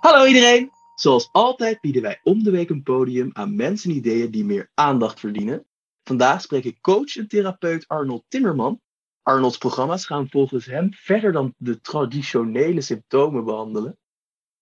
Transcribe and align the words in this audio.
Hallo 0.00 0.26
iedereen! 0.26 0.70
Zoals 0.94 1.28
altijd 1.32 1.80
bieden 1.80 2.02
wij 2.02 2.20
om 2.22 2.42
de 2.42 2.50
week 2.50 2.70
een 2.70 2.82
podium 2.82 3.30
aan 3.32 3.56
mensen 3.56 3.90
en 3.90 3.96
ideeën 3.96 4.30
die 4.30 4.44
meer 4.44 4.70
aandacht 4.74 5.20
verdienen. 5.20 5.66
Vandaag 6.04 6.40
spreek 6.40 6.64
ik 6.64 6.80
coach 6.80 7.16
en 7.16 7.28
therapeut 7.28 7.88
Arnold 7.88 8.24
Timmerman. 8.28 8.80
Arnolds 9.22 9.58
programma's 9.58 10.06
gaan 10.06 10.28
volgens 10.28 10.66
hem 10.66 10.94
verder 10.94 11.32
dan 11.32 11.54
de 11.56 11.80
traditionele 11.80 12.80
symptomen 12.80 13.44
behandelen. 13.44 13.98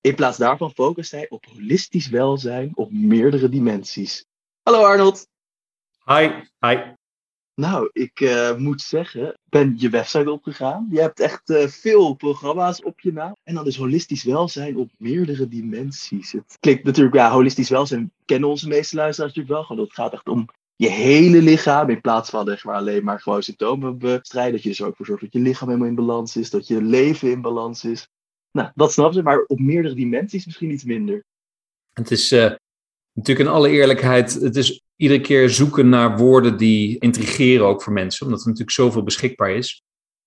In 0.00 0.14
plaats 0.14 0.38
daarvan 0.38 0.70
focust 0.70 1.10
hij 1.10 1.28
op 1.28 1.44
holistisch 1.46 2.08
welzijn 2.08 2.70
op 2.74 2.92
meerdere 2.92 3.48
dimensies. 3.48 4.26
Hallo 4.62 4.84
Arnold! 4.84 5.28
Hi, 6.04 6.30
hi. 6.60 6.76
Nou, 7.54 7.90
ik 7.92 8.20
eh, 8.20 8.56
moet 8.56 8.80
zeggen, 8.80 9.38
ben 9.44 9.74
je 9.78 9.88
website 9.88 10.30
opgegaan. 10.30 10.88
Je 10.90 11.00
hebt 11.00 11.20
echt 11.20 11.50
eh, 11.50 11.66
veel 11.66 12.14
programma's 12.14 12.82
op 12.82 13.00
je 13.00 13.12
naam. 13.12 13.36
En 13.42 13.54
dan 13.54 13.66
is 13.66 13.76
holistisch 13.76 14.24
welzijn 14.24 14.76
op 14.76 14.90
meerdere 14.98 15.48
dimensies. 15.48 16.32
Het 16.32 16.56
klinkt 16.60 16.84
natuurlijk, 16.84 17.14
ja, 17.14 17.30
holistisch 17.30 17.68
welzijn 17.68 18.12
kennen 18.24 18.48
onze 18.48 18.68
meeste 18.68 18.96
luisteraars 18.96 19.34
natuurlijk 19.34 19.54
wel. 19.54 19.64
Gewoon, 19.64 19.84
dat 19.84 19.94
gaat 19.94 20.12
echt 20.12 20.28
om 20.28 20.48
je 20.80 20.88
hele 20.88 21.42
lichaam. 21.42 21.90
In 21.90 22.00
plaats 22.00 22.30
van 22.30 22.58
maar 22.62 22.74
alleen 22.74 23.04
maar 23.04 23.20
gewoon 23.20 23.42
symptomen 23.42 23.98
bestrijden. 23.98 24.52
Dat 24.52 24.62
je 24.62 24.82
er 24.82 24.88
ook 24.88 24.96
voor 24.96 25.06
zorgt 25.06 25.22
dat 25.22 25.32
je 25.32 25.38
lichaam 25.38 25.68
helemaal 25.68 25.88
in 25.88 25.94
balans 25.94 26.36
is. 26.36 26.50
Dat 26.50 26.66
je 26.66 26.82
leven 26.82 27.30
in 27.30 27.40
balans 27.40 27.84
is. 27.84 28.08
Nou, 28.52 28.70
dat 28.74 28.92
snappen 28.92 29.14
ze, 29.14 29.22
maar 29.22 29.44
op 29.46 29.58
meerdere 29.58 29.94
dimensies 29.94 30.46
misschien 30.46 30.70
iets 30.70 30.84
minder. 30.84 31.24
Het 31.92 32.10
is 32.10 32.32
uh, 32.32 32.50
natuurlijk 33.12 33.48
in 33.48 33.54
alle 33.54 33.70
eerlijkheid, 33.70 34.34
het 34.34 34.56
is 34.56 34.82
iedere 34.96 35.20
keer 35.20 35.50
zoeken 35.50 35.88
naar 35.88 36.16
woorden 36.16 36.56
die 36.56 36.98
intrigeren 36.98 37.66
ook 37.66 37.82
voor 37.82 37.92
mensen, 37.92 38.26
omdat 38.26 38.40
er 38.40 38.46
natuurlijk 38.46 38.76
zoveel 38.76 39.02
beschikbaar 39.02 39.50
is. 39.50 39.82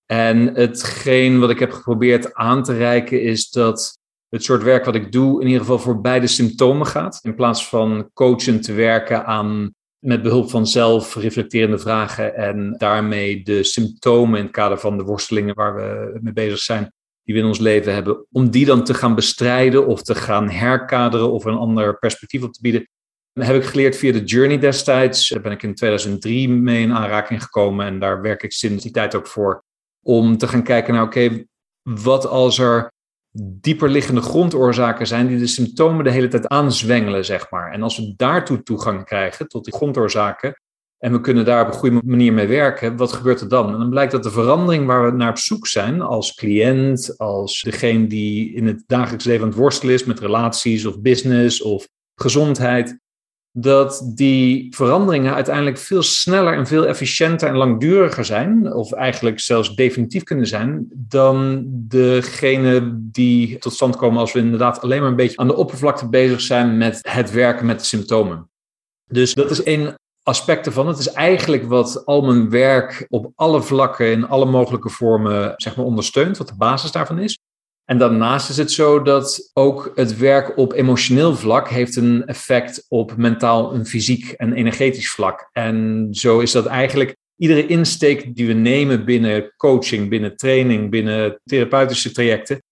En 0.05 0.55
hetgeen 0.55 1.39
wat 1.39 1.49
ik 1.49 1.59
heb 1.59 1.71
geprobeerd 1.71 2.33
aan 2.33 2.63
te 2.63 2.77
reiken 2.77 3.21
is 3.21 3.49
dat 3.49 3.97
het 4.29 4.43
soort 4.43 4.63
werk 4.63 4.85
wat 4.85 4.95
ik 4.95 5.11
doe 5.11 5.41
in 5.41 5.47
ieder 5.47 5.61
geval 5.61 5.79
voor 5.79 6.01
beide 6.01 6.27
symptomen 6.27 6.87
gaat. 6.87 7.19
In 7.21 7.35
plaats 7.35 7.69
van 7.69 8.09
coachen 8.13 8.61
te 8.61 8.73
werken 8.73 9.25
aan 9.25 9.73
met 10.03 10.21
behulp 10.21 10.49
van 10.49 10.67
zelf 10.67 11.15
reflecterende 11.15 11.79
vragen 11.79 12.35
en 12.35 12.75
daarmee 12.77 13.43
de 13.43 13.63
symptomen 13.63 14.37
in 14.37 14.43
het 14.43 14.53
kader 14.53 14.79
van 14.79 14.97
de 14.97 15.03
worstelingen 15.03 15.55
waar 15.55 15.75
we 15.75 16.19
mee 16.21 16.33
bezig 16.33 16.59
zijn, 16.59 16.93
die 17.23 17.35
we 17.35 17.41
in 17.41 17.47
ons 17.47 17.59
leven 17.59 17.93
hebben, 17.93 18.25
om 18.31 18.49
die 18.49 18.65
dan 18.65 18.83
te 18.83 18.93
gaan 18.93 19.15
bestrijden 19.15 19.87
of 19.87 20.01
te 20.01 20.15
gaan 20.15 20.49
herkaderen 20.49 21.31
of 21.31 21.45
een 21.45 21.57
ander 21.57 21.97
perspectief 21.99 22.43
op 22.43 22.53
te 22.53 22.61
bieden, 22.61 22.87
heb 23.33 23.55
ik 23.55 23.63
geleerd 23.63 23.97
via 23.97 24.11
de 24.11 24.23
Journey 24.23 24.59
destijds. 24.59 25.29
Ben 25.41 25.51
ik 25.51 25.63
in 25.63 25.75
2003 25.75 26.49
mee 26.49 26.81
in 26.81 26.93
aanraking 26.93 27.43
gekomen 27.43 27.85
en 27.85 27.99
daar 27.99 28.21
werk 28.21 28.43
ik 28.43 28.51
sinds 28.51 28.83
die 28.83 28.91
tijd 28.91 29.15
ook 29.15 29.27
voor. 29.27 29.63
Om 30.01 30.37
te 30.37 30.47
gaan 30.47 30.63
kijken 30.63 30.93
naar, 30.93 31.03
oké, 31.03 31.45
wat 31.81 32.27
als 32.27 32.59
er 32.59 32.92
dieper 33.35 33.89
liggende 33.89 34.21
grondoorzaken 34.21 35.07
zijn 35.07 35.27
die 35.27 35.37
de 35.37 35.47
symptomen 35.47 36.03
de 36.03 36.11
hele 36.11 36.27
tijd 36.27 36.47
aanzwengelen, 36.47 37.25
zeg 37.25 37.49
maar. 37.49 37.71
En 37.71 37.83
als 37.83 37.97
we 37.97 38.13
daartoe 38.17 38.63
toegang 38.63 39.05
krijgen, 39.05 39.47
tot 39.47 39.63
die 39.63 39.73
grondoorzaken, 39.73 40.61
en 40.97 41.11
we 41.11 41.21
kunnen 41.21 41.45
daar 41.45 41.61
op 41.61 41.67
een 41.67 41.79
goede 41.79 42.01
manier 42.05 42.33
mee 42.33 42.47
werken, 42.47 42.97
wat 42.97 43.13
gebeurt 43.13 43.41
er 43.41 43.49
dan? 43.49 43.73
En 43.73 43.77
dan 43.77 43.89
blijkt 43.89 44.11
dat 44.11 44.23
de 44.23 44.31
verandering 44.31 44.85
waar 44.85 45.05
we 45.05 45.17
naar 45.17 45.29
op 45.29 45.37
zoek 45.37 45.67
zijn, 45.67 46.01
als 46.01 46.33
cliënt, 46.33 47.17
als 47.17 47.61
degene 47.61 48.07
die 48.07 48.53
in 48.53 48.67
het 48.67 48.83
dagelijks 48.87 49.25
leven 49.25 49.43
aan 49.43 49.49
het 49.49 49.57
worstelen 49.57 49.93
is 49.93 50.03
met 50.03 50.19
relaties 50.19 50.85
of 50.85 51.01
business 51.01 51.61
of 51.61 51.87
gezondheid, 52.15 52.99
dat 53.55 54.11
die 54.15 54.75
veranderingen 54.75 55.33
uiteindelijk 55.33 55.77
veel 55.77 56.01
sneller 56.01 56.53
en 56.53 56.67
veel 56.67 56.87
efficiënter 56.87 57.47
en 57.47 57.55
langduriger 57.55 58.25
zijn, 58.25 58.73
of 58.73 58.91
eigenlijk 58.91 59.39
zelfs 59.39 59.75
definitief 59.75 60.23
kunnen 60.23 60.47
zijn, 60.47 60.87
dan 60.91 61.65
degene 61.67 62.97
die 62.97 63.57
tot 63.57 63.73
stand 63.73 63.95
komen 63.95 64.19
als 64.19 64.33
we 64.33 64.39
inderdaad 64.39 64.81
alleen 64.81 64.99
maar 64.99 65.09
een 65.09 65.15
beetje 65.15 65.37
aan 65.37 65.47
de 65.47 65.55
oppervlakte 65.55 66.09
bezig 66.09 66.41
zijn 66.41 66.77
met 66.77 66.99
het 67.01 67.31
werken 67.31 67.65
met 67.65 67.79
de 67.79 67.85
symptomen. 67.85 68.49
Dus 69.07 69.33
dat 69.33 69.51
is 69.51 69.63
één 69.63 69.95
aspect 70.23 70.65
ervan. 70.65 70.87
Het 70.87 70.97
is 70.97 71.11
eigenlijk 71.11 71.63
wat 71.63 72.05
al 72.05 72.21
mijn 72.21 72.49
werk 72.49 73.05
op 73.09 73.31
alle 73.35 73.61
vlakken, 73.61 74.11
in 74.11 74.27
alle 74.27 74.45
mogelijke 74.45 74.89
vormen, 74.89 75.53
zeg 75.55 75.75
maar, 75.75 75.85
ondersteunt, 75.85 76.37
wat 76.37 76.47
de 76.47 76.57
basis 76.57 76.91
daarvan 76.91 77.19
is. 77.19 77.37
En 77.85 77.97
daarnaast 77.97 78.49
is 78.49 78.57
het 78.57 78.71
zo 78.71 79.01
dat 79.01 79.49
ook 79.53 79.91
het 79.95 80.17
werk 80.17 80.57
op 80.57 80.73
emotioneel 80.73 81.35
vlak 81.35 81.69
heeft 81.69 81.95
een 81.95 82.25
effect 82.25 82.85
op 82.87 83.17
mentaal 83.17 83.73
en 83.73 83.85
fysiek 83.85 84.31
en 84.31 84.53
energetisch 84.53 85.11
vlak. 85.11 85.49
En 85.51 86.07
zo 86.11 86.39
is 86.39 86.51
dat 86.51 86.65
eigenlijk 86.65 87.15
iedere 87.35 87.67
insteek 87.67 88.35
die 88.35 88.47
we 88.47 88.53
nemen 88.53 89.05
binnen 89.05 89.53
coaching, 89.57 90.09
binnen 90.09 90.35
training, 90.35 90.89
binnen 90.89 91.41
therapeutische 91.43 92.11
trajecten, 92.11 92.63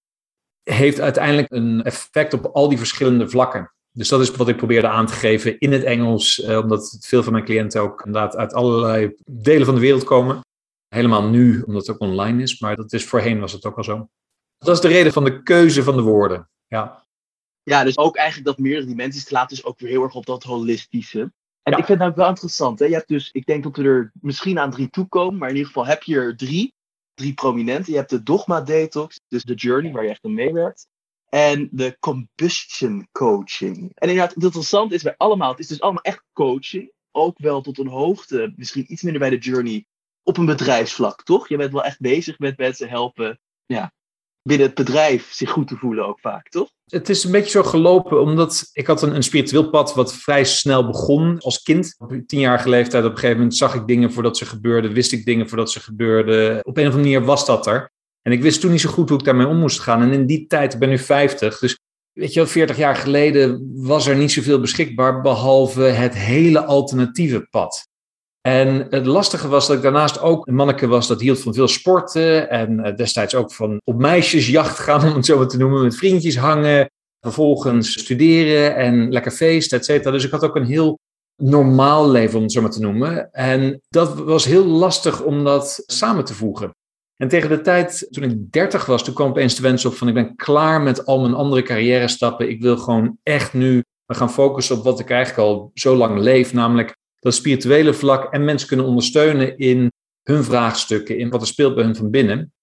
heeft 0.63 0.99
uiteindelijk 0.99 1.51
een 1.51 1.83
effect 1.83 2.33
op 2.33 2.45
al 2.45 2.69
die 2.69 2.77
verschillende 2.77 3.29
vlakken. 3.29 3.71
Dus 3.91 4.09
dat 4.09 4.21
is 4.21 4.31
wat 4.31 4.47
ik 4.47 4.57
probeerde 4.57 4.87
aan 4.87 5.05
te 5.05 5.13
geven 5.13 5.59
in 5.59 5.71
het 5.71 5.83
Engels, 5.83 6.41
eh, 6.41 6.57
omdat 6.57 6.97
veel 6.99 7.23
van 7.23 7.33
mijn 7.33 7.45
cliënten 7.45 7.81
ook 7.81 8.05
inderdaad 8.05 8.35
uit 8.35 8.53
allerlei 8.53 9.15
delen 9.25 9.65
van 9.65 9.75
de 9.75 9.81
wereld 9.81 10.03
komen. 10.03 10.39
Helemaal 10.87 11.23
nu, 11.29 11.61
omdat 11.61 11.87
het 11.87 11.95
ook 11.95 12.01
online 12.01 12.41
is, 12.41 12.59
maar 12.59 12.75
dat 12.75 12.93
is 12.93 13.05
voorheen 13.05 13.39
was 13.39 13.51
het 13.51 13.65
ook 13.65 13.77
al 13.77 13.83
zo. 13.83 14.07
Dat 14.65 14.75
is 14.75 14.81
de 14.81 14.87
reden 14.87 15.13
van 15.13 15.23
de 15.23 15.43
keuze 15.43 15.83
van 15.83 15.95
de 15.95 16.01
woorden. 16.01 16.49
Ja. 16.67 17.05
Ja, 17.63 17.83
dus 17.83 17.97
ook 17.97 18.15
eigenlijk 18.15 18.47
dat 18.47 18.57
meerdere 18.57 18.85
dimensies 18.85 19.23
te 19.23 19.33
laten, 19.33 19.55
dus 19.55 19.65
ook 19.65 19.79
weer 19.79 19.89
heel 19.89 20.03
erg 20.03 20.13
op 20.13 20.25
dat 20.25 20.43
holistische. 20.43 21.19
En 21.63 21.71
ik 21.71 21.85
vind 21.85 21.87
het 21.87 21.97
nou 21.97 22.13
wel 22.15 22.27
interessant. 22.27 22.79
Hè? 22.79 22.85
Je 22.85 22.93
hebt 22.93 23.07
dus, 23.07 23.31
ik 23.31 23.45
denk 23.45 23.63
dat 23.63 23.75
we 23.75 23.83
er 23.83 24.11
misschien 24.13 24.59
aan 24.59 24.71
drie 24.71 24.89
toekomen, 24.89 25.37
maar 25.37 25.49
in 25.49 25.55
ieder 25.55 25.71
geval 25.71 25.85
heb 25.85 26.03
je 26.03 26.15
er 26.15 26.37
drie. 26.37 26.73
Drie 27.13 27.33
prominente. 27.33 27.91
Je 27.91 27.97
hebt 27.97 28.09
de 28.09 28.23
Dogma 28.23 28.61
Detox, 28.61 29.19
dus 29.27 29.43
de 29.43 29.53
Journey, 29.53 29.91
waar 29.91 30.03
je 30.03 30.09
echt 30.09 30.25
aan 30.25 30.33
meewerkt. 30.33 30.87
En 31.29 31.69
de 31.71 31.97
Combustion 31.99 33.07
Coaching. 33.11 33.77
En 33.77 34.09
inderdaad, 34.09 34.33
het 34.33 34.43
interessante 34.43 34.95
is 34.95 35.03
bij 35.03 35.15
allemaal, 35.17 35.51
het 35.51 35.59
is 35.59 35.67
dus 35.67 35.81
allemaal 35.81 36.03
echt 36.03 36.23
coaching. 36.33 36.91
Ook 37.11 37.39
wel 37.39 37.61
tot 37.61 37.77
een 37.77 37.87
hoogte, 37.87 38.53
misschien 38.55 38.91
iets 38.91 39.01
minder 39.01 39.21
bij 39.21 39.29
de 39.29 39.37
Journey, 39.37 39.85
op 40.23 40.37
een 40.37 40.45
bedrijfsvlak, 40.45 41.23
toch? 41.23 41.47
Je 41.49 41.57
bent 41.57 41.71
wel 41.71 41.83
echt 41.83 41.99
bezig 41.99 42.39
met 42.39 42.57
mensen 42.57 42.89
helpen 42.89 43.39
ja, 43.65 43.93
binnen 44.43 44.67
het 44.67 44.75
bedrijf 44.75 45.31
zich 45.31 45.49
goed 45.49 45.67
te 45.67 45.75
voelen 45.75 46.07
ook 46.07 46.19
vaak, 46.19 46.49
toch? 46.49 46.69
Het 46.85 47.09
is 47.09 47.23
een 47.23 47.31
beetje 47.31 47.49
zo 47.49 47.63
gelopen, 47.63 48.21
omdat 48.21 48.69
ik 48.73 48.87
had 48.87 49.01
een, 49.01 49.15
een 49.15 49.23
spiritueel 49.23 49.69
pad 49.69 49.93
wat 49.93 50.13
vrij 50.13 50.43
snel 50.43 50.85
begon 50.85 51.39
als 51.39 51.63
kind. 51.63 51.95
Op 51.97 52.21
tienjarige 52.25 52.69
leeftijd, 52.69 53.03
op 53.03 53.09
een 53.09 53.15
gegeven 53.15 53.37
moment 53.37 53.57
zag 53.57 53.75
ik 53.75 53.87
dingen 53.87 54.11
voordat 54.11 54.37
ze 54.37 54.45
gebeurden, 54.45 54.93
wist 54.93 55.11
ik 55.11 55.25
dingen 55.25 55.49
voordat 55.49 55.71
ze 55.71 55.79
gebeurden. 55.79 56.65
Op 56.65 56.77
een 56.77 56.87
of 56.87 56.93
andere 56.93 57.11
manier 57.11 57.25
was 57.25 57.45
dat 57.45 57.67
er. 57.67 57.91
En 58.21 58.31
ik 58.31 58.41
wist 58.41 58.61
toen 58.61 58.71
niet 58.71 58.81
zo 58.81 58.89
goed 58.89 59.09
hoe 59.09 59.17
ik 59.17 59.25
daarmee 59.25 59.47
om 59.47 59.57
moest 59.57 59.79
gaan. 59.79 60.01
En 60.01 60.11
in 60.11 60.25
die 60.25 60.47
tijd, 60.47 60.73
ik 60.73 60.79
ben 60.79 60.89
nu 60.89 60.97
50, 60.97 61.59
dus 61.59 61.79
weet 62.11 62.33
je 62.33 62.39
wel, 62.39 62.49
40 62.49 62.77
jaar 62.77 62.95
geleden 62.95 63.71
was 63.75 64.07
er 64.07 64.15
niet 64.15 64.31
zoveel 64.31 64.59
beschikbaar, 64.59 65.21
behalve 65.21 65.81
het 65.81 66.15
hele 66.15 66.65
alternatieve 66.65 67.47
pad. 67.49 67.89
En 68.41 68.87
het 68.89 69.05
lastige 69.05 69.47
was 69.47 69.67
dat 69.67 69.75
ik 69.75 69.81
daarnaast 69.81 70.21
ook 70.21 70.47
een 70.47 70.55
manneke 70.55 70.87
was 70.87 71.07
dat 71.07 71.21
hield 71.21 71.39
van 71.39 71.53
veel 71.53 71.67
sporten. 71.67 72.49
En 72.49 72.79
eh, 72.79 72.95
destijds 72.95 73.35
ook 73.35 73.53
van 73.53 73.81
op 73.83 73.97
meisjesjacht 73.97 74.79
gaan, 74.79 75.07
om 75.09 75.15
het 75.15 75.25
zo 75.25 75.37
maar 75.37 75.47
te 75.47 75.57
noemen, 75.57 75.83
met 75.83 75.95
vriendjes 75.95 76.37
hangen. 76.37 76.89
Vervolgens 77.19 77.99
studeren 77.99 78.75
en 78.75 79.11
lekker 79.11 79.31
feesten, 79.31 79.77
et 79.77 79.85
cetera. 79.85 80.11
Dus 80.11 80.25
ik 80.25 80.31
had 80.31 80.43
ook 80.43 80.55
een 80.55 80.65
heel 80.65 80.99
normaal 81.35 82.09
leven, 82.09 82.37
om 82.37 82.43
het 82.43 82.51
zo 82.51 82.61
maar 82.61 82.71
te 82.71 82.81
noemen. 82.81 83.31
En 83.31 83.81
dat 83.89 84.19
was 84.19 84.45
heel 84.45 84.65
lastig 84.65 85.23
om 85.23 85.43
dat 85.43 85.83
samen 85.85 86.25
te 86.25 86.33
voegen. 86.33 86.75
En 87.17 87.27
tegen 87.27 87.49
de 87.49 87.61
tijd, 87.61 88.07
toen 88.09 88.23
ik 88.23 88.51
30 88.51 88.85
was, 88.85 89.03
toen 89.03 89.13
kwam 89.13 89.29
opeens 89.29 89.55
de 89.55 89.61
wens 89.61 89.85
op 89.85 89.93
van 89.93 90.07
ik 90.07 90.13
ben 90.13 90.35
klaar 90.35 90.81
met 90.81 91.05
al 91.05 91.21
mijn 91.21 91.33
andere 91.33 91.61
carrière 91.61 92.07
stappen. 92.07 92.49
Ik 92.49 92.61
wil 92.61 92.77
gewoon 92.77 93.17
echt 93.23 93.53
nu 93.53 93.83
gaan 94.07 94.31
focussen 94.31 94.77
op 94.77 94.83
wat 94.83 94.99
ik 94.99 95.09
eigenlijk 95.09 95.47
al 95.47 95.71
zo 95.73 95.95
lang 95.95 96.19
leef, 96.19 96.53
namelijk 96.53 96.95
dat 97.21 97.33
spirituele 97.33 97.93
vlak 97.93 98.33
en 98.33 98.45
mensen 98.45 98.67
kunnen 98.67 98.85
ondersteunen 98.85 99.57
in 99.57 99.91
hun 100.23 100.43
vraagstukken, 100.43 101.17
in 101.17 101.29
wat 101.29 101.41
er 101.41 101.47
speelt 101.47 101.75
bij 101.75 101.83
hun 101.83 101.95
van 101.95 102.09
binnen. 102.09 102.53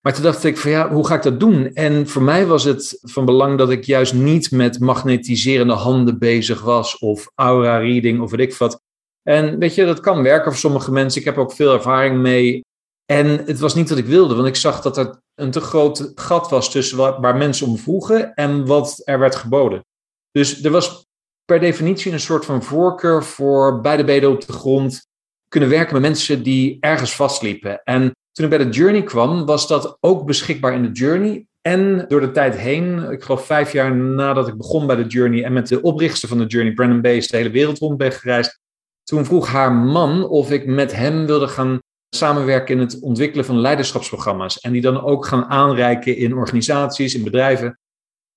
Maar 0.00 0.14
toen 0.14 0.22
dacht 0.22 0.44
ik 0.44 0.56
van 0.56 0.70
ja, 0.70 0.92
hoe 0.92 1.06
ga 1.06 1.14
ik 1.14 1.22
dat 1.22 1.40
doen? 1.40 1.72
En 1.74 2.08
voor 2.08 2.22
mij 2.22 2.46
was 2.46 2.64
het 2.64 2.98
van 3.02 3.24
belang 3.24 3.58
dat 3.58 3.70
ik 3.70 3.84
juist 3.84 4.14
niet 4.14 4.50
met 4.50 4.80
magnetiserende 4.80 5.72
handen 5.72 6.18
bezig 6.18 6.62
was 6.62 6.98
of 6.98 7.30
aura 7.34 7.78
reading 7.78 8.20
of 8.20 8.30
weet 8.30 8.40
ik 8.40 8.54
wat. 8.54 8.80
En 9.22 9.58
weet 9.58 9.74
je, 9.74 9.84
dat 9.84 10.00
kan 10.00 10.22
werken 10.22 10.50
voor 10.50 10.60
sommige 10.60 10.92
mensen. 10.92 11.20
Ik 11.20 11.26
heb 11.26 11.38
ook 11.38 11.52
veel 11.52 11.72
ervaring 11.72 12.18
mee. 12.18 12.64
En 13.04 13.26
het 13.26 13.58
was 13.58 13.74
niet 13.74 13.88
wat 13.88 13.98
ik 13.98 14.06
wilde, 14.06 14.34
want 14.34 14.46
ik 14.46 14.56
zag 14.56 14.80
dat 14.80 14.96
er 14.96 15.20
een 15.34 15.50
te 15.50 15.60
groot 15.60 16.12
gat 16.14 16.50
was 16.50 16.70
tussen 16.70 17.20
waar 17.20 17.36
mensen 17.36 17.66
om 17.66 17.78
vroegen 17.78 18.34
en 18.34 18.66
wat 18.66 19.00
er 19.04 19.18
werd 19.18 19.34
geboden. 19.34 19.84
Dus 20.30 20.64
er 20.64 20.70
was 20.70 21.05
per 21.46 21.60
definitie 21.60 22.12
een 22.12 22.20
soort 22.20 22.44
van 22.44 22.62
voorkeur 22.62 23.24
voor 23.24 23.80
beide 23.80 24.04
benen 24.04 24.30
op 24.30 24.46
de 24.46 24.52
grond 24.52 25.06
kunnen 25.48 25.68
werken 25.68 25.92
met 25.92 26.02
mensen 26.02 26.42
die 26.42 26.76
ergens 26.80 27.14
vastliepen. 27.14 27.80
En 27.84 28.14
Toen 28.32 28.44
ik 28.44 28.50
bij 28.50 28.64
de 28.64 28.70
Journey 28.70 29.02
kwam, 29.02 29.46
was 29.46 29.68
dat 29.68 29.96
ook 30.00 30.26
beschikbaar 30.26 30.74
in 30.74 30.82
de 30.82 30.92
Journey. 30.92 31.46
En 31.62 32.04
door 32.08 32.20
de 32.20 32.30
tijd 32.30 32.56
heen, 32.56 33.10
ik 33.10 33.22
geloof 33.22 33.46
vijf 33.46 33.72
jaar 33.72 33.96
nadat 33.96 34.48
ik 34.48 34.56
begon 34.56 34.86
bij 34.86 34.96
de 34.96 35.06
Journey 35.06 35.44
en 35.44 35.52
met 35.52 35.68
de 35.68 35.82
oprichter 35.82 36.28
van 36.28 36.38
de 36.38 36.46
Journey, 36.46 36.72
Brandon 36.72 37.00
Base, 37.00 37.28
de 37.28 37.36
hele 37.36 37.50
wereld 37.50 37.78
rond 37.78 37.96
ben 37.96 38.12
gereisd. 38.12 38.60
Toen 39.02 39.24
vroeg 39.24 39.48
haar 39.48 39.72
man 39.72 40.28
of 40.28 40.50
ik 40.50 40.66
met 40.66 40.92
hem 40.94 41.26
wilde 41.26 41.48
gaan 41.48 41.78
samenwerken 42.16 42.74
in 42.74 42.80
het 42.80 43.00
ontwikkelen 43.00 43.44
van 43.44 43.60
leiderschapsprogramma's. 43.60 44.60
En 44.60 44.72
die 44.72 44.80
dan 44.80 45.02
ook 45.02 45.26
gaan 45.26 45.44
aanreiken 45.44 46.16
in 46.16 46.34
organisaties, 46.34 47.14
in 47.14 47.24
bedrijven. 47.24 47.78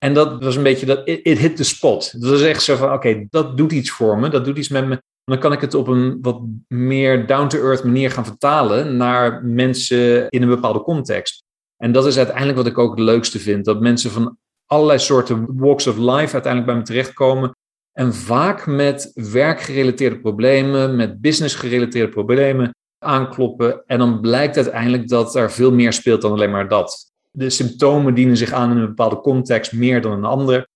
En 0.04 0.14
dat 0.14 0.44
was 0.44 0.56
een 0.56 0.62
beetje 0.62 0.86
dat, 0.86 1.00
it, 1.04 1.38
hit 1.38 1.56
the 1.56 1.64
spot. 1.64 2.20
Dat 2.20 2.30
was 2.30 2.42
echt 2.42 2.62
zo 2.62 2.76
van, 2.76 2.92
oké, 2.92 3.26
dat 3.30 3.56
doet 3.56 3.72
iets 3.72 3.90
voor 3.90 4.18
me, 4.18 4.28
dat 4.28 4.44
doet 4.44 4.58
iets 4.58 4.68
met 4.68 4.86
me. 4.86 5.02
Dan 5.24 5.38
kan 5.38 5.52
ik 5.52 5.60
het 5.60 5.74
op 5.74 5.88
een 5.88 6.18
wat 6.22 6.40
meer 6.68 7.26
down-to-earth 7.26 7.84
manier 7.84 8.10
gaan 8.10 8.24
vertalen 8.24 8.96
naar 8.96 9.44
mensen 9.44 10.28
in 10.28 10.42
een 10.42 10.48
bepaalde 10.48 10.82
context. 10.82 11.42
En 11.76 11.92
dat 11.92 12.06
is 12.06 12.16
uiteindelijk 12.16 12.56
wat 12.56 12.66
ik 12.66 12.78
ook 12.78 12.90
het 12.90 13.04
leukste 13.04 13.38
vind. 13.38 13.64
Dat 13.64 13.80
mensen 13.80 14.10
van 14.10 14.36
allerlei 14.66 14.98
soorten 14.98 15.56
walks 15.56 15.86
of 15.86 15.96
life 15.96 16.32
uiteindelijk 16.32 16.66
bij 16.66 16.74
me 16.74 16.82
terechtkomen. 16.82 17.56
En 17.92 18.14
vaak 18.14 18.66
met 18.66 19.10
werkgerelateerde 19.14 20.20
problemen, 20.20 20.96
met 20.96 21.20
business-gerelateerde 21.20 22.08
problemen 22.08 22.74
aankloppen. 23.04 23.82
En 23.86 23.98
dan 23.98 24.20
blijkt 24.20 24.56
uiteindelijk 24.56 25.08
dat 25.08 25.34
er 25.34 25.52
veel 25.52 25.72
meer 25.72 25.92
speelt 25.92 26.22
dan 26.22 26.32
alleen 26.32 26.50
maar 26.50 26.68
dat. 26.68 27.09
De 27.30 27.50
symptomen 27.50 28.14
dienen 28.14 28.36
zich 28.36 28.52
aan 28.52 28.70
in 28.70 28.76
een 28.76 28.86
bepaalde 28.86 29.20
context 29.20 29.72
meer 29.72 30.00
dan 30.00 30.12
een 30.12 30.24
andere. 30.24 30.68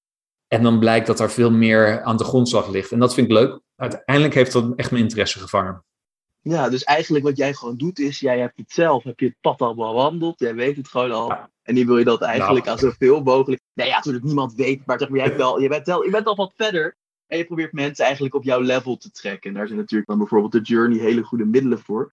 En 0.49 0.63
dan 0.63 0.79
blijkt 0.79 1.07
dat 1.07 1.21
er 1.21 1.31
veel 1.31 1.51
meer 1.51 2.03
aan 2.03 2.17
de 2.17 2.25
grondslag 2.25 2.69
ligt. 2.69 2.93
En 2.93 2.99
dat 2.99 3.15
vind 3.15 3.27
ik 3.27 3.33
leuk. 3.33 3.61
Uiteindelijk 3.77 4.35
heeft 4.35 4.53
dat 4.53 4.73
echt 4.77 4.91
mijn 4.91 5.03
interesse 5.03 5.39
gevangen. 5.39 5.85
Ja, 6.41 6.69
dus 6.69 6.85
eigenlijk 6.85 7.25
wat 7.25 7.37
jij 7.37 7.55
gewoon 7.55 7.77
doet 7.77 7.99
is, 7.99 8.21
jij 8.21 8.39
hebt 8.39 8.57
het 8.57 8.73
zelf, 8.73 9.05
heb 9.05 9.21
je 9.21 9.27
het 9.27 9.41
pad 9.41 9.61
al 9.61 9.75
bewandeld, 9.75 10.39
jij 10.39 10.55
weet 10.55 10.77
het 10.77 10.89
gewoon 10.89 11.13
al. 11.13 11.37
En 11.63 11.75
die 11.75 11.87
wil 11.87 11.99
je 11.99 12.05
dat 12.05 12.23
eigenlijk 12.23 12.65
nou. 12.65 12.77
aan 12.77 12.83
zoveel 12.83 13.23
mogelijk. 13.23 13.63
Nee, 13.75 13.87
ja, 13.87 13.97
natuurlijk 13.97 14.25
niemand 14.25 14.55
weet, 14.55 14.87
maar 14.87 14.99
zeg 14.99 15.09
maar, 15.09 15.19
jij 15.19 15.37
wel, 15.45 15.61
je, 15.61 15.69
bent 15.69 15.87
wel, 15.87 16.05
je 16.05 16.11
bent 16.11 16.27
al 16.27 16.37
wat 16.37 16.53
verder. 16.57 16.97
En 17.27 17.39
je 17.39 17.45
probeert 17.45 17.73
mensen 17.73 18.05
eigenlijk 18.05 18.35
op 18.35 18.45
jouw 18.45 18.61
level 18.61 18.97
te 18.97 19.11
trekken. 19.11 19.51
En 19.51 19.57
daar 19.57 19.67
zijn 19.67 19.79
natuurlijk 19.79 20.09
dan 20.09 20.19
bijvoorbeeld 20.19 20.53
de 20.53 20.61
Journey 20.61 20.99
hele 20.99 21.23
goede 21.23 21.45
middelen 21.45 21.79
voor. 21.79 22.13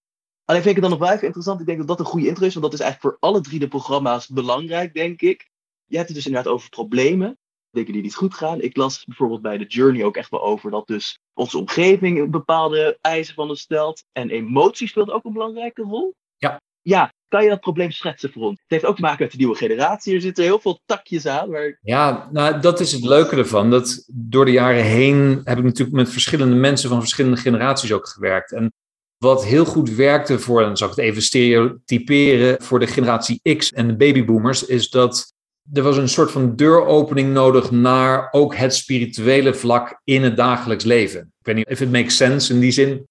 Alleen 0.51 0.63
vind 0.63 0.75
ik 0.77 0.81
het 0.81 0.91
dan 0.91 0.99
nog 0.99 1.07
wel 1.07 1.15
even 1.15 1.27
interessant. 1.27 1.59
Ik 1.59 1.65
denk 1.65 1.77
dat 1.77 1.87
dat 1.87 1.99
een 1.99 2.05
goede 2.05 2.27
intro 2.27 2.45
is, 2.45 2.53
want 2.53 2.65
dat 2.65 2.73
is 2.73 2.79
eigenlijk 2.79 3.15
voor 3.15 3.29
alle 3.29 3.41
drie 3.41 3.59
de 3.59 3.67
programma's 3.67 4.27
belangrijk, 4.27 4.93
denk 4.93 5.21
ik. 5.21 5.49
Je 5.85 5.95
hebt 5.95 6.07
het 6.07 6.17
dus 6.17 6.25
inderdaad 6.25 6.53
over 6.53 6.69
problemen, 6.69 7.37
dingen 7.69 7.91
die 7.91 8.01
niet 8.01 8.15
goed 8.15 8.33
gaan. 8.33 8.61
Ik 8.61 8.77
las 8.77 9.05
bijvoorbeeld 9.05 9.41
bij 9.41 9.57
de 9.57 9.65
Journey 9.65 10.03
ook 10.03 10.15
echt 10.15 10.29
wel 10.29 10.43
over 10.43 10.71
dat 10.71 10.87
dus 10.87 11.19
onze 11.33 11.57
omgeving 11.57 12.31
bepaalde 12.31 12.97
eisen 13.01 13.35
van 13.35 13.49
ons 13.49 13.61
stelt. 13.61 14.03
En 14.11 14.29
emotie 14.29 14.87
speelt 14.87 15.11
ook 15.11 15.25
een 15.25 15.33
belangrijke 15.33 15.81
rol. 15.81 16.13
Ja. 16.37 16.61
Ja, 16.81 17.13
kan 17.27 17.43
je 17.43 17.49
dat 17.49 17.59
probleem 17.59 17.91
schetsen 17.91 18.31
voor 18.31 18.43
ons? 18.43 18.59
Het 18.59 18.71
heeft 18.71 18.85
ook 18.85 18.95
te 18.95 19.01
maken 19.01 19.23
met 19.23 19.31
de 19.31 19.37
nieuwe 19.37 19.55
generatie. 19.55 20.15
Er 20.15 20.21
zitten 20.21 20.43
heel 20.43 20.59
veel 20.59 20.79
takjes 20.85 21.25
aan. 21.25 21.49
Maar... 21.49 21.77
Ja, 21.81 22.29
nou, 22.31 22.59
dat 22.59 22.79
is 22.79 22.91
het 22.91 23.03
leuke 23.03 23.35
ervan. 23.35 23.69
Dat 23.69 24.05
door 24.13 24.45
de 24.45 24.51
jaren 24.51 24.83
heen 24.83 25.41
heb 25.43 25.57
ik 25.57 25.63
natuurlijk 25.63 25.97
met 25.97 26.09
verschillende 26.09 26.55
mensen 26.55 26.89
van 26.89 26.99
verschillende 26.99 27.37
generaties 27.37 27.93
ook 27.93 28.07
gewerkt. 28.07 28.51
En 28.51 28.73
wat 29.21 29.45
heel 29.45 29.65
goed 29.65 29.89
werkte 29.89 30.39
voor, 30.39 30.61
dan 30.61 30.77
zal 30.77 30.89
ik 30.89 30.95
het 30.95 31.05
even 31.05 31.21
stereotyperen, 31.21 32.61
voor 32.63 32.79
de 32.79 32.87
generatie 32.87 33.55
X 33.57 33.71
en 33.71 33.87
de 33.87 33.95
babyboomers, 33.95 34.65
is 34.65 34.89
dat 34.89 35.33
er 35.73 35.83
was 35.83 35.97
een 35.97 36.09
soort 36.09 36.31
van 36.31 36.55
deuropening 36.55 37.33
nodig 37.33 37.71
naar 37.71 38.27
ook 38.31 38.55
het 38.55 38.75
spirituele 38.75 39.53
vlak 39.53 40.01
in 40.03 40.23
het 40.23 40.35
dagelijks 40.35 40.83
leven. 40.83 41.21
Ik 41.21 41.45
weet 41.45 41.55
niet 41.55 41.69
of 41.69 41.79
het 41.79 41.91
makes 41.91 42.17
sense 42.17 42.53
in 42.53 42.59
die 42.59 42.71
zin, 42.71 43.07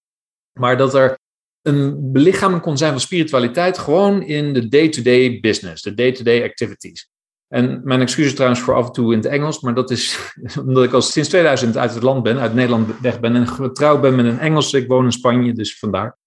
maar 0.59 0.77
dat 0.77 0.95
er 0.95 1.19
een 1.63 2.13
belichaming 2.13 2.63
kon 2.63 2.79
zijn 2.79 2.91
van 2.91 3.01
spiritualiteit 3.01 3.79
gewoon 3.79 4.23
in 4.23 4.53
de 4.53 4.69
day-to-day 4.69 5.41
business, 5.41 5.83
de 5.83 5.95
day-to-day 5.95 6.45
activities. 6.45 7.10
En 7.53 7.81
mijn 7.85 8.01
excuses 8.01 8.35
trouwens 8.35 8.61
voor 8.61 8.75
af 8.75 8.87
en 8.87 8.93
toe 8.93 9.13
in 9.13 9.19
het 9.19 9.27
Engels, 9.27 9.61
maar 9.61 9.75
dat 9.75 9.91
is 9.91 10.33
omdat 10.67 10.85
ik 10.85 10.93
al 10.93 11.03
sinds 11.03 11.29
2000 11.29 11.77
uit 11.77 11.95
het 11.95 12.03
land 12.03 12.23
ben, 12.23 12.39
uit 12.39 12.55
Nederland 12.55 13.01
weg 13.01 13.21
ben 13.21 13.37
en 13.37 13.49
getrouwd 13.49 14.01
ben 14.01 14.15
met 14.15 14.25
een 14.25 14.39
Engelse. 14.39 14.79
Ik 14.79 14.89
woon 14.89 15.05
in 15.05 15.13
Spanje, 15.13 15.53
dus 15.53 15.79
vandaar. 15.79 16.19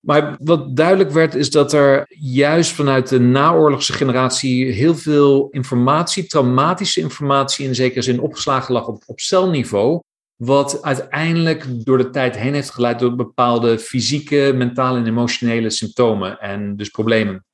Maar 0.00 0.36
wat 0.38 0.76
duidelijk 0.76 1.10
werd, 1.10 1.34
is 1.34 1.50
dat 1.50 1.72
er 1.72 2.06
juist 2.18 2.72
vanuit 2.72 3.08
de 3.08 3.20
naoorlogse 3.20 3.92
generatie 3.92 4.72
heel 4.72 4.94
veel 4.94 5.48
informatie, 5.50 6.26
traumatische 6.26 7.00
informatie 7.00 7.66
in 7.66 7.74
zekere 7.74 8.02
zin 8.02 8.20
opgeslagen 8.20 8.74
lag 8.74 8.86
op, 8.86 9.02
op 9.06 9.20
celniveau. 9.20 10.00
Wat 10.36 10.82
uiteindelijk 10.82 11.84
door 11.84 11.98
de 11.98 12.10
tijd 12.10 12.36
heen 12.36 12.54
heeft 12.54 12.70
geleid 12.70 12.98
tot 12.98 13.16
bepaalde 13.16 13.78
fysieke, 13.78 14.52
mentale 14.56 14.98
en 14.98 15.06
emotionele 15.06 15.70
symptomen 15.70 16.38
en 16.38 16.76
dus 16.76 16.88
problemen. 16.88 17.44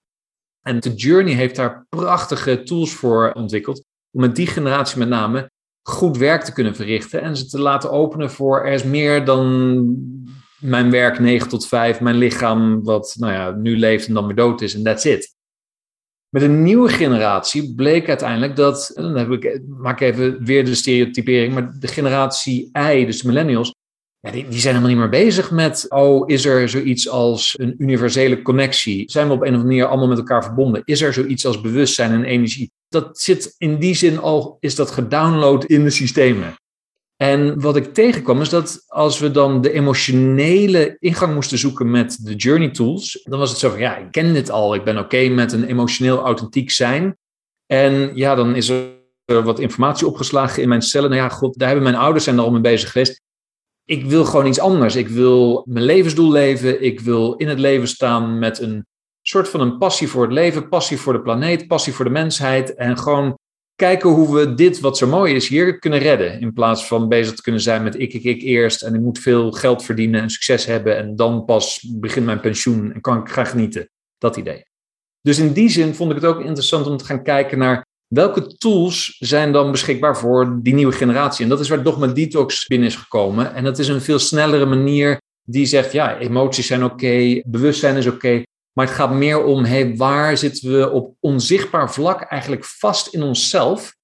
En 0.67 0.81
de 0.81 0.95
Journey 0.95 1.35
heeft 1.35 1.57
daar 1.57 1.87
prachtige 1.89 2.63
tools 2.63 2.95
voor 2.95 3.33
ontwikkeld. 3.33 3.85
Om 4.11 4.21
met 4.21 4.37
die 4.37 4.47
generatie 4.47 4.99
met 4.99 5.09
name 5.09 5.51
goed 5.83 6.17
werk 6.17 6.43
te 6.43 6.53
kunnen 6.53 6.75
verrichten. 6.75 7.23
En 7.23 7.37
ze 7.37 7.47
te 7.47 7.61
laten 7.61 7.91
openen 7.91 8.31
voor 8.31 8.65
er 8.65 8.73
is 8.73 8.85
meer 8.85 9.25
dan 9.25 10.27
mijn 10.61 10.91
werk 10.91 11.19
9 11.19 11.49
tot 11.49 11.67
5, 11.67 12.01
mijn 12.01 12.17
lichaam 12.17 12.85
wat 12.85 13.15
nou 13.19 13.33
ja, 13.33 13.51
nu 13.51 13.79
leeft 13.79 14.07
en 14.07 14.15
dan 14.15 14.27
weer 14.27 14.37
dood 14.37 14.61
is 14.61 14.75
en 14.75 14.83
that's 14.83 15.05
it. 15.05 15.35
Met 16.29 16.43
een 16.43 16.63
nieuwe 16.63 16.89
generatie 16.89 17.75
bleek 17.75 18.09
uiteindelijk 18.09 18.57
dat, 18.57 18.91
dan 18.95 19.17
heb 19.17 19.31
ik, 19.31 19.61
maak 19.67 20.01
even 20.01 20.45
weer 20.45 20.65
de 20.65 20.75
stereotypering, 20.75 21.55
maar 21.55 21.79
de 21.79 21.89
generatie 21.89 22.71
I, 22.93 23.07
dus 23.07 23.21
de 23.21 23.27
millennials, 23.27 23.75
die, 24.33 24.47
zijn 24.51 24.75
helemaal 24.75 24.89
niet 24.89 25.11
meer 25.11 25.25
bezig 25.25 25.51
met, 25.51 25.87
oh, 25.89 26.29
is 26.31 26.45
er 26.45 26.69
zoiets 26.69 27.09
als 27.09 27.55
een 27.59 27.75
universele 27.79 28.43
connectie? 28.43 29.11
Zijn 29.11 29.27
we 29.27 29.33
op 29.33 29.41
een 29.41 29.47
of 29.47 29.53
andere 29.53 29.69
manier 29.69 29.87
allemaal 29.87 30.09
met 30.09 30.19
elkaar 30.19 30.45
verbonden? 30.45 30.83
Is 30.85 31.03
er 31.03 31.13
zoiets 31.13 31.47
als 31.47 31.61
bewustzijn 31.61 32.13
en 32.13 32.25
energie? 32.25 32.71
Dat 32.89 33.19
zit 33.19 33.55
in 33.59 33.79
die 33.79 33.95
zin 33.95 34.19
al, 34.19 34.57
is 34.61 34.75
dat 34.75 34.91
gedownload 34.91 35.65
in 35.65 35.85
de 35.85 35.91
systemen. 35.91 36.55
En 37.17 37.61
wat 37.61 37.77
ik 37.77 37.95
tegenkwam 37.95 38.41
is 38.41 38.49
dat 38.49 38.85
als 38.87 39.19
we 39.19 39.31
dan 39.31 39.61
de 39.61 39.73
emotionele 39.73 40.97
ingang 40.99 41.35
moesten 41.35 41.59
zoeken 41.59 41.91
met 41.91 42.19
de 42.25 42.35
journey 42.35 42.71
tools, 42.71 43.21
dan 43.23 43.39
was 43.39 43.51
het 43.51 43.59
zo 43.59 43.71
van, 43.71 43.79
ja, 43.79 43.97
ik 43.97 44.11
ken 44.11 44.33
dit 44.33 44.51
al, 44.51 44.75
ik 44.75 44.85
ben 44.85 44.99
oké 44.99 45.29
met 45.29 45.53
een 45.53 45.65
emotioneel 45.65 46.25
authentiek 46.25 46.71
zijn. 46.71 47.17
En 47.67 48.11
ja, 48.15 48.35
dan 48.35 48.55
is 48.55 48.69
er 48.69 49.43
wat 49.43 49.61
informatie 49.61 50.07
opgeslagen 50.07 50.63
in 50.63 50.69
mijn 50.69 50.83
cellen. 50.83 51.11
Nou 51.11 51.23
ja, 51.23 51.29
god, 51.29 51.59
daar 51.59 51.69
hebben 51.69 51.85
mijn 51.85 52.03
ouders 52.03 52.25
zijn 52.25 52.39
al 52.39 52.51
mee 52.51 52.61
bezig 52.61 52.91
geweest 52.91 53.25
ik 53.87 54.05
wil 54.05 54.25
gewoon 54.25 54.47
iets 54.47 54.61
anders. 54.61 54.97
Ik 54.97 55.09
wil 55.09 55.65
mijn 55.69 55.85
levensdoel 55.85 56.31
leven. 56.31 56.83
Ik 56.83 57.01
wil 57.01 57.35
in 57.35 57.49
het 57.49 57.59
leven 57.59 57.89
staan 57.89 58.39
met 58.39 58.61
een 58.61 58.87
soort 59.23 59.49
van 59.49 59.61
een 59.61 59.79
passie 59.79 60.09
voor 60.09 60.23
het 60.23 60.33
leven, 60.33 60.69
passie 60.69 60.99
voor 60.99 61.13
de 61.13 61.21
planeet, 61.21 61.67
passie 61.67 61.93
voor 61.93 62.05
de 62.05 62.11
mensheid. 62.11 62.75
En 62.75 62.99
gewoon 62.99 63.39
kijken 63.75 64.11
hoe 64.11 64.35
we 64.35 64.55
dit, 64.55 64.81
wat 64.81 64.99
zo 64.99 65.07
mooi 65.07 65.35
is, 65.35 65.49
hier 65.49 65.79
kunnen 65.79 65.99
redden. 65.99 66.41
In 66.41 66.53
plaats 66.53 66.87
van 66.87 67.09
bezig 67.09 67.35
te 67.35 67.43
kunnen 67.43 67.61
zijn 67.61 67.83
met 67.83 68.01
ik, 68.01 68.13
ik, 68.13 68.25
ik 68.25 68.43
eerst. 68.43 68.83
En 68.83 68.95
ik 68.95 69.01
moet 69.01 69.19
veel 69.19 69.53
geld 69.53 69.85
verdienen 69.85 70.21
en 70.21 70.31
succes 70.31 70.65
hebben. 70.65 70.97
En 70.97 71.17
dan 71.17 71.45
pas 71.45 71.87
begint 71.93 72.27
mijn 72.27 72.41
pensioen 72.41 72.93
en 72.93 73.01
kan 73.01 73.19
ik 73.19 73.29
gaan 73.29 73.47
genieten. 73.47 73.91
Dat 74.19 74.37
idee. 74.37 74.65
Dus 75.21 75.39
in 75.39 75.53
die 75.53 75.69
zin 75.69 75.95
vond 75.95 76.11
ik 76.11 76.17
het 76.17 76.27
ook 76.27 76.41
interessant 76.41 76.87
om 76.87 76.97
te 76.97 77.05
gaan 77.05 77.23
kijken 77.23 77.59
naar 77.59 77.87
Welke 78.07 78.57
tools 78.57 79.17
zijn 79.19 79.53
dan 79.53 79.71
beschikbaar 79.71 80.17
voor 80.17 80.59
die 80.63 80.75
nieuwe 80.75 80.93
generatie? 80.93 81.45
En 81.45 81.51
dat 81.51 81.61
is 81.61 81.69
waar 81.69 81.83
Dogma 81.83 82.07
Detox 82.07 82.67
binnen 82.67 82.89
is 82.89 82.97
gekomen. 82.97 83.55
En 83.55 83.65
dat 83.65 83.79
is 83.79 83.89
een 83.89 84.01
veel 84.01 84.19
snellere 84.19 84.67
manier 84.67 85.21
die 85.43 85.67
zegt, 85.67 85.93
ja, 85.93 86.19
emoties 86.19 86.67
zijn 86.67 86.85
oké, 86.85 87.41
bewustzijn 87.47 87.97
is 87.97 88.07
oké. 88.07 88.43
maar 88.73 88.87
het 88.87 88.95
gaat 88.95 89.13
meer 89.13 89.45
om, 89.45 89.65
hey, 89.65 89.97
waar 89.97 90.37
zitten 90.37 90.73
we 90.73 90.91
op 90.91 91.15
onzichtbaar 91.21 91.93
vlak 91.93 92.21
eigenlijk 92.21 92.65
vast 92.65 93.15
in 93.15 93.23
onszelf? 93.23 93.95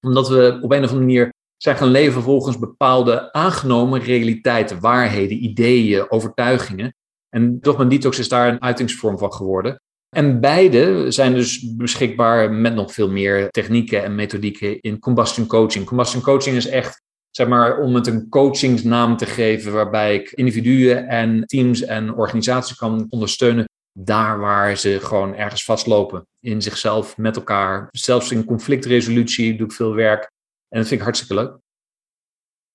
Omdat 0.00 0.28
we 0.28 0.58
op 0.62 0.72
een 0.72 0.84
of 0.84 0.90
andere 0.90 1.00
manier 1.00 1.32
zijn 1.56 1.76
gaan 1.76 1.88
leven 1.88 2.22
volgens 2.22 2.58
bepaalde 2.58 3.32
aangenomen 3.32 4.00
realiteiten, 4.00 4.80
waarheden, 4.80 5.44
ideeën, 5.44 6.10
overtuigingen. 6.10 6.94
En 7.28 7.60
Dogma 7.60 7.84
Detox 7.84 8.18
is 8.18 8.28
daar 8.28 8.48
een 8.48 8.62
uitingsvorm 8.62 9.18
van 9.18 9.32
geworden. 9.32 9.80
En 10.08 10.40
beide 10.40 11.10
zijn 11.10 11.34
dus 11.34 11.74
beschikbaar 11.74 12.52
met 12.52 12.74
nog 12.74 12.92
veel 12.92 13.10
meer 13.10 13.50
technieken 13.50 14.02
en 14.02 14.14
methodieken 14.14 14.80
in 14.80 14.98
combustion 14.98 15.46
coaching. 15.46 15.86
Combustion 15.86 16.22
coaching 16.22 16.56
is 16.56 16.66
echt, 16.66 17.02
zeg 17.30 17.48
maar, 17.48 17.78
om 17.78 17.94
het 17.94 18.06
een 18.06 18.28
coachingsnaam 18.28 19.16
te 19.16 19.26
geven, 19.26 19.72
waarbij 19.72 20.14
ik 20.14 20.30
individuen 20.30 21.08
en 21.08 21.44
teams 21.44 21.82
en 21.82 22.14
organisaties 22.14 22.76
kan 22.76 23.06
ondersteunen 23.08 23.66
daar 24.00 24.38
waar 24.38 24.76
ze 24.76 25.00
gewoon 25.00 25.34
ergens 25.34 25.64
vastlopen 25.64 26.26
in 26.40 26.62
zichzelf, 26.62 27.16
met 27.16 27.36
elkaar. 27.36 27.88
Zelfs 27.90 28.30
in 28.30 28.44
conflictresolutie 28.44 29.56
doe 29.56 29.66
ik 29.66 29.72
veel 29.72 29.94
werk. 29.94 30.30
En 30.68 30.78
dat 30.78 30.88
vind 30.88 31.00
ik 31.00 31.06
hartstikke 31.06 31.34
leuk. 31.34 31.58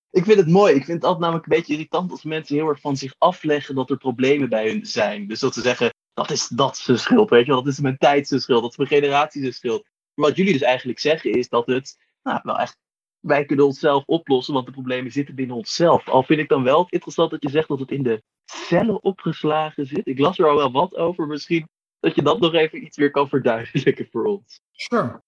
Ik 0.09 0.23
vind 0.23 0.37
het 0.37 0.47
mooi. 0.47 0.75
Ik 0.75 0.85
vind 0.85 0.97
het 0.97 1.03
altijd 1.03 1.21
namelijk 1.21 1.45
een 1.45 1.57
beetje 1.57 1.73
irritant 1.73 2.11
als 2.11 2.23
mensen 2.23 2.55
heel 2.55 2.67
erg 2.67 2.79
van 2.79 2.97
zich 2.97 3.15
afleggen 3.17 3.75
dat 3.75 3.89
er 3.89 3.97
problemen 3.97 4.49
bij 4.49 4.69
hun 4.69 4.85
zijn. 4.85 5.27
Dus 5.27 5.39
dat 5.39 5.53
ze 5.53 5.61
zeggen, 5.61 5.92
dat 6.13 6.31
is 6.31 6.47
dat 6.47 6.77
zijn 6.77 6.99
schuld, 6.99 7.29
weet 7.29 7.45
je 7.45 7.51
wel. 7.51 7.63
Dat 7.63 7.73
is 7.73 7.79
mijn 7.79 7.97
tijd 7.97 8.27
zijn 8.27 8.41
schuld, 8.41 8.61
dat 8.61 8.71
is 8.71 8.77
mijn 8.77 8.89
generatie 8.89 9.41
zijn 9.41 9.53
schuld. 9.53 9.83
Maar 10.13 10.27
wat 10.27 10.37
jullie 10.37 10.53
dus 10.53 10.61
eigenlijk 10.61 10.99
zeggen 10.99 11.31
is 11.31 11.49
dat 11.49 11.65
het, 11.65 11.97
nou, 12.23 12.39
wel 12.43 12.59
echt, 12.59 12.77
wij 13.19 13.45
kunnen 13.45 13.65
onszelf 13.65 14.03
oplossen, 14.05 14.53
want 14.53 14.65
de 14.65 14.71
problemen 14.71 15.11
zitten 15.11 15.35
binnen 15.35 15.55
onszelf. 15.55 16.07
Al 16.07 16.23
vind 16.23 16.39
ik 16.39 16.49
dan 16.49 16.63
wel 16.63 16.87
interessant 16.89 17.31
dat 17.31 17.43
je 17.43 17.49
zegt 17.49 17.67
dat 17.67 17.79
het 17.79 17.91
in 17.91 18.03
de 18.03 18.23
cellen 18.45 19.03
opgeslagen 19.03 19.87
zit. 19.87 20.07
Ik 20.07 20.19
las 20.19 20.39
er 20.39 20.49
al 20.49 20.55
wel 20.55 20.71
wat 20.71 20.95
over, 20.95 21.27
misschien 21.27 21.67
dat 21.99 22.15
je 22.15 22.21
dat 22.21 22.39
nog 22.39 22.53
even 22.53 22.83
iets 22.83 22.97
meer 22.97 23.11
kan 23.11 23.29
verduidelijken 23.29 24.07
voor 24.11 24.25
ons. 24.25 24.59
Sure. 24.71 25.21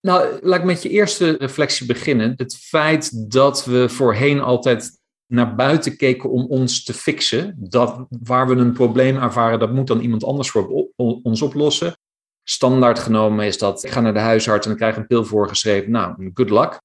Nou, 0.00 0.38
laat 0.42 0.58
ik 0.58 0.64
met 0.64 0.82
je 0.82 0.88
eerste 0.88 1.36
reflectie 1.36 1.86
beginnen. 1.86 2.32
Het 2.36 2.56
feit 2.56 3.30
dat 3.30 3.64
we 3.64 3.88
voorheen 3.88 4.40
altijd 4.40 4.99
naar 5.30 5.54
buiten 5.54 5.96
keken 5.96 6.30
om 6.30 6.46
ons 6.46 6.84
te 6.84 6.94
fixen. 6.94 7.56
Dat 7.58 8.06
waar 8.08 8.48
we 8.48 8.54
een 8.54 8.72
probleem 8.72 9.16
ervaren, 9.16 9.58
dat 9.58 9.72
moet 9.72 9.86
dan 9.86 10.00
iemand 10.00 10.24
anders 10.24 10.50
voor 10.50 10.88
ons 11.22 11.42
oplossen. 11.42 11.96
Standaard 12.42 12.98
genomen 12.98 13.46
is 13.46 13.58
dat 13.58 13.84
ik 13.84 13.90
ga 13.90 14.00
naar 14.00 14.12
de 14.12 14.18
huisarts 14.18 14.66
en 14.66 14.72
ik 14.72 14.78
krijg 14.78 14.96
een 14.96 15.06
pil 15.06 15.24
voorgeschreven. 15.24 15.90
Nou, 15.90 16.30
good 16.34 16.50
luck. 16.50 16.80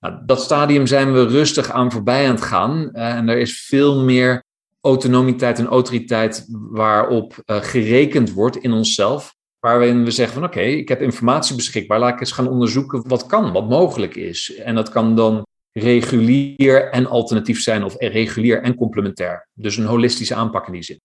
Nou, 0.00 0.14
dat 0.26 0.42
stadium 0.42 0.86
zijn 0.86 1.12
we 1.12 1.26
rustig 1.26 1.70
aan 1.70 1.92
voorbij 1.92 2.26
aan 2.26 2.34
het 2.34 2.42
gaan. 2.42 2.90
Uh, 2.92 3.14
en 3.14 3.28
er 3.28 3.38
is 3.38 3.62
veel 3.62 4.04
meer 4.04 4.44
autonomiteit 4.80 5.58
en 5.58 5.66
autoriteit 5.66 6.46
waarop 6.70 7.42
uh, 7.46 7.56
gerekend 7.56 8.32
wordt 8.32 8.56
in 8.56 8.72
onszelf. 8.72 9.34
Waarin 9.58 10.04
we 10.04 10.10
zeggen 10.10 10.34
van 10.34 10.44
oké, 10.44 10.60
ik 10.60 10.88
heb 10.88 11.02
informatie 11.02 11.56
beschikbaar. 11.56 11.98
Laat 11.98 12.12
ik 12.12 12.20
eens 12.20 12.32
gaan 12.32 12.48
onderzoeken 12.48 13.08
wat 13.08 13.26
kan, 13.26 13.52
wat 13.52 13.68
mogelijk 13.68 14.16
is. 14.16 14.54
En 14.54 14.74
dat 14.74 14.88
kan 14.88 15.16
dan 15.16 15.46
regulier 15.78 16.90
en 16.90 17.06
alternatief 17.06 17.60
zijn 17.60 17.84
of 17.84 17.94
regulier 17.98 18.62
en 18.62 18.74
complementair. 18.74 19.48
Dus 19.52 19.76
een 19.76 19.84
holistische 19.84 20.34
aanpak 20.34 20.66
in 20.66 20.72
die 20.72 20.82
zin. 20.82 21.00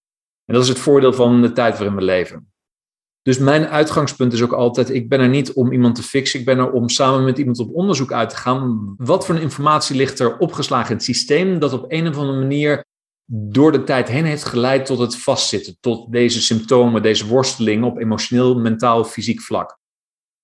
En 0.45 0.53
dat 0.53 0.63
is 0.63 0.69
het 0.69 0.79
voordeel 0.79 1.13
van 1.13 1.41
de 1.41 1.51
tijd 1.51 1.77
waarin 1.77 1.95
we 1.95 2.01
leven. 2.01 2.51
Dus 3.21 3.37
mijn 3.37 3.67
uitgangspunt 3.67 4.33
is 4.33 4.41
ook 4.41 4.53
altijd, 4.53 4.89
ik 4.89 5.09
ben 5.09 5.19
er 5.19 5.29
niet 5.29 5.53
om 5.53 5.71
iemand 5.71 5.95
te 5.95 6.03
fixen, 6.03 6.39
ik 6.39 6.45
ben 6.45 6.57
er 6.57 6.71
om 6.71 6.89
samen 6.89 7.23
met 7.23 7.37
iemand 7.37 7.59
op 7.59 7.75
onderzoek 7.75 8.11
uit 8.11 8.29
te 8.29 8.35
gaan. 8.35 8.93
Wat 8.97 9.25
voor 9.25 9.35
informatie 9.35 9.95
ligt 9.95 10.19
er 10.19 10.37
opgeslagen 10.37 10.89
in 10.89 10.95
het 10.95 11.05
systeem 11.05 11.59
dat 11.59 11.73
op 11.73 11.85
een 11.87 12.07
of 12.07 12.17
andere 12.17 12.39
manier 12.39 12.83
door 13.25 13.71
de 13.71 13.83
tijd 13.83 14.07
heen 14.07 14.25
heeft 14.25 14.43
geleid 14.43 14.85
tot 14.85 14.99
het 14.99 15.17
vastzitten, 15.17 15.77
tot 15.79 16.11
deze 16.11 16.41
symptomen, 16.41 17.01
deze 17.01 17.27
worsteling 17.27 17.83
op 17.83 17.97
emotioneel, 17.97 18.59
mentaal, 18.59 19.03
fysiek 19.03 19.41
vlak. 19.41 19.77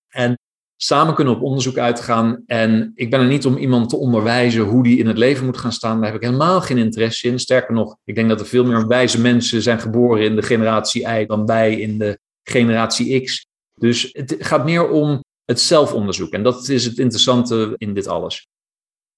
En 0.08 0.38
samen 0.78 1.14
kunnen 1.14 1.34
op 1.34 1.42
onderzoek 1.42 1.78
uitgaan. 1.78 2.44
En 2.46 2.92
ik 2.96 3.10
ben 3.10 3.20
er 3.20 3.28
niet 3.28 3.46
om 3.46 3.58
iemand 3.58 3.90
te 3.90 3.98
onderwijzen 3.98 4.64
hoe 4.64 4.84
die 4.84 4.98
in 4.98 5.08
het 5.08 5.18
leven 5.18 5.46
moet 5.46 5.58
gaan 5.58 5.72
staan. 5.72 5.98
Daar 5.98 6.12
heb 6.12 6.22
ik 6.22 6.28
helemaal 6.28 6.62
geen 6.62 6.78
interesse 6.78 7.28
in. 7.28 7.40
Sterker 7.40 7.74
nog, 7.74 7.98
ik 8.04 8.16
denk 8.16 8.30
dat 8.30 8.40
er 8.40 8.46
veel 8.46 8.66
meer 8.66 8.88
wijze 8.88 9.22
mensen 9.22 9.62
zijn 9.62 9.80
geboren 9.80 10.24
in 10.24 10.36
de 10.36 10.42
generatie 10.42 11.08
Y 11.08 11.26
dan 11.26 11.46
wij 11.46 11.80
in 11.80 11.98
de 11.98 12.20
generatie 12.44 13.22
X. 13.22 13.48
Dus 13.74 14.10
het 14.12 14.36
gaat 14.40 14.66
meer 14.66 14.90
om 14.90 15.24
het 15.46 15.60
zelfonderzoek. 15.60 16.34
En 16.34 16.44
dat 16.44 16.68
is 16.68 16.86
het 16.86 16.98
interessante 16.98 17.74
in 17.78 17.94
dit 17.94 18.08
alles. 18.08 18.48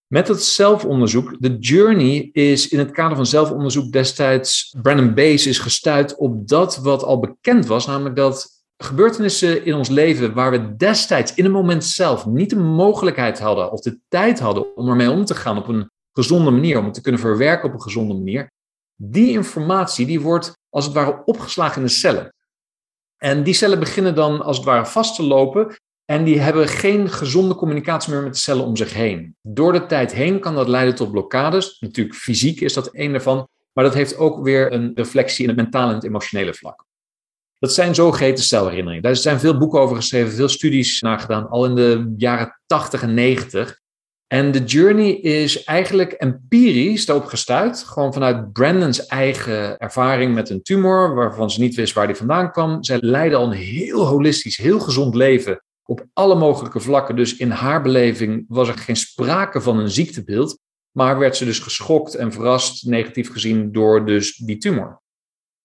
Met 0.08 0.28
het 0.28 0.44
zelfonderzoek, 0.44 1.36
de 1.40 1.58
journey 1.58 2.30
is 2.32 2.68
in 2.68 2.80
het 2.80 2.92
kader 2.92 3.16
van 3.16 3.26
zelfonderzoek 3.26 3.92
destijds, 3.92 4.76
Brandon 4.82 5.14
Bayes 5.14 5.48
is 5.48 5.60
gestuurd 5.60 6.18
op 6.18 6.48
dat 6.48 6.78
wat 6.78 7.04
al 7.04 7.20
bekend 7.20 7.66
was, 7.66 7.86
namelijk 7.86 8.16
dat 8.16 8.59
gebeurtenissen 8.84 9.66
in 9.66 9.74
ons 9.74 9.90
leven 9.90 10.34
waar 10.34 10.52
we 10.52 10.76
destijds 10.76 11.34
in 11.34 11.44
het 11.44 11.54
moment 11.54 11.86
zelf 11.86 12.26
niet 12.26 12.50
de 12.50 12.56
mogelijkheid 12.56 13.40
hadden 13.40 13.72
of 13.72 13.82
de 13.82 14.00
tijd 14.08 14.40
hadden 14.40 14.76
om 14.76 14.90
ermee 14.90 15.12
om 15.12 15.26
te 15.26 15.36
gaan 15.36 15.58
op 15.58 15.68
een 15.68 15.90
gezonde 16.14 16.52
manier, 16.52 16.78
om 16.78 16.86
het 16.86 16.94
te 16.94 17.02
kunnen 17.02 17.22
verwerken 17.22 17.68
op 17.68 17.74
een 17.74 17.82
gezonde 17.82 18.14
manier, 18.14 18.52
die 18.96 19.32
informatie 19.32 20.06
die 20.06 20.22
wordt 20.22 20.58
als 20.70 20.86
het 20.86 20.94
ware 20.94 21.22
opgeslagen 21.26 21.82
in 21.82 21.88
de 21.88 21.94
cellen. 21.94 22.34
En 23.18 23.44
die 23.44 23.54
cellen 23.54 23.80
beginnen 23.80 24.16
dan 24.16 24.42
als 24.42 24.58
het 24.58 24.66
ware 24.66 24.86
vast 24.86 25.16
te 25.16 25.24
lopen 25.24 25.76
en 26.06 26.24
die 26.24 26.40
hebben 26.40 26.68
geen 26.68 27.10
gezonde 27.10 27.56
communicatie 27.56 28.14
meer 28.14 28.24
met 28.24 28.34
de 28.34 28.40
cellen 28.40 28.66
om 28.66 28.76
zich 28.76 28.94
heen. 28.94 29.36
Door 29.42 29.74
de 29.74 29.86
tijd 29.86 30.14
heen 30.14 30.40
kan 30.40 30.56
dat 30.56 30.68
leiden 30.68 30.96
tot 30.96 31.12
blokkades. 31.12 31.80
Natuurlijk 31.80 32.16
fysiek 32.16 32.62
is 32.62 32.74
dat 32.74 32.88
één 32.88 33.12
daarvan, 33.12 33.48
maar 33.74 33.84
dat 33.84 33.94
heeft 33.94 34.18
ook 34.18 34.44
weer 34.44 34.74
een 34.74 34.92
reflectie 34.96 35.44
in 35.44 35.50
het 35.50 35.58
mentale 35.58 35.90
en 35.90 35.96
het 35.96 36.04
emotionele 36.04 36.54
vlak. 36.54 36.88
Dat 37.60 37.74
zijn 37.74 37.96
zogeheten 37.96 38.44
celherinneringen. 38.44 39.04
Daar 39.04 39.16
zijn 39.16 39.40
veel 39.40 39.58
boeken 39.58 39.80
over 39.80 39.96
geschreven, 39.96 40.32
veel 40.32 40.50
studies 40.50 41.02
naar 41.02 41.20
gedaan, 41.20 41.50
al 41.50 41.66
in 41.66 41.76
de 41.76 42.14
jaren 42.18 42.60
80 42.66 43.02
en 43.02 43.14
90. 43.14 43.80
En 44.28 44.52
de 44.52 44.64
journey 44.64 45.12
is 45.12 45.64
eigenlijk 45.64 46.12
empirisch 46.12 47.06
daarop 47.06 47.26
gestuurd. 47.26 47.84
Gewoon 47.84 48.14
vanuit 48.14 48.54
Brandon's 48.54 49.06
eigen 49.06 49.78
ervaring 49.78 50.34
met 50.34 50.50
een 50.50 50.62
tumor, 50.62 51.16
waarvan 51.16 51.52
ze 51.52 51.60
niet 51.60 51.76
wist 51.76 51.94
waar 51.94 52.08
die 52.08 52.16
vandaan 52.16 52.52
kwam. 52.52 52.84
Zij 52.84 52.98
leidde 53.02 53.36
al 53.36 53.46
een 53.46 53.52
heel 53.52 54.06
holistisch, 54.06 54.58
heel 54.58 54.80
gezond 54.80 55.16
leven 55.16 55.64
op 55.86 56.06
alle 56.14 56.36
mogelijke 56.36 56.80
vlakken. 56.80 57.16
Dus 57.16 57.36
in 57.36 57.52
haar 57.52 57.82
beleving 57.82 58.46
was 58.48 58.68
er 58.68 58.78
geen 58.78 58.96
sprake 58.96 59.62
van 59.62 59.80
een 59.80 59.92
ziektebeeld. 59.92 60.60
Maar 60.92 61.20
werd 61.20 61.38
ze 61.38 61.46
dus 61.46 61.60
geschokt 61.60 62.16
en 62.16 62.32
verrast, 62.32 62.86
negatief 62.86 63.32
gezien, 63.32 63.72
door 63.72 64.06
dus 64.06 64.36
die 64.36 64.58
tumor. 64.58 64.99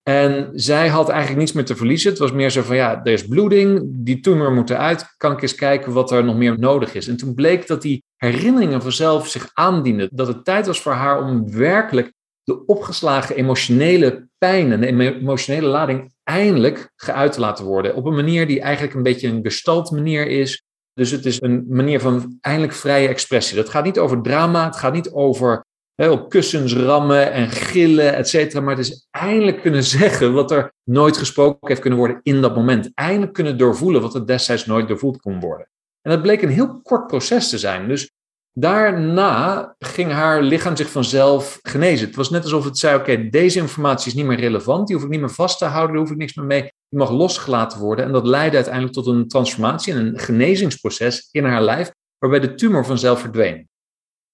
En 0.05 0.51
zij 0.55 0.89
had 0.89 1.09
eigenlijk 1.09 1.41
niets 1.41 1.53
meer 1.53 1.65
te 1.65 1.77
verliezen. 1.77 2.11
Het 2.11 2.19
was 2.19 2.33
meer 2.33 2.51
zo 2.51 2.63
van, 2.63 2.77
ja, 2.77 3.05
er 3.05 3.13
is 3.13 3.27
bloeding, 3.27 3.83
die 3.85 4.21
tumor 4.21 4.53
moet 4.53 4.71
eruit. 4.71 5.15
Kan 5.17 5.33
ik 5.33 5.43
eens 5.43 5.55
kijken 5.55 5.93
wat 5.93 6.11
er 6.11 6.25
nog 6.25 6.37
meer 6.37 6.59
nodig 6.59 6.95
is? 6.95 7.09
En 7.09 7.17
toen 7.17 7.35
bleek 7.35 7.67
dat 7.67 7.83
die 7.83 8.05
herinneringen 8.17 8.83
vanzelf 8.83 9.29
zich 9.29 9.51
aandienden. 9.53 10.09
Dat 10.13 10.27
het 10.27 10.45
tijd 10.45 10.67
was 10.67 10.81
voor 10.81 10.93
haar 10.93 11.23
om 11.23 11.53
werkelijk 11.53 12.13
de 12.43 12.67
opgeslagen 12.67 13.37
emotionele 13.37 14.29
pijn 14.39 14.73
en 14.73 14.81
de 14.81 15.15
emotionele 15.21 15.67
lading 15.67 16.13
eindelijk 16.25 16.93
geuit 16.97 17.33
te 17.33 17.41
laten 17.41 17.65
worden. 17.65 17.95
Op 17.95 18.05
een 18.05 18.15
manier 18.15 18.47
die 18.47 18.61
eigenlijk 18.61 18.95
een 18.95 19.03
beetje 19.03 19.29
een 19.29 19.43
gestalt 19.43 19.91
manier 19.91 20.27
is. 20.27 20.63
Dus 20.93 21.11
het 21.11 21.27
is 21.27 21.41
een 21.41 21.65
manier 21.69 22.01
van 22.01 22.37
eindelijk 22.41 22.73
vrije 22.73 23.09
expressie. 23.09 23.57
Dat 23.57 23.69
gaat 23.69 23.85
niet 23.85 23.99
over 23.99 24.23
drama, 24.23 24.65
het 24.65 24.77
gaat 24.77 24.93
niet 24.93 25.11
over 25.11 25.65
op 25.97 26.29
kussens 26.29 26.75
rammen 26.75 27.33
en 27.33 27.51
gillen, 27.51 28.15
et 28.15 28.29
cetera. 28.29 28.61
Maar 28.61 28.77
het 28.77 28.87
is 28.87 29.07
eindelijk 29.11 29.61
kunnen 29.61 29.85
zeggen 29.85 30.33
wat 30.33 30.51
er 30.51 30.73
nooit 30.85 31.17
gesproken 31.17 31.69
heeft 31.69 31.81
kunnen 31.81 31.99
worden 31.99 32.21
in 32.23 32.41
dat 32.41 32.55
moment. 32.55 32.91
Eindelijk 32.95 33.33
kunnen 33.33 33.59
doorvoelen 33.59 34.01
wat 34.01 34.15
er 34.15 34.27
destijds 34.27 34.67
nooit 34.67 34.89
doorvoeld 34.89 35.21
kon 35.21 35.41
worden. 35.41 35.69
En 36.03 36.11
dat 36.11 36.23
bleek 36.23 36.43
een 36.43 36.49
heel 36.49 36.81
kort 36.83 37.07
proces 37.07 37.49
te 37.49 37.59
zijn. 37.59 37.89
Dus 37.89 38.13
daarna 38.53 39.75
ging 39.79 40.13
haar 40.13 40.43
lichaam 40.43 40.77
zich 40.77 40.91
vanzelf 40.91 41.59
genezen. 41.63 42.07
Het 42.07 42.17
was 42.17 42.31
net 42.31 42.43
alsof 42.43 42.65
het 42.65 42.79
zei: 42.79 42.99
Oké, 42.99 43.29
deze 43.29 43.59
informatie 43.59 44.11
is 44.11 44.15
niet 44.15 44.27
meer 44.27 44.41
relevant, 44.41 44.87
die 44.87 44.97
hoef 44.97 45.05
ik 45.05 45.11
niet 45.11 45.21
meer 45.21 45.31
vast 45.31 45.59
te 45.59 45.65
houden, 45.65 45.91
daar 45.91 46.05
hoef 46.05 46.13
ik 46.13 46.19
niks 46.19 46.35
meer 46.35 46.47
mee. 46.47 46.61
Die 46.89 46.99
mag 46.99 47.11
losgelaten 47.11 47.79
worden. 47.79 48.05
En 48.05 48.13
dat 48.13 48.27
leidde 48.27 48.57
uiteindelijk 48.57 48.95
tot 48.95 49.07
een 49.07 49.29
transformatie 49.29 49.93
en 49.93 50.07
een 50.07 50.19
genezingsproces 50.19 51.29
in 51.31 51.45
haar 51.45 51.63
lijf, 51.63 51.93
waarbij 52.19 52.41
de 52.41 52.55
tumor 52.55 52.85
vanzelf 52.85 53.21
verdween. 53.21 53.69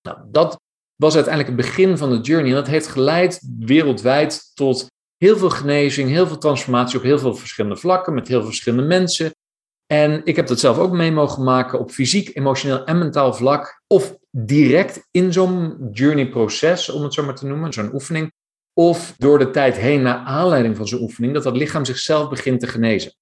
Nou, 0.03 0.19
dat 0.31 0.61
was 1.01 1.15
uiteindelijk 1.15 1.57
het 1.57 1.67
begin 1.67 1.99
van 1.99 2.11
de 2.11 2.21
journey. 2.21 2.51
En 2.51 2.57
dat 2.57 2.67
heeft 2.67 2.87
geleid 2.87 3.43
wereldwijd 3.59 4.51
tot 4.55 4.87
heel 5.17 5.37
veel 5.37 5.51
genezing, 5.51 6.09
heel 6.09 6.27
veel 6.27 6.39
transformatie 6.39 6.99
op 6.99 7.05
heel 7.05 7.19
veel 7.19 7.35
verschillende 7.35 7.77
vlakken, 7.77 8.15
met 8.15 8.29
heel 8.29 8.39
veel 8.39 8.49
verschillende 8.49 8.87
mensen. 8.87 9.35
En 9.87 10.21
ik 10.25 10.37
heb 10.37 10.47
dat 10.47 10.61
zelf 10.61 10.79
ook 10.79 10.93
mee 10.93 11.13
mogen 11.13 11.45
maken 11.45 11.79
op 11.79 11.91
fysiek, 11.91 12.37
emotioneel 12.37 12.85
en 12.85 12.99
mentaal 12.99 13.35
vlak. 13.35 13.83
Of 13.87 14.17
direct 14.31 15.09
in 15.11 15.33
zo'n 15.33 15.89
journey-proces, 15.93 16.89
om 16.89 17.03
het 17.03 17.15
zo 17.15 17.25
maar 17.25 17.35
te 17.35 17.47
noemen, 17.47 17.73
zo'n 17.73 17.95
oefening. 17.95 18.33
Of 18.73 19.15
door 19.19 19.39
de 19.39 19.51
tijd 19.51 19.77
heen, 19.77 20.03
naar 20.03 20.17
aanleiding 20.17 20.77
van 20.77 20.89
zo'n 20.89 21.03
oefening, 21.03 21.35
dat 21.35 21.43
dat 21.43 21.57
lichaam 21.57 21.85
zichzelf 21.85 22.29
begint 22.29 22.61
te 22.61 22.67
genezen. 22.67 23.13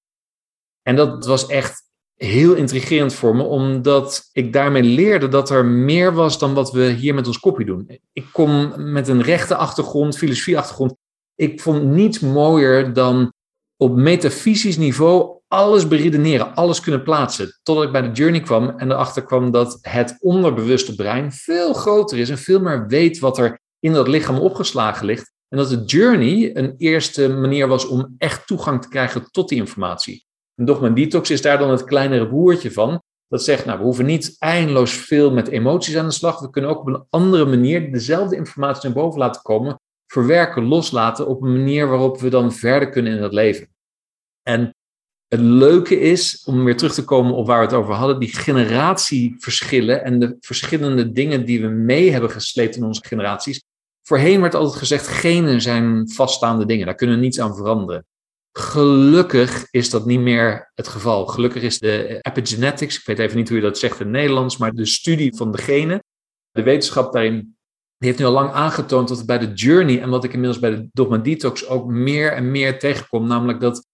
En 0.83 0.97
dat 0.97 1.27
was 1.27 1.47
echt 1.47 1.88
heel 2.19 2.55
intrigerend 2.55 3.15
voor 3.15 3.37
me, 3.37 3.43
omdat 3.43 4.29
ik 4.33 4.53
daarmee 4.53 4.83
leerde 4.83 5.29
dat 5.29 5.51
er 5.51 5.65
meer 5.65 6.15
was 6.15 6.39
dan 6.39 6.55
wat 6.55 6.73
we 6.73 6.91
hier 6.91 7.15
met 7.15 7.27
ons 7.27 7.39
kopje 7.39 7.65
doen. 7.65 8.01
Ik 8.13 8.27
kom 8.33 8.73
met 8.93 9.09
een 9.09 9.23
rechte 9.23 9.57
achtergrond, 9.57 10.19
filosofie-achtergrond. 10.19 10.95
Ik 11.35 11.61
vond 11.61 11.85
niets 11.85 12.21
mooier 12.21 12.93
dan 12.93 13.33
op 13.77 13.97
metafysisch 13.97 14.77
niveau 14.77 15.37
alles 15.49 15.89
beredeneren, 15.89 16.55
alles 16.55 16.81
kunnen 16.81 17.03
plaatsen. 17.03 17.59
Totdat 17.63 17.85
ik 17.85 17.93
bij 17.93 18.03
de 18.03 18.13
journey 18.13 18.41
kwam 18.41 18.69
en 18.69 18.91
erachter 18.91 19.23
kwam 19.23 19.51
dat 19.51 19.79
het 19.81 20.17
onderbewuste 20.21 20.95
brein 20.95 21.33
veel 21.33 21.73
groter 21.73 22.19
is 22.19 22.31
en 22.31 22.39
veel 22.39 22.61
meer 22.61 22.87
weet 22.87 23.19
wat 23.19 23.39
er 23.39 23.61
in 23.81 23.93
dat 23.93 24.09
lichaam 24.09 24.39
opgeslagen 24.39 25.07
ligt. 25.07 25.33
En 25.49 25.59
dat 25.59 25.69
de 25.69 25.85
journey 25.85 26.57
een 26.57 26.75
eerste 26.77 27.29
manier 27.29 27.69
was 27.69 27.87
om 27.87 28.15
echt 28.19 28.47
toegang 28.47 28.83
te 28.83 28.89
krijgen 28.89 29.31
tot 29.31 29.49
die 29.49 29.59
informatie. 29.59 30.27
En 30.59 30.65
Dogma 30.65 30.89
Detox 30.89 31.31
is 31.31 31.43
daar 31.43 31.59
dan 31.59 31.71
het 31.71 31.85
kleinere 31.85 32.29
broertje 32.29 32.73
van. 32.73 33.03
Dat 33.29 33.45
zegt, 33.45 33.65
nou, 33.65 33.79
we 33.79 33.85
hoeven 33.85 34.07
niet 34.07 34.37
eindeloos 34.39 34.93
veel 34.93 35.33
met 35.33 35.49
emoties 35.49 35.97
aan 35.97 36.07
de 36.07 36.13
slag. 36.13 36.41
We 36.41 36.51
kunnen 36.51 36.71
ook 36.71 36.81
op 36.81 36.87
een 36.87 37.05
andere 37.11 37.45
manier 37.45 37.93
dezelfde 37.93 38.37
informatie 38.37 38.89
naar 38.89 39.03
boven 39.03 39.19
laten 39.19 39.43
komen. 39.43 39.81
Verwerken, 40.07 40.65
loslaten 40.65 41.27
op 41.27 41.43
een 41.43 41.53
manier 41.53 41.89
waarop 41.89 42.21
we 42.21 42.29
dan 42.29 42.53
verder 42.53 42.89
kunnen 42.89 43.17
in 43.17 43.23
het 43.23 43.33
leven. 43.33 43.69
En 44.43 44.75
het 45.29 45.41
leuke 45.41 46.01
is, 46.01 46.45
om 46.45 46.65
weer 46.65 46.77
terug 46.77 46.95
te 46.95 47.05
komen 47.05 47.35
op 47.35 47.47
waar 47.47 47.59
we 47.59 47.65
het 47.65 47.75
over 47.75 47.95
hadden, 47.95 48.19
die 48.19 48.37
generatieverschillen 48.37 50.05
en 50.05 50.19
de 50.19 50.37
verschillende 50.41 51.13
dingen 51.13 51.45
die 51.45 51.61
we 51.61 51.69
mee 51.69 52.11
hebben 52.11 52.31
gesleept 52.31 52.77
in 52.77 52.85
onze 52.85 53.05
generaties. 53.05 53.63
Voorheen 54.03 54.41
werd 54.41 54.55
altijd 54.55 54.79
gezegd, 54.79 55.07
genen 55.07 55.61
zijn 55.61 56.11
vaststaande 56.11 56.67
dingen, 56.67 56.87
daar 56.87 56.95
kunnen 56.95 57.17
we 57.17 57.23
niets 57.23 57.41
aan 57.41 57.57
veranderen. 57.57 58.07
Gelukkig 58.59 59.67
is 59.71 59.91
dat 59.91 60.07
niet 60.07 60.21
meer 60.21 60.71
het 60.75 60.89
geval. 60.89 61.27
Gelukkig 61.27 61.63
is 61.63 61.79
de 61.79 62.19
epigenetics, 62.21 62.99
ik 62.99 63.07
weet 63.07 63.19
even 63.19 63.37
niet 63.37 63.49
hoe 63.49 63.57
je 63.57 63.63
dat 63.63 63.79
zegt 63.79 64.01
in 64.01 64.07
het 64.07 64.15
Nederlands, 64.15 64.57
maar 64.57 64.73
de 64.73 64.87
studie 64.87 65.37
van 65.37 65.53
de 65.53 65.59
genen, 65.59 66.05
de 66.51 66.63
wetenschap 66.63 67.13
daarin, 67.13 67.57
die 67.97 68.09
heeft 68.09 68.19
nu 68.19 68.25
al 68.25 68.33
lang 68.33 68.51
aangetoond 68.51 69.09
dat 69.09 69.27
bij 69.27 69.39
de 69.39 69.53
journey 69.53 70.01
en 70.01 70.11
wat 70.11 70.25
ik 70.25 70.33
inmiddels 70.33 70.61
bij 70.61 70.71
de 70.71 70.89
Dogma 70.93 71.17
Detox 71.17 71.69
ook 71.69 71.87
meer 71.87 72.33
en 72.33 72.51
meer 72.51 72.79
tegenkom, 72.79 73.27
namelijk 73.27 73.61
dat 73.61 73.87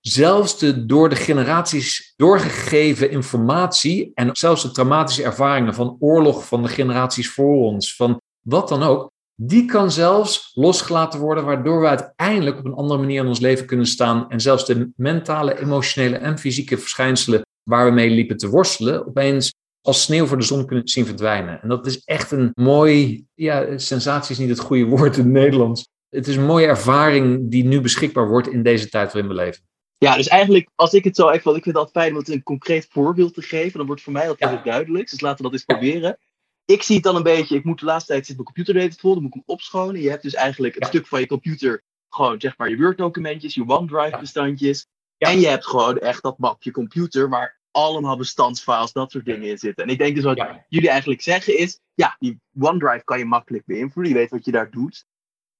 zelfs 0.00 0.58
de 0.58 0.86
door 0.86 1.08
de 1.08 1.16
generaties 1.16 2.12
doorgegeven 2.16 3.10
informatie 3.10 4.10
en 4.14 4.30
zelfs 4.32 4.62
de 4.62 4.70
traumatische 4.70 5.22
ervaringen 5.22 5.74
van 5.74 5.96
oorlog 5.98 6.46
van 6.46 6.62
de 6.62 6.68
generaties 6.68 7.30
voor 7.30 7.56
ons, 7.56 7.96
van 7.96 8.20
wat 8.40 8.68
dan 8.68 8.82
ook, 8.82 9.10
die 9.36 9.64
kan 9.64 9.90
zelfs 9.90 10.50
losgelaten 10.54 11.20
worden, 11.20 11.44
waardoor 11.44 11.80
we 11.80 11.86
uiteindelijk 11.86 12.58
op 12.58 12.64
een 12.64 12.74
andere 12.74 13.00
manier 13.00 13.20
in 13.22 13.28
ons 13.28 13.40
leven 13.40 13.66
kunnen 13.66 13.86
staan 13.86 14.30
en 14.30 14.40
zelfs 14.40 14.66
de 14.66 14.90
mentale, 14.96 15.60
emotionele 15.60 16.16
en 16.16 16.38
fysieke 16.38 16.78
verschijnselen 16.78 17.42
waar 17.62 17.86
we 17.86 17.92
mee 17.92 18.10
liepen 18.10 18.36
te 18.36 18.48
worstelen, 18.48 19.06
opeens 19.06 19.54
als 19.80 20.02
sneeuw 20.02 20.26
voor 20.26 20.38
de 20.38 20.44
zon 20.44 20.66
kunnen 20.66 20.88
zien 20.88 21.06
verdwijnen. 21.06 21.62
En 21.62 21.68
dat 21.68 21.86
is 21.86 22.04
echt 22.04 22.30
een 22.30 22.50
mooi, 22.54 23.24
ja, 23.34 23.78
sensatie 23.78 24.30
is 24.30 24.38
niet 24.38 24.48
het 24.48 24.58
goede 24.58 24.84
woord 24.84 25.16
in 25.16 25.22
het 25.22 25.32
Nederlands. 25.32 25.88
Het 26.08 26.26
is 26.26 26.36
een 26.36 26.46
mooie 26.46 26.66
ervaring 26.66 27.50
die 27.50 27.64
nu 27.64 27.80
beschikbaar 27.80 28.28
wordt 28.28 28.48
in 28.48 28.62
deze 28.62 28.88
tijd 28.88 29.12
waarin 29.12 29.30
we 29.30 29.36
leven. 29.36 29.62
Ja, 29.98 30.16
dus 30.16 30.28
eigenlijk, 30.28 30.68
als 30.74 30.92
ik 30.92 31.04
het 31.04 31.16
zo 31.16 31.28
even, 31.28 31.44
want 31.44 31.56
ik 31.56 31.62
vind 31.62 31.76
het 31.76 31.84
altijd 31.84 32.04
fijn 32.04 32.14
om 32.14 32.18
het 32.18 32.28
een 32.28 32.42
concreet 32.42 32.86
voorbeeld 32.90 33.34
te 33.34 33.42
geven, 33.42 33.78
dan 33.78 33.86
wordt 33.86 34.02
voor 34.02 34.12
mij 34.12 34.28
altijd 34.28 34.50
ja. 34.50 34.62
duidelijk. 34.62 35.10
Dus 35.10 35.20
laten 35.20 35.36
we 35.36 35.42
dat 35.42 35.52
eens 35.52 35.64
proberen. 35.64 36.18
Ik 36.66 36.82
zie 36.82 36.94
het 36.94 37.04
dan 37.04 37.16
een 37.16 37.22
beetje, 37.22 37.56
ik 37.56 37.64
moet 37.64 37.78
de 37.78 37.84
laatste 37.84 38.12
tijd 38.12 38.26
zit 38.26 38.34
mijn 38.34 38.46
computer 38.46 38.74
deed 38.74 39.00
vol, 39.00 39.12
dan 39.12 39.22
moet 39.22 39.34
ik 39.34 39.42
hem 39.44 39.54
opschonen. 39.54 40.00
Je 40.00 40.10
hebt 40.10 40.22
dus 40.22 40.34
eigenlijk 40.34 40.76
een 40.76 40.86
stuk 40.86 41.06
van 41.06 41.20
je 41.20 41.26
computer, 41.26 41.82
gewoon 42.08 42.40
zeg 42.40 42.58
maar 42.58 42.70
je 42.70 42.76
Word 42.76 42.98
documentjes, 42.98 43.54
je 43.54 43.68
OneDrive 43.68 44.18
bestandjes. 44.18 44.86
En 45.18 45.40
je 45.40 45.48
hebt 45.48 45.66
gewoon 45.66 45.98
echt 45.98 46.22
dat 46.22 46.38
mapje 46.38 46.70
computer 46.70 47.28
waar 47.28 47.58
allemaal 47.70 48.16
bestandsfiles, 48.16 48.92
dat 48.92 49.10
soort 49.10 49.24
dingen 49.24 49.48
in 49.48 49.58
zitten. 49.58 49.84
En 49.84 49.90
ik 49.90 49.98
denk 49.98 50.14
dus 50.14 50.24
wat 50.24 50.46
jullie 50.68 50.88
eigenlijk 50.88 51.20
zeggen 51.22 51.58
is, 51.58 51.80
ja, 51.94 52.16
die 52.18 52.40
OneDrive 52.58 53.04
kan 53.04 53.18
je 53.18 53.24
makkelijk 53.24 53.64
beïnvloeden, 53.64 54.12
je 54.12 54.18
weet 54.18 54.30
wat 54.30 54.44
je 54.44 54.52
daar 54.52 54.70
doet. 54.70 55.04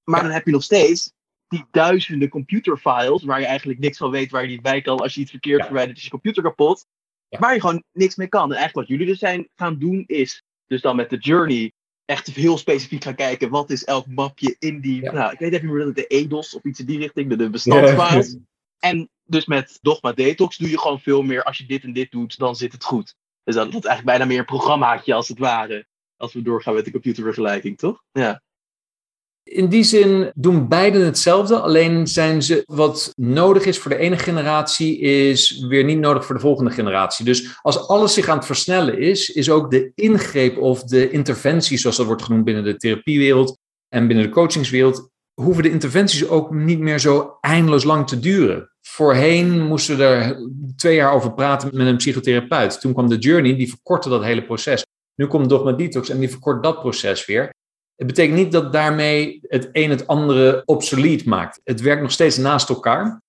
Maar 0.03 0.21
dan 0.21 0.31
heb 0.31 0.45
je 0.45 0.51
nog 0.51 0.63
steeds 0.63 1.13
die 1.47 1.65
duizenden 1.71 2.29
computerfiles, 2.29 3.23
waar 3.23 3.39
je 3.39 3.45
eigenlijk 3.45 3.79
niks 3.79 3.97
van 3.97 4.11
weet 4.11 4.31
waar 4.31 4.41
je 4.41 4.47
niet 4.47 4.61
bij 4.61 4.81
kan. 4.81 4.99
Als 4.99 5.13
je 5.13 5.21
iets 5.21 5.31
verkeerd 5.31 5.65
verwijdert, 5.65 5.97
is 5.97 6.03
je 6.03 6.09
computer 6.09 6.43
kapot. 6.43 6.85
Waar 7.29 7.53
je 7.53 7.59
gewoon 7.59 7.83
niks 7.91 8.15
mee 8.15 8.27
kan. 8.27 8.43
En 8.43 8.57
eigenlijk 8.57 8.75
wat 8.75 8.87
jullie 8.87 9.13
dus 9.13 9.19
zijn 9.19 9.49
gaan 9.55 9.77
doen, 9.79 10.03
is 10.05 10.43
dus 10.67 10.81
dan 10.81 10.95
met 10.95 11.09
de 11.09 11.17
journey 11.17 11.71
echt 12.05 12.27
heel 12.27 12.57
specifiek 12.57 13.03
gaan 13.03 13.15
kijken. 13.15 13.49
Wat 13.49 13.69
is 13.69 13.83
elk 13.83 14.07
mapje 14.07 14.55
in 14.59 14.81
die, 14.81 15.01
nou, 15.01 15.31
ik 15.31 15.39
weet 15.39 15.53
even 15.53 15.65
niet 15.65 15.75
meer, 15.75 15.93
de 15.93 16.07
EDOS 16.07 16.55
of 16.55 16.63
iets 16.63 16.79
in 16.79 16.85
die 16.85 16.99
richting, 16.99 17.29
de, 17.29 17.49
de. 17.49 18.39
En 18.79 19.09
dus 19.23 19.45
met 19.45 19.79
Dogma 19.81 20.11
Detox 20.11 20.57
doe 20.57 20.69
je 20.69 20.79
gewoon 20.79 20.99
veel 20.99 21.21
meer. 21.21 21.43
Als 21.43 21.57
je 21.57 21.65
dit 21.65 21.83
en 21.83 21.93
dit 21.93 22.11
doet, 22.11 22.37
dan 22.37 22.55
zit 22.55 22.71
het 22.71 22.83
goed. 22.83 23.15
Dus 23.43 23.55
dat, 23.55 23.71
dat 23.71 23.83
is 23.83 23.89
eigenlijk 23.89 24.17
bijna 24.17 24.25
meer 24.25 24.39
een 24.39 24.57
programmaatje 24.57 25.13
als 25.13 25.27
het 25.27 25.39
ware. 25.39 25.87
Als 26.17 26.33
we 26.33 26.41
doorgaan 26.41 26.73
met 26.73 26.85
de 26.85 26.91
computervergelijking, 26.91 27.77
toch? 27.77 28.03
Ja. 28.11 28.41
In 29.47 29.67
die 29.67 29.83
zin 29.83 30.31
doen 30.35 30.67
beiden 30.67 31.05
hetzelfde, 31.05 31.59
alleen 31.59 32.07
zijn 32.07 32.43
ze 32.43 32.63
wat 32.65 33.13
nodig 33.15 33.65
is 33.65 33.79
voor 33.79 33.91
de 33.91 33.97
ene 33.97 34.17
generatie, 34.17 34.99
is 34.99 35.65
weer 35.67 35.83
niet 35.83 35.99
nodig 35.99 36.25
voor 36.25 36.35
de 36.35 36.41
volgende 36.41 36.71
generatie. 36.71 37.25
Dus 37.25 37.59
als 37.61 37.87
alles 37.87 38.13
zich 38.13 38.27
aan 38.27 38.37
het 38.37 38.45
versnellen 38.45 38.99
is, 38.99 39.29
is 39.29 39.49
ook 39.49 39.71
de 39.71 39.91
ingreep 39.95 40.57
of 40.57 40.83
de 40.83 41.09
interventie, 41.09 41.77
zoals 41.77 41.97
dat 41.97 42.05
wordt 42.05 42.23
genoemd 42.23 42.43
binnen 42.43 42.63
de 42.63 42.77
therapiewereld 42.77 43.57
en 43.89 44.07
binnen 44.07 44.25
de 44.25 44.31
coachingswereld, 44.31 45.09
hoeven 45.41 45.63
de 45.63 45.71
interventies 45.71 46.27
ook 46.27 46.53
niet 46.53 46.79
meer 46.79 46.99
zo 46.99 47.37
eindeloos 47.41 47.83
lang 47.83 48.07
te 48.07 48.19
duren. 48.19 48.71
Voorheen 48.81 49.61
moesten 49.61 49.97
we 49.97 50.03
er 50.03 50.37
twee 50.75 50.95
jaar 50.95 51.13
over 51.13 51.33
praten 51.33 51.69
met 51.73 51.87
een 51.87 51.97
psychotherapeut. 51.97 52.79
Toen 52.79 52.93
kwam 52.93 53.09
de 53.09 53.17
Journey, 53.17 53.55
die 53.55 53.69
verkortte 53.69 54.09
dat 54.09 54.23
hele 54.23 54.43
proces. 54.43 54.85
Nu 55.15 55.27
komt 55.27 55.49
Dogma 55.49 55.71
Detox 55.71 56.09
en 56.09 56.19
die 56.19 56.29
verkort 56.29 56.63
dat 56.63 56.79
proces 56.79 57.25
weer. 57.25 57.55
Het 57.97 58.07
betekent 58.07 58.37
niet 58.37 58.51
dat 58.51 58.73
daarmee 58.73 59.39
het 59.41 59.69
een 59.71 59.89
het 59.89 60.07
andere 60.07 60.61
obsolet 60.65 61.25
maakt. 61.25 61.61
Het 61.63 61.81
werkt 61.81 62.01
nog 62.01 62.11
steeds 62.11 62.37
naast 62.37 62.69
elkaar. 62.69 63.21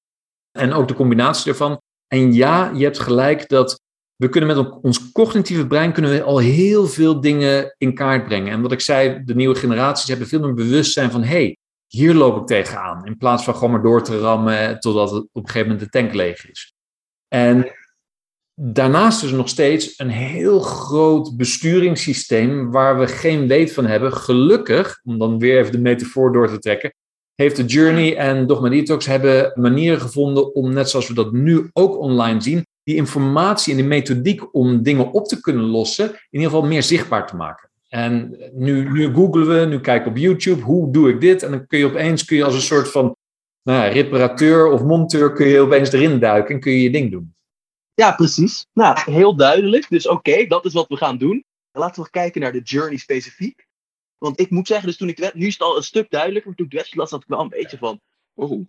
En 0.59 0.73
ook 0.73 0.89
de 0.89 0.95
combinatie 0.95 1.51
ervan. 1.51 1.81
En 2.07 2.33
ja, 2.33 2.71
je 2.75 2.85
hebt 2.85 2.99
gelijk 2.99 3.49
dat 3.49 3.81
we 4.17 4.29
kunnen 4.29 4.57
met 4.57 4.83
ons 4.83 5.13
cognitieve 5.13 5.67
brein 5.67 5.93
kunnen 5.93 6.11
we 6.11 6.23
al 6.23 6.39
heel 6.39 6.87
veel 6.87 7.21
dingen 7.21 7.75
in 7.79 7.95
kaart 7.95 8.25
brengen. 8.25 8.53
En 8.53 8.63
wat 8.63 8.73
ik 8.73 8.81
zei, 8.81 9.25
de 9.25 9.35
nieuwe 9.35 9.55
generaties 9.55 10.09
hebben 10.09 10.27
veel 10.27 10.41
meer 10.41 10.55
bewustzijn 10.55 11.11
van... 11.11 11.23
hey, 11.23 11.57
hier 11.87 12.15
loop 12.15 12.41
ik 12.41 12.47
tegenaan. 12.47 13.07
In 13.07 13.17
plaats 13.17 13.45
van 13.45 13.55
gewoon 13.55 13.71
maar 13.71 13.83
door 13.83 14.03
te 14.03 14.19
rammen 14.19 14.81
totdat 14.81 15.11
het 15.11 15.23
op 15.23 15.43
een 15.43 15.47
gegeven 15.47 15.69
moment 15.69 15.85
de 15.85 15.99
tank 15.99 16.15
leeg 16.15 16.51
is. 16.51 16.73
En 17.29 17.73
daarnaast 18.61 19.23
is 19.23 19.31
er 19.31 19.37
nog 19.37 19.49
steeds 19.49 19.95
een 19.97 20.11
heel 20.11 20.61
groot 20.61 21.37
besturingssysteem 21.37 22.71
waar 22.71 22.99
we 22.99 23.07
geen 23.07 23.49
weet 23.49 23.73
van 23.73 23.87
hebben. 23.87 24.13
Gelukkig, 24.13 25.01
om 25.05 25.19
dan 25.19 25.39
weer 25.39 25.59
even 25.59 25.73
de 25.73 25.79
metafoor 25.79 26.33
door 26.33 26.49
te 26.49 26.59
trekken, 26.59 26.95
heeft 27.35 27.57
de 27.57 27.65
Journey 27.65 28.17
en 28.17 28.47
Dogma 28.47 28.69
Detox 28.69 29.07
hebben 29.07 29.53
manieren 29.55 30.01
gevonden 30.01 30.55
om, 30.55 30.73
net 30.73 30.91
zoals 30.91 31.09
we 31.09 31.15
dat 31.15 31.33
nu 31.33 31.71
ook 31.73 31.99
online 31.99 32.41
zien, 32.41 32.67
die 32.85 32.97
informatie 32.97 33.73
en 33.73 33.79
die 33.79 33.89
methodiek 33.89 34.55
om 34.55 34.83
dingen 34.83 35.13
op 35.13 35.27
te 35.27 35.41
kunnen 35.41 35.65
lossen, 35.65 36.07
in 36.07 36.15
ieder 36.31 36.51
geval 36.51 36.67
meer 36.67 36.83
zichtbaar 36.83 37.27
te 37.27 37.37
maken. 37.37 37.71
En 37.89 38.37
nu, 38.53 38.91
nu 38.91 39.15
googelen 39.15 39.49
we, 39.49 39.67
nu 39.67 39.81
kijken 39.81 40.05
we 40.05 40.11
op 40.11 40.25
YouTube, 40.25 40.63
hoe 40.63 40.93
doe 40.93 41.09
ik 41.09 41.21
dit? 41.21 41.43
En 41.43 41.51
dan 41.51 41.67
kun 41.67 41.79
je 41.79 41.87
opeens, 41.87 42.25
kun 42.25 42.37
je 42.37 42.45
als 42.45 42.55
een 42.55 42.61
soort 42.61 42.91
van 42.91 43.17
nou 43.63 43.85
ja, 43.85 43.89
reparateur 43.89 44.67
of 44.67 44.83
monteur, 44.83 45.33
kun 45.33 45.47
je 45.47 45.61
opeens 45.61 45.93
erin 45.93 46.19
duiken 46.19 46.55
en 46.55 46.61
kun 46.61 46.73
je 46.73 46.83
je 46.83 46.91
ding 46.91 47.11
doen. 47.11 47.37
Ja, 47.99 48.13
precies. 48.13 48.67
Nou, 48.73 48.99
heel 49.11 49.37
duidelijk. 49.37 49.89
Dus 49.89 50.09
oké, 50.09 50.47
dat 50.47 50.65
is 50.65 50.73
wat 50.73 50.89
we 50.89 50.97
gaan 50.97 51.19
doen. 51.19 51.45
Laten 51.73 52.03
we 52.03 52.11
kijken 52.11 52.41
naar 52.41 52.53
de 52.53 52.61
journey 52.61 52.97
specifiek. 52.97 53.67
Want 54.19 54.41
ik 54.41 54.51
moet 54.51 54.67
zeggen, 54.67 54.87
dus 54.87 54.97
toen 54.97 55.09
ik 55.09 55.17
de 55.17 55.31
nu 55.35 55.47
is 55.47 55.53
het 55.53 55.63
al 55.63 55.77
een 55.77 55.83
stuk 55.83 56.11
duidelijker, 56.11 56.47
maar 56.49 56.57
toen 56.57 56.67
ik 56.67 56.73
de 56.73 56.77
website 56.77 56.99
las, 56.99 57.11
had 57.11 57.23
ik 57.23 57.29
wel 57.29 57.41
een 57.41 57.49
beetje 57.49 57.79
van, 57.79 58.01
oh. 58.35 58.67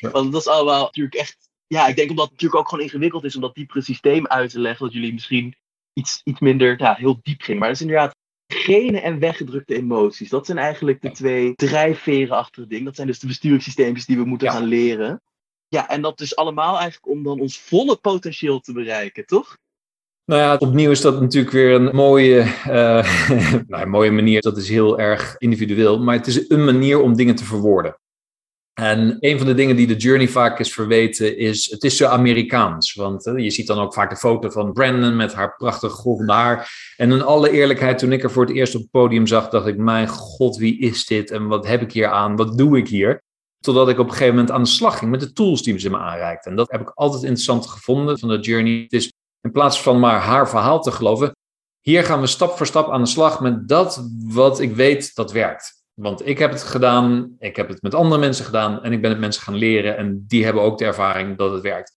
Want 0.12 0.32
dat 0.32 0.40
is 0.40 0.46
allemaal 0.46 0.84
natuurlijk 0.84 1.14
echt, 1.14 1.48
ja, 1.66 1.86
ik 1.86 1.96
denk 1.96 2.10
omdat 2.10 2.24
het 2.24 2.32
natuurlijk 2.32 2.60
ook 2.60 2.68
gewoon 2.68 2.84
ingewikkeld 2.84 3.24
is 3.24 3.34
om 3.34 3.40
dat 3.40 3.54
diepere 3.54 3.82
systeem 3.82 4.26
uit 4.26 4.50
te 4.50 4.60
leggen, 4.60 4.84
dat 4.84 4.94
jullie 4.94 5.12
misschien 5.12 5.56
iets, 5.92 6.20
iets 6.24 6.40
minder, 6.40 6.80
ja, 6.80 6.94
heel 6.94 7.18
diep 7.22 7.40
gingen. 7.40 7.60
Maar 7.60 7.68
dat 7.68 7.76
is 7.76 7.86
inderdaad 7.86 8.14
genen 8.46 9.02
en 9.02 9.18
weggedrukte 9.18 9.76
emoties. 9.76 10.28
Dat 10.28 10.46
zijn 10.46 10.58
eigenlijk 10.58 11.02
de 11.02 11.10
twee 11.10 11.54
drijfveren 11.54 12.36
achter 12.36 12.60
het 12.60 12.70
ding. 12.70 12.84
Dat 12.84 12.94
zijn 12.94 13.06
dus 13.06 13.18
de 13.18 13.26
besturingssysteempjes 13.26 14.06
die 14.06 14.16
we 14.16 14.24
moeten 14.24 14.50
gaan 14.50 14.64
leren. 14.64 15.22
Ja, 15.68 15.88
en 15.88 16.02
dat 16.02 16.20
is 16.20 16.36
allemaal 16.36 16.78
eigenlijk 16.78 17.08
om 17.08 17.22
dan 17.22 17.40
ons 17.40 17.58
volle 17.58 17.96
potentieel 17.96 18.60
te 18.60 18.72
bereiken, 18.72 19.26
toch? 19.26 19.56
Nou 20.24 20.40
ja, 20.40 20.56
opnieuw 20.56 20.90
is 20.90 21.00
dat 21.00 21.20
natuurlijk 21.20 21.52
weer 21.52 21.74
een 21.74 21.94
mooie, 21.94 22.38
uh, 22.68 23.28
nou, 23.68 23.82
een 23.82 23.88
mooie 23.88 24.10
manier. 24.10 24.40
Dat 24.40 24.56
is 24.56 24.68
heel 24.68 24.98
erg 24.98 25.34
individueel, 25.38 25.98
maar 25.98 26.16
het 26.16 26.26
is 26.26 26.50
een 26.50 26.64
manier 26.64 27.00
om 27.00 27.16
dingen 27.16 27.34
te 27.34 27.44
verwoorden. 27.44 27.96
En 28.80 29.16
een 29.20 29.38
van 29.38 29.46
de 29.46 29.54
dingen 29.54 29.76
die 29.76 29.86
de 29.86 29.96
Journey 29.96 30.28
vaak 30.28 30.58
is 30.58 30.72
verweten 30.72 31.38
is, 31.38 31.70
het 31.70 31.82
is 31.82 31.96
zo 31.96 32.06
Amerikaans. 32.06 32.94
Want 32.94 33.24
je 33.24 33.50
ziet 33.50 33.66
dan 33.66 33.78
ook 33.78 33.94
vaak 33.94 34.10
de 34.10 34.16
foto 34.16 34.50
van 34.50 34.72
Brandon 34.72 35.16
met 35.16 35.34
haar 35.34 35.56
prachtige 35.56 35.94
golvende 35.94 36.32
haar. 36.32 36.70
En 36.96 37.10
in 37.10 37.22
alle 37.22 37.50
eerlijkheid, 37.50 37.98
toen 37.98 38.12
ik 38.12 38.22
er 38.22 38.30
voor 38.30 38.46
het 38.46 38.54
eerst 38.54 38.74
op 38.74 38.80
het 38.80 38.90
podium 38.90 39.26
zag, 39.26 39.48
dacht 39.48 39.66
ik, 39.66 39.76
mijn 39.76 40.08
god, 40.08 40.56
wie 40.56 40.78
is 40.78 41.06
dit? 41.06 41.30
En 41.30 41.46
wat 41.46 41.66
heb 41.66 41.82
ik 41.82 41.92
hier 41.92 42.08
aan? 42.08 42.36
Wat 42.36 42.58
doe 42.58 42.78
ik 42.78 42.88
hier? 42.88 43.22
Totdat 43.60 43.88
ik 43.88 43.98
op 43.98 44.06
een 44.06 44.12
gegeven 44.12 44.34
moment 44.34 44.50
aan 44.50 44.62
de 44.62 44.68
slag 44.68 44.98
ging 44.98 45.10
met 45.10 45.20
de 45.20 45.32
tools 45.32 45.62
die 45.62 45.78
ze 45.78 45.90
me 45.90 45.98
aanreikten. 45.98 46.50
En 46.50 46.56
dat 46.56 46.70
heb 46.70 46.80
ik 46.80 46.90
altijd 46.94 47.22
interessant 47.22 47.66
gevonden 47.66 48.18
van 48.18 48.28
de 48.28 48.38
journey. 48.38 48.82
Het 48.82 48.92
is 48.92 49.12
in 49.40 49.52
plaats 49.52 49.82
van 49.82 49.98
maar 49.98 50.20
haar 50.20 50.48
verhaal 50.48 50.82
te 50.82 50.90
geloven, 50.90 51.32
hier 51.80 52.04
gaan 52.04 52.20
we 52.20 52.26
stap 52.26 52.56
voor 52.56 52.66
stap 52.66 52.90
aan 52.90 53.02
de 53.02 53.08
slag 53.08 53.40
met 53.40 53.68
dat 53.68 54.08
wat 54.26 54.60
ik 54.60 54.74
weet 54.74 55.14
dat 55.14 55.32
werkt. 55.32 55.84
Want 55.94 56.26
ik 56.26 56.38
heb 56.38 56.50
het 56.50 56.62
gedaan, 56.62 57.36
ik 57.38 57.56
heb 57.56 57.68
het 57.68 57.82
met 57.82 57.94
andere 57.94 58.20
mensen 58.20 58.44
gedaan 58.44 58.82
en 58.82 58.92
ik 58.92 59.00
ben 59.00 59.10
het 59.10 59.20
mensen 59.20 59.42
gaan 59.42 59.54
leren 59.54 59.96
en 59.96 60.24
die 60.26 60.44
hebben 60.44 60.62
ook 60.62 60.78
de 60.78 60.84
ervaring 60.84 61.36
dat 61.36 61.52
het 61.52 61.62
werkt. 61.62 61.96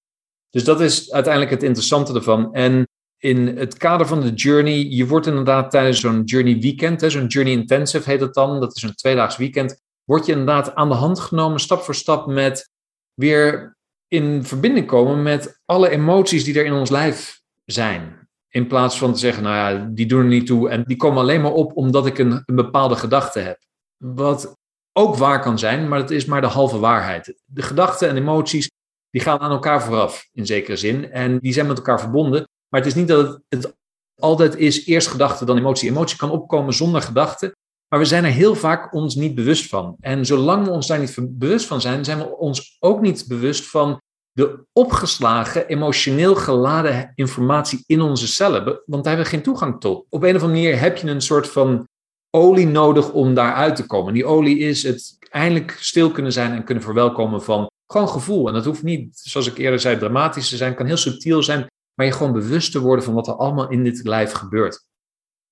Dus 0.50 0.64
dat 0.64 0.82
is 0.82 1.12
uiteindelijk 1.12 1.54
het 1.54 1.64
interessante 1.64 2.14
ervan. 2.14 2.54
En 2.54 2.88
in 3.18 3.58
het 3.58 3.78
kader 3.78 4.08
van 4.08 4.22
de 4.22 4.34
journey, 4.34 4.86
je 4.90 5.08
wordt 5.08 5.28
inderdaad 5.28 5.72
tijdens 5.72 6.00
zo'n 6.00 6.24
journey 6.24 6.60
weekend, 6.60 7.12
zo'n 7.12 7.28
journey 7.28 7.54
intensive 7.54 8.10
heet 8.10 8.22
het 8.22 8.34
dan, 8.34 8.60
dat 8.60 8.76
is 8.76 8.84
een 8.84 8.96
tweedaags 8.96 9.38
weekend, 9.38 9.82
word 10.10 10.26
je 10.26 10.32
inderdaad 10.32 10.76
aan 10.76 10.90
de 10.90 10.96
hand 10.96 11.20
genomen, 11.20 11.60
stap 11.60 11.82
voor 11.82 11.96
stap, 11.96 12.28
met 12.28 12.70
weer 13.14 13.78
in 14.08 14.44
verbinding 14.44 14.88
komen 14.88 15.24
met 15.24 15.62
alle 15.66 15.90
emoties 15.90 16.44
die 16.44 16.60
er 16.60 16.66
in 16.66 16.74
ons 16.74 16.90
lijf 16.90 17.42
zijn. 17.66 18.28
In 18.48 18.68
plaats 18.68 18.98
van 18.98 19.14
te 19.14 19.20
zeggen, 19.20 19.44
nou 19.44 19.56
ja, 19.56 19.86
die 19.92 20.06
doen 20.06 20.20
er 20.20 20.26
niet 20.26 20.46
toe 20.46 20.70
en 20.70 20.84
die 20.84 20.98
komen 20.98 21.22
alleen 21.22 21.42
maar 21.42 21.52
op 21.52 21.78
omdat 21.78 22.06
ik 22.06 22.18
een, 22.18 22.44
bepaalde 22.46 22.96
gedachte 22.96 23.40
heb. 23.40 23.60
Wat 23.98 24.58
ook 24.94 25.16
waar 25.16 25.42
kan 25.42 25.60
zijn, 25.60 25.88
maar 25.88 26.00
dat 26.00 26.12
is 26.12 26.26
maar 26.26 26.42
de 26.42 26.48
halve 26.48 26.80
waarheid. 26.80 27.42
De 27.46 27.62
gedachten 27.62 28.10
en 28.10 28.18
emoties, 28.18 28.72
die 29.10 29.22
gaan 29.22 29.40
aan 29.40 29.52
elkaar 29.52 29.84
vooraf, 29.84 30.30
in 30.34 30.46
zekere 30.46 30.78
zin. 30.78 31.12
En 31.12 31.40
die 31.40 31.54
zijn 31.54 31.68
met 31.68 31.78
elkaar 31.78 32.00
verbonden. 32.00 32.48
Maar 32.70 32.80
het 32.82 32.90
is 32.90 32.96
niet 32.96 33.08
dat 33.08 33.28
het, 33.28 33.64
het 33.64 33.76
altijd 34.16 34.56
is 34.56 34.86
eerst 34.86 35.08
gedachte 35.08 35.46
dan 35.46 35.58
emotie. 35.58 35.90
Emotie 35.90 36.18
kan 36.18 36.32
opkomen 36.32 36.74
zonder 36.74 37.02
gedachte. 37.02 37.56
Maar 37.90 38.00
we 38.00 38.06
zijn 38.06 38.26
er 38.26 38.32
heel 38.32 38.56
vaak 38.56 38.94
ons 38.94 39.16
niet 39.16 39.36
bewust 39.36 39.68
van. 39.68 39.96
En 40.00 40.26
zolang 40.26 40.66
we 40.66 40.72
ons 40.72 40.88
daar 40.88 41.00
niet 41.00 41.18
bewust 41.30 41.66
van 41.66 41.82
zijn, 41.82 42.06
zijn 42.06 42.18
we 42.18 42.38
ons 42.38 42.78
ook 42.80 43.02
niet 43.02 43.26
bewust 43.28 43.70
van 43.70 44.02
de 44.32 44.66
opgeslagen, 44.74 45.68
emotioneel 45.68 46.36
geladen 46.36 47.12
informatie 47.16 47.84
in 47.86 48.02
onze 48.02 48.28
cellen. 48.28 48.64
Want 48.64 49.04
daar 49.04 49.16
hebben 49.16 49.24
we 49.24 49.36
geen 49.36 49.42
toegang 49.42 49.80
tot. 49.80 50.06
Op 50.10 50.24
een 50.24 50.36
of 50.36 50.42
andere 50.42 50.62
manier 50.62 50.80
heb 50.80 50.98
je 50.98 51.08
een 51.08 51.22
soort 51.22 51.48
van 51.48 51.88
olie 52.30 52.68
nodig 52.68 53.12
om 53.12 53.34
daaruit 53.34 53.76
te 53.76 53.86
komen. 53.86 54.14
Die 54.14 54.26
olie 54.26 54.58
is 54.58 54.84
het 54.84 55.18
eindelijk 55.30 55.78
stil 55.80 56.12
kunnen 56.12 56.32
zijn 56.32 56.52
en 56.52 56.64
kunnen 56.64 56.84
verwelkomen 56.84 57.44
van 57.44 57.68
Gewoon 57.92 58.10
gevoel. 58.10 58.48
En 58.48 58.54
dat 58.54 58.66
hoeft 58.66 58.84
niet, 58.84 59.20
zoals 59.20 59.48
ik 59.48 59.58
eerder 59.58 59.80
zei, 59.80 59.98
dramatisch 59.98 60.50
te 60.50 60.58
zijn. 60.58 60.76
Kan 60.76 60.86
heel 60.86 60.98
subtiel 60.98 61.44
zijn, 61.44 61.66
maar 61.94 62.06
je 62.06 62.12
gewoon 62.12 62.34
bewust 62.34 62.72
te 62.72 62.80
worden 62.80 63.06
van 63.06 63.14
wat 63.14 63.28
er 63.28 63.36
allemaal 63.36 63.70
in 63.70 63.84
dit 63.84 64.04
lijf 64.04 64.32
gebeurt. 64.32 64.86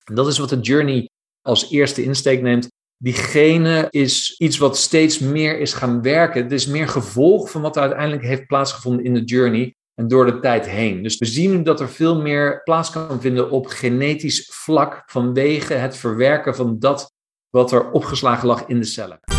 En 0.04 0.14
dat 0.14 0.26
is 0.26 0.38
wat 0.38 0.48
de 0.48 0.60
journey 0.60 1.08
als 1.48 1.70
eerste 1.70 2.02
insteek 2.02 2.42
neemt. 2.42 2.68
Diegene 2.96 3.86
is 3.90 4.34
iets 4.38 4.58
wat 4.58 4.76
steeds 4.76 5.18
meer 5.18 5.58
is 5.58 5.72
gaan 5.72 6.02
werken. 6.02 6.42
Het 6.42 6.52
is 6.52 6.66
meer 6.66 6.88
gevolg 6.88 7.50
van 7.50 7.62
wat 7.62 7.76
er 7.76 7.82
uiteindelijk 7.82 8.22
heeft 8.22 8.46
plaatsgevonden 8.46 9.04
in 9.04 9.14
de 9.14 9.24
journey 9.24 9.74
en 9.94 10.08
door 10.08 10.26
de 10.26 10.38
tijd 10.40 10.68
heen. 10.68 11.02
Dus 11.02 11.18
we 11.18 11.26
zien 11.26 11.62
dat 11.62 11.80
er 11.80 11.88
veel 11.88 12.20
meer 12.20 12.62
plaats 12.62 12.90
kan 12.90 13.20
vinden 13.20 13.50
op 13.50 13.66
genetisch 13.66 14.48
vlak 14.52 15.02
vanwege 15.06 15.74
het 15.74 15.96
verwerken 15.96 16.54
van 16.54 16.78
dat 16.78 17.12
wat 17.50 17.72
er 17.72 17.90
opgeslagen 17.90 18.46
lag 18.46 18.66
in 18.66 18.78
de 18.78 18.86
cellen. 18.86 19.37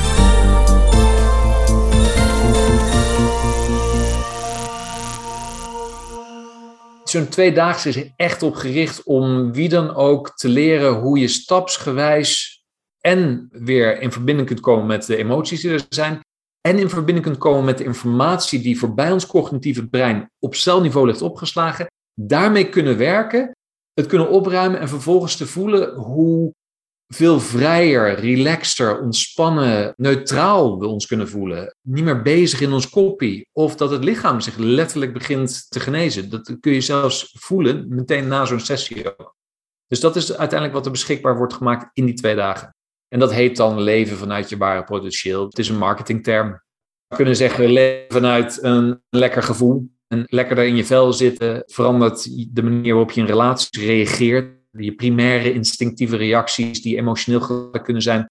Zo'n 7.10 7.28
tweedaagse 7.28 7.90
is 7.90 8.12
echt 8.16 8.44
op 8.44 8.56
gericht 8.56 9.04
om 9.04 9.54
wie 9.54 9.70
dan 9.70 9.96
ook 9.96 10.38
te 10.38 10.50
leren 10.50 10.94
hoe 10.94 11.20
je 11.20 11.28
stapsgewijs 11.28 12.64
en 13.00 13.50
weer 13.52 14.02
in 14.02 14.12
verbinding 14.12 14.48
kunt 14.48 14.60
komen 14.60 14.86
met 14.86 15.06
de 15.06 15.18
emoties 15.18 15.62
die 15.62 15.72
er 15.72 15.86
zijn. 15.90 16.20
En 16.62 16.80
in 16.80 16.90
verbinding 16.90 17.26
kunt 17.26 17.38
komen 17.38 17.66
met 17.66 17.78
de 17.78 17.84
informatie 17.84 18.62
die 18.62 18.80
voorbij 18.80 19.12
ons 19.12 19.26
cognitieve 19.26 19.88
brein 19.88 20.32
op 20.40 20.56
celniveau 20.56 21.08
ligt 21.08 21.22
opgeslagen. 21.22 21.88
Daarmee 22.14 22.70
kunnen 22.70 22.98
werken, 22.98 23.52
het 23.94 24.08
kunnen 24.08 24.30
opruimen 24.30 24.80
en 24.80 24.90
vervolgens 24.90 25.36
te 25.36 25.48
voelen 25.48 25.94
hoe 25.96 26.54
veel 27.14 27.40
vrijer, 27.40 28.20
relaxter, 28.20 29.02
ontspannen, 29.02 29.94
neutraal 29.96 30.80
we 30.80 30.86
ons 30.86 31.06
kunnen 31.06 31.30
voelen. 31.30 31.76
Niet 31.82 32.04
meer 32.04 32.22
bezig 32.22 32.62
in 32.62 32.72
ons 32.72 32.90
koppie. 32.90 33.48
Of 33.52 33.76
dat 33.76 33.92
het 33.92 34.04
lichaam 34.04 34.40
zich 34.40 34.58
letterlijk 34.58 35.14
begint 35.14 35.66
te 35.70 35.80
genezen. 35.80 36.30
Dat 36.30 36.58
kun 36.60 36.74
je 36.74 36.82
zelfs 36.82 37.36
voelen 37.38 37.86
meteen 37.90 38.28
na 38.28 38.46
zo'n 38.46 38.60
sessie. 38.60 39.06
Dus 39.88 40.00
dat 40.00 40.16
is 40.16 40.30
uiteindelijk 40.30 40.74
wat 40.74 40.86
er 40.86 40.92
beschikbaar 40.92 41.38
wordt 41.38 41.54
gemaakt 41.54 41.90
in 41.94 42.06
die 42.06 42.14
twee 42.14 42.36
dagen. 42.36 42.76
En 43.08 43.20
dat 43.20 43.34
heet 43.34 43.58
dan 43.58 43.82
leven 43.82 44.18
vanuit 44.18 44.50
je 44.50 44.58
ware 44.58 44.84
potentieel. 44.84 45.46
Het 45.46 45.60
is 45.60 45.70
een 45.70 45.78
marketingterm. 45.78 46.62
We 47.08 47.16
kunnen 47.16 47.36
zeggen 47.36 47.72
leven 47.72 48.06
vanuit 48.08 48.64
een 48.64 49.02
lekker 49.10 49.44
gevoel. 49.44 49.90
En 50.08 50.24
lekkerder 50.26 50.66
in 50.66 50.76
je 50.76 50.86
vel 50.86 51.14
zitten 51.14 51.64
verandert 51.66 52.24
de 52.56 52.64
manier 52.64 52.94
waarop 52.94 53.12
je 53.12 53.22
in 53.22 53.28
relaties 53.28 53.70
reageert 53.70 54.59
je 54.86 54.96
primaire 54.96 55.54
instinctieve 55.54 56.16
reacties 56.16 56.82
die 56.82 56.98
emotioneel 56.98 57.70
kunnen 57.70 58.02
zijn, 58.02 58.30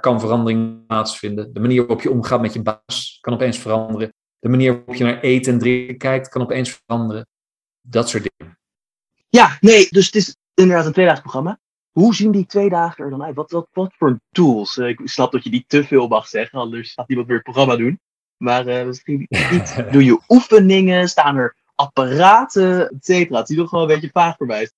kan 0.00 0.20
verandering 0.20 0.86
plaatsvinden. 0.86 1.52
De 1.52 1.60
manier 1.60 1.80
waarop 1.80 2.00
je 2.00 2.10
omgaat 2.10 2.40
met 2.40 2.52
je 2.52 2.62
baas 2.62 3.18
kan 3.20 3.32
opeens 3.32 3.58
veranderen. 3.58 4.12
De 4.38 4.48
manier 4.48 4.72
waarop 4.72 4.94
je 4.94 5.04
naar 5.04 5.20
eten 5.20 5.52
en 5.52 5.58
drinken 5.58 5.98
kijkt 5.98 6.28
kan 6.28 6.42
opeens 6.42 6.70
veranderen. 6.70 7.26
Dat 7.80 8.08
soort 8.08 8.28
dingen. 8.36 8.58
Ja, 9.28 9.56
nee, 9.60 9.86
dus 9.90 10.06
het 10.06 10.14
is 10.14 10.36
inderdaad 10.54 10.86
een 10.86 10.92
tweedaagsprogramma. 10.92 11.58
Hoe 11.90 12.14
zien 12.14 12.30
die 12.30 12.46
twee 12.46 12.68
dagen 12.68 13.04
er 13.04 13.10
dan 13.10 13.22
uit? 13.24 13.34
Wat, 13.34 13.50
wat, 13.50 13.68
wat 13.72 13.92
voor 13.96 14.20
tools? 14.30 14.78
Eh, 14.78 14.88
ik 14.88 15.00
snap 15.04 15.32
dat 15.32 15.44
je 15.44 15.50
niet 15.50 15.68
te 15.68 15.84
veel 15.84 16.08
mag 16.08 16.28
zeggen, 16.28 16.58
anders 16.58 16.92
gaat 16.92 17.08
iemand 17.08 17.26
weer 17.26 17.36
het 17.36 17.44
programma 17.44 17.76
doen. 17.76 18.00
Maar 18.36 18.66
uh, 18.66 18.86
misschien 18.86 19.26
niet. 19.28 19.84
Doe 19.92 20.04
je 20.04 20.20
oefeningen? 20.28 21.08
Staan 21.08 21.36
er 21.36 21.56
apparaten, 21.74 22.90
et 22.90 23.04
cetera? 23.04 23.38
Het 23.38 23.48
ziet 23.48 23.58
er 23.58 23.68
gewoon 23.68 23.88
een 23.88 23.94
beetje 23.94 24.10
vaag 24.12 24.36
voorbij. 24.36 24.70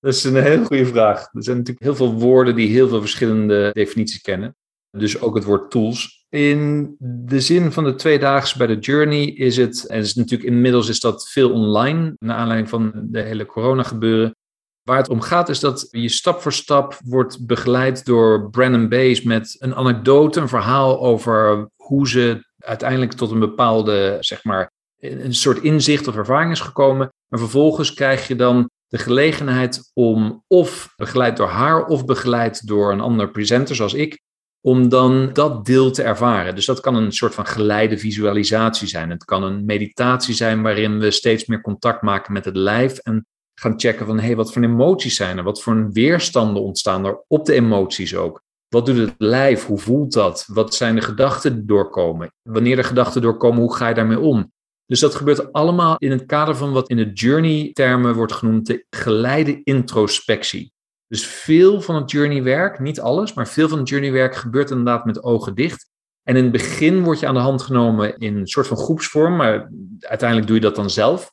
Dat 0.00 0.14
is 0.14 0.24
een 0.24 0.42
hele 0.42 0.64
goede 0.64 0.86
vraag. 0.86 1.18
Er 1.20 1.42
zijn 1.42 1.56
natuurlijk 1.56 1.84
heel 1.84 1.94
veel 1.94 2.12
woorden 2.12 2.54
die 2.54 2.68
heel 2.68 2.88
veel 2.88 3.00
verschillende 3.00 3.70
definities 3.72 4.20
kennen. 4.20 4.56
Dus 4.90 5.20
ook 5.20 5.34
het 5.34 5.44
woord 5.44 5.70
tools. 5.70 6.26
In 6.28 6.94
de 6.98 7.40
zin 7.40 7.72
van 7.72 7.84
de 7.84 7.94
tweedaags 7.94 8.54
bij 8.54 8.66
de 8.66 8.78
Journey 8.78 9.24
is 9.24 9.56
het, 9.56 9.86
en 9.86 9.98
is 9.98 10.14
natuurlijk 10.14 10.50
inmiddels 10.50 10.88
is 10.88 11.00
dat 11.00 11.28
veel 11.28 11.52
online, 11.52 12.14
naar 12.18 12.36
aanleiding 12.36 12.68
van 12.68 12.92
de 12.94 13.20
hele 13.20 13.46
corona 13.46 13.82
gebeuren. 13.82 14.36
Waar 14.82 14.96
het 14.96 15.08
om 15.08 15.20
gaat 15.20 15.48
is 15.48 15.60
dat 15.60 15.88
je 15.90 16.08
stap 16.08 16.40
voor 16.40 16.52
stap 16.52 16.98
wordt 17.04 17.46
begeleid 17.46 18.04
door 18.04 18.50
Brandon 18.50 18.88
Bays 18.88 19.22
met 19.22 19.56
een 19.58 19.74
anekdote, 19.74 20.40
een 20.40 20.48
verhaal 20.48 21.00
over 21.00 21.68
hoe 21.76 22.08
ze 22.08 22.46
uiteindelijk 22.58 23.12
tot 23.12 23.30
een 23.30 23.38
bepaalde, 23.38 24.16
zeg 24.20 24.44
maar, 24.44 24.70
een 24.98 25.34
soort 25.34 25.62
inzicht 25.62 26.08
of 26.08 26.16
ervaring 26.16 26.52
is 26.52 26.60
gekomen. 26.60 27.12
En 27.28 27.38
vervolgens 27.38 27.94
krijg 27.94 28.28
je 28.28 28.36
dan 28.36 28.70
de 28.88 28.98
gelegenheid 28.98 29.90
om 29.94 30.44
of 30.46 30.92
begeleid 30.96 31.36
door 31.36 31.48
haar 31.48 31.86
of 31.86 32.04
begeleid 32.04 32.66
door 32.66 32.92
een 32.92 33.00
ander 33.00 33.30
presenter 33.30 33.76
zoals 33.76 33.94
ik, 33.94 34.20
om 34.60 34.88
dan 34.88 35.30
dat 35.32 35.64
deel 35.64 35.90
te 35.90 36.02
ervaren. 36.02 36.54
Dus 36.54 36.66
dat 36.66 36.80
kan 36.80 36.94
een 36.94 37.12
soort 37.12 37.34
van 37.34 37.46
geleide 37.46 37.98
visualisatie 37.98 38.88
zijn. 38.88 39.10
Het 39.10 39.24
kan 39.24 39.42
een 39.42 39.64
meditatie 39.64 40.34
zijn 40.34 40.62
waarin 40.62 40.98
we 40.98 41.10
steeds 41.10 41.46
meer 41.46 41.60
contact 41.60 42.02
maken 42.02 42.32
met 42.32 42.44
het 42.44 42.56
lijf 42.56 42.98
en 42.98 43.26
gaan 43.54 43.80
checken 43.80 44.06
van 44.06 44.18
hé, 44.18 44.26
hey, 44.26 44.36
wat 44.36 44.52
voor 44.52 44.62
emoties 44.62 45.16
zijn 45.16 45.38
er? 45.38 45.44
Wat 45.44 45.62
voor 45.62 45.92
weerstanden 45.92 46.62
ontstaan 46.62 47.04
er 47.04 47.24
op 47.26 47.46
de 47.46 47.54
emoties 47.54 48.16
ook? 48.16 48.42
Wat 48.68 48.86
doet 48.86 48.96
het 48.96 49.14
lijf? 49.18 49.66
Hoe 49.66 49.78
voelt 49.78 50.12
dat? 50.12 50.44
Wat 50.46 50.74
zijn 50.74 50.94
de 50.94 51.00
gedachten 51.00 51.54
die 51.54 51.64
doorkomen? 51.64 52.32
Wanneer 52.42 52.76
de 52.76 52.82
gedachten 52.82 53.22
doorkomen, 53.22 53.60
hoe 53.60 53.74
ga 53.74 53.88
je 53.88 53.94
daarmee 53.94 54.20
om? 54.20 54.52
Dus 54.88 55.00
dat 55.00 55.14
gebeurt 55.14 55.52
allemaal 55.52 55.96
in 55.98 56.10
het 56.10 56.26
kader 56.26 56.56
van 56.56 56.72
wat 56.72 56.88
in 56.88 56.96
de 56.96 57.12
journey-termen 57.12 58.14
wordt 58.14 58.32
genoemd 58.32 58.66
de 58.66 58.84
geleide 58.90 59.60
introspectie. 59.64 60.72
Dus 61.06 61.26
veel 61.26 61.80
van 61.80 61.94
het 61.94 62.10
journey-werk, 62.10 62.78
niet 62.78 63.00
alles, 63.00 63.34
maar 63.34 63.48
veel 63.48 63.68
van 63.68 63.78
het 63.78 63.88
journey-werk 63.88 64.34
gebeurt 64.34 64.70
inderdaad 64.70 65.04
met 65.04 65.22
ogen 65.22 65.54
dicht. 65.54 65.86
En 66.22 66.36
in 66.36 66.42
het 66.42 66.52
begin 66.52 67.02
word 67.02 67.20
je 67.20 67.26
aan 67.26 67.34
de 67.34 67.40
hand 67.40 67.62
genomen 67.62 68.18
in 68.18 68.36
een 68.36 68.46
soort 68.46 68.66
van 68.66 68.76
groepsvorm, 68.76 69.36
maar 69.36 69.70
uiteindelijk 69.98 70.48
doe 70.48 70.56
je 70.56 70.62
dat 70.62 70.76
dan 70.76 70.90
zelf. 70.90 71.32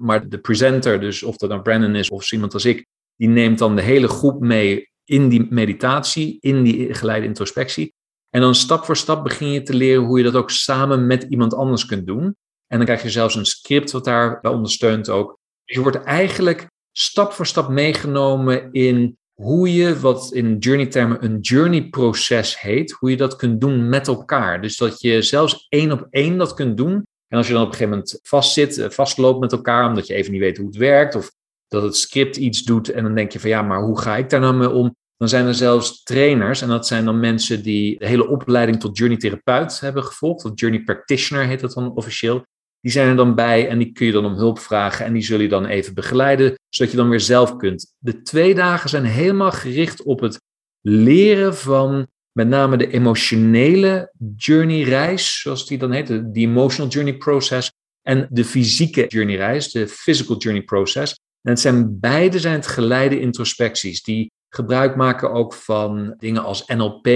Maar 0.00 0.28
de 0.28 0.38
presenter, 0.38 1.00
dus 1.00 1.22
of 1.22 1.36
dat 1.36 1.48
nou 1.48 1.62
Brandon 1.62 1.94
is 1.94 2.10
of 2.10 2.32
iemand 2.32 2.54
als 2.54 2.64
ik, 2.64 2.86
die 3.16 3.28
neemt 3.28 3.58
dan 3.58 3.76
de 3.76 3.82
hele 3.82 4.08
groep 4.08 4.40
mee 4.40 4.90
in 5.04 5.28
die 5.28 5.46
meditatie, 5.50 6.38
in 6.40 6.62
die 6.62 6.94
geleide 6.94 7.26
introspectie. 7.26 7.94
En 8.30 8.40
dan 8.40 8.54
stap 8.54 8.84
voor 8.84 8.96
stap 8.96 9.22
begin 9.22 9.50
je 9.50 9.62
te 9.62 9.74
leren 9.74 10.04
hoe 10.04 10.18
je 10.18 10.24
dat 10.24 10.34
ook 10.34 10.50
samen 10.50 11.06
met 11.06 11.22
iemand 11.22 11.54
anders 11.54 11.86
kunt 11.86 12.06
doen. 12.06 12.36
En 12.68 12.76
dan 12.76 12.86
krijg 12.86 13.02
je 13.02 13.10
zelfs 13.10 13.34
een 13.34 13.46
script 13.46 13.90
wat 13.90 14.04
daarbij 14.04 14.50
ondersteunt 14.50 15.08
ook. 15.08 15.38
Dus 15.64 15.76
je 15.76 15.82
wordt 15.82 16.02
eigenlijk 16.02 16.66
stap 16.92 17.32
voor 17.32 17.46
stap 17.46 17.68
meegenomen 17.68 18.72
in 18.72 19.18
hoe 19.32 19.74
je, 19.74 20.00
wat 20.00 20.30
in 20.32 20.58
journey-termen 20.58 21.24
een 21.24 21.40
journey-proces 21.40 22.60
heet, 22.60 22.90
hoe 22.90 23.10
je 23.10 23.16
dat 23.16 23.36
kunt 23.36 23.60
doen 23.60 23.88
met 23.88 24.08
elkaar. 24.08 24.62
Dus 24.62 24.76
dat 24.76 25.00
je 25.00 25.22
zelfs 25.22 25.66
één 25.68 25.92
op 25.92 26.06
één 26.10 26.38
dat 26.38 26.54
kunt 26.54 26.76
doen. 26.76 27.06
En 27.28 27.38
als 27.38 27.46
je 27.46 27.52
dan 27.52 27.62
op 27.62 27.68
een 27.68 27.74
gegeven 27.74 27.96
moment 27.96 28.18
vastzit, 28.22 28.78
eh, 28.78 28.90
vastloopt 28.90 29.40
met 29.40 29.52
elkaar, 29.52 29.88
omdat 29.88 30.06
je 30.06 30.14
even 30.14 30.32
niet 30.32 30.40
weet 30.40 30.56
hoe 30.56 30.66
het 30.66 30.76
werkt, 30.76 31.14
of 31.14 31.32
dat 31.68 31.82
het 31.82 31.96
script 31.96 32.36
iets 32.36 32.62
doet 32.62 32.90
en 32.90 33.02
dan 33.02 33.14
denk 33.14 33.32
je 33.32 33.40
van 33.40 33.50
ja, 33.50 33.62
maar 33.62 33.82
hoe 33.82 34.00
ga 34.00 34.16
ik 34.16 34.30
daar 34.30 34.40
nou 34.40 34.54
mee 34.54 34.70
om? 34.70 34.96
Dan 35.16 35.28
zijn 35.28 35.46
er 35.46 35.54
zelfs 35.54 36.02
trainers, 36.02 36.62
en 36.62 36.68
dat 36.68 36.86
zijn 36.86 37.04
dan 37.04 37.20
mensen 37.20 37.62
die 37.62 37.98
de 37.98 38.06
hele 38.06 38.28
opleiding 38.28 38.80
tot 38.80 38.98
journey 38.98 39.18
therapeut 39.18 39.80
hebben 39.80 40.04
gevolgd, 40.04 40.44
of 40.44 40.50
journey 40.54 40.82
practitioner 40.82 41.46
heet 41.46 41.60
dat 41.60 41.72
dan 41.72 41.94
officieel. 41.94 42.44
Die 42.80 42.92
zijn 42.92 43.08
er 43.08 43.16
dan 43.16 43.34
bij 43.34 43.68
en 43.68 43.78
die 43.78 43.92
kun 43.92 44.06
je 44.06 44.12
dan 44.12 44.24
om 44.24 44.34
hulp 44.34 44.58
vragen 44.58 45.04
en 45.06 45.12
die 45.12 45.22
zullen 45.22 45.42
je 45.42 45.48
dan 45.48 45.66
even 45.66 45.94
begeleiden, 45.94 46.54
zodat 46.68 46.90
je 46.92 46.98
dan 46.98 47.08
weer 47.08 47.20
zelf 47.20 47.56
kunt. 47.56 47.94
De 47.98 48.22
twee 48.22 48.54
dagen 48.54 48.90
zijn 48.90 49.04
helemaal 49.04 49.52
gericht 49.52 50.02
op 50.02 50.20
het 50.20 50.40
leren 50.80 51.56
van 51.56 52.06
met 52.32 52.48
name 52.48 52.76
de 52.76 52.90
emotionele 52.90 54.12
journey 54.36 54.82
reis, 54.82 55.40
zoals 55.40 55.66
die 55.66 55.78
dan 55.78 55.90
heet, 55.90 56.06
de 56.06 56.30
emotional 56.32 56.90
journey 56.90 57.16
process, 57.16 57.70
en 58.02 58.28
de 58.30 58.44
fysieke 58.44 59.06
journey 59.06 59.36
reis, 59.36 59.70
de 59.70 59.88
physical 59.88 60.36
journey 60.36 60.62
process. 60.62 61.12
En 61.42 61.50
het 61.50 61.60
zijn 61.60 62.00
beide 62.00 62.38
zijn 62.38 62.54
het 62.54 62.66
geleide 62.66 63.20
introspecties 63.20 64.02
die 64.02 64.30
gebruik 64.48 64.96
maken 64.96 65.32
ook 65.32 65.54
van 65.54 66.14
dingen 66.18 66.44
als 66.44 66.66
NLP, 66.66 67.08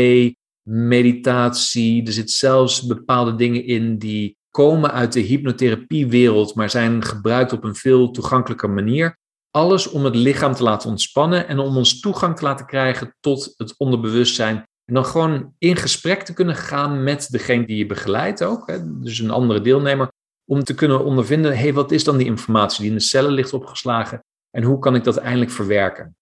meditatie. 0.68 2.06
Er 2.06 2.12
zit 2.12 2.30
zelfs 2.30 2.86
bepaalde 2.86 3.34
dingen 3.34 3.64
in 3.64 3.98
die 3.98 4.36
komen 4.52 4.92
uit 4.92 5.12
de 5.12 5.20
hypnotherapiewereld, 5.20 6.54
maar 6.54 6.70
zijn 6.70 7.04
gebruikt 7.04 7.52
op 7.52 7.64
een 7.64 7.74
veel 7.74 8.10
toegankelijker 8.10 8.70
manier. 8.70 9.18
Alles 9.50 9.90
om 9.90 10.04
het 10.04 10.14
lichaam 10.14 10.52
te 10.52 10.62
laten 10.62 10.90
ontspannen 10.90 11.48
en 11.48 11.58
om 11.58 11.76
ons 11.76 12.00
toegang 12.00 12.36
te 12.36 12.44
laten 12.44 12.66
krijgen 12.66 13.16
tot 13.20 13.54
het 13.56 13.74
onderbewustzijn. 13.76 14.56
En 14.84 14.94
dan 14.94 15.04
gewoon 15.04 15.54
in 15.58 15.76
gesprek 15.76 16.22
te 16.22 16.32
kunnen 16.32 16.56
gaan 16.56 17.02
met 17.02 17.28
degene 17.30 17.66
die 17.66 17.76
je 17.76 17.86
begeleidt 17.86 18.44
ook, 18.44 18.66
hè, 18.66 19.00
dus 19.00 19.18
een 19.18 19.30
andere 19.30 19.60
deelnemer, 19.60 20.12
om 20.44 20.64
te 20.64 20.74
kunnen 20.74 21.04
ondervinden, 21.04 21.58
hey, 21.58 21.72
wat 21.72 21.90
is 21.90 22.04
dan 22.04 22.16
die 22.16 22.26
informatie 22.26 22.80
die 22.80 22.90
in 22.90 22.96
de 22.96 23.02
cellen 23.02 23.32
ligt 23.32 23.52
opgeslagen 23.52 24.24
en 24.50 24.62
hoe 24.62 24.78
kan 24.78 24.94
ik 24.94 25.04
dat 25.04 25.16
eindelijk 25.16 25.50
verwerken? 25.50 26.16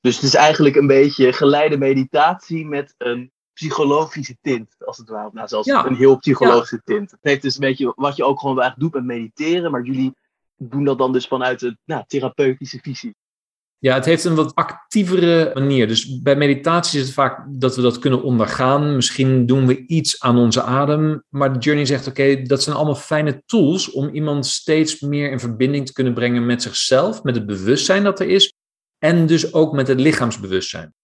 Dus 0.00 0.14
het 0.14 0.24
is 0.24 0.34
eigenlijk 0.34 0.76
een 0.76 0.86
beetje 0.86 1.32
geleide 1.32 1.78
meditatie 1.78 2.66
met 2.66 2.94
een 2.98 3.32
psychologische 3.56 4.36
tint, 4.40 4.76
als 4.78 4.96
het 4.96 5.08
ware. 5.08 5.30
Nou, 5.32 5.48
zelfs 5.48 5.68
een 5.68 5.96
heel 5.96 6.18
psychologische 6.18 6.80
tint. 6.84 7.10
Het 7.10 7.20
heeft 7.22 7.42
dus 7.42 7.54
een 7.54 7.60
beetje 7.60 7.92
wat 7.96 8.16
je 8.16 8.24
ook 8.24 8.40
gewoon 8.40 8.60
eigenlijk 8.60 8.92
doet 8.92 9.02
met 9.02 9.16
mediteren, 9.16 9.70
maar 9.70 9.82
jullie 9.82 10.14
doen 10.56 10.84
dat 10.84 10.98
dan 10.98 11.12
dus 11.12 11.26
vanuit 11.26 11.62
een 11.62 11.78
nou, 11.84 12.04
therapeutische 12.06 12.78
visie. 12.82 13.14
Ja, 13.78 13.94
het 13.94 14.04
heeft 14.04 14.24
een 14.24 14.34
wat 14.34 14.54
actievere 14.54 15.50
manier. 15.54 15.88
Dus 15.88 16.20
bij 16.20 16.36
meditatie 16.36 17.00
is 17.00 17.06
het 17.06 17.14
vaak 17.14 17.44
dat 17.48 17.76
we 17.76 17.82
dat 17.82 17.98
kunnen 17.98 18.22
ondergaan. 18.22 18.94
Misschien 18.94 19.46
doen 19.46 19.66
we 19.66 19.86
iets 19.86 20.20
aan 20.20 20.38
onze 20.38 20.62
adem. 20.62 21.24
Maar 21.28 21.52
de 21.52 21.58
journey 21.58 21.84
zegt: 21.84 22.06
oké, 22.06 22.42
dat 22.42 22.62
zijn 22.62 22.76
allemaal 22.76 22.94
fijne 22.94 23.42
tools 23.46 23.90
om 23.90 24.08
iemand 24.08 24.46
steeds 24.46 25.00
meer 25.00 25.30
in 25.30 25.40
verbinding 25.40 25.86
te 25.86 25.92
kunnen 25.92 26.14
brengen 26.14 26.46
met 26.46 26.62
zichzelf, 26.62 27.22
met 27.22 27.34
het 27.34 27.46
bewustzijn 27.46 28.04
dat 28.04 28.20
er 28.20 28.28
is. 28.28 28.52
En 28.98 29.26
dus 29.26 29.52
ook 29.52 29.72
met 29.72 29.88
het 29.88 30.00
lichaamsbewustzijn. 30.00 30.94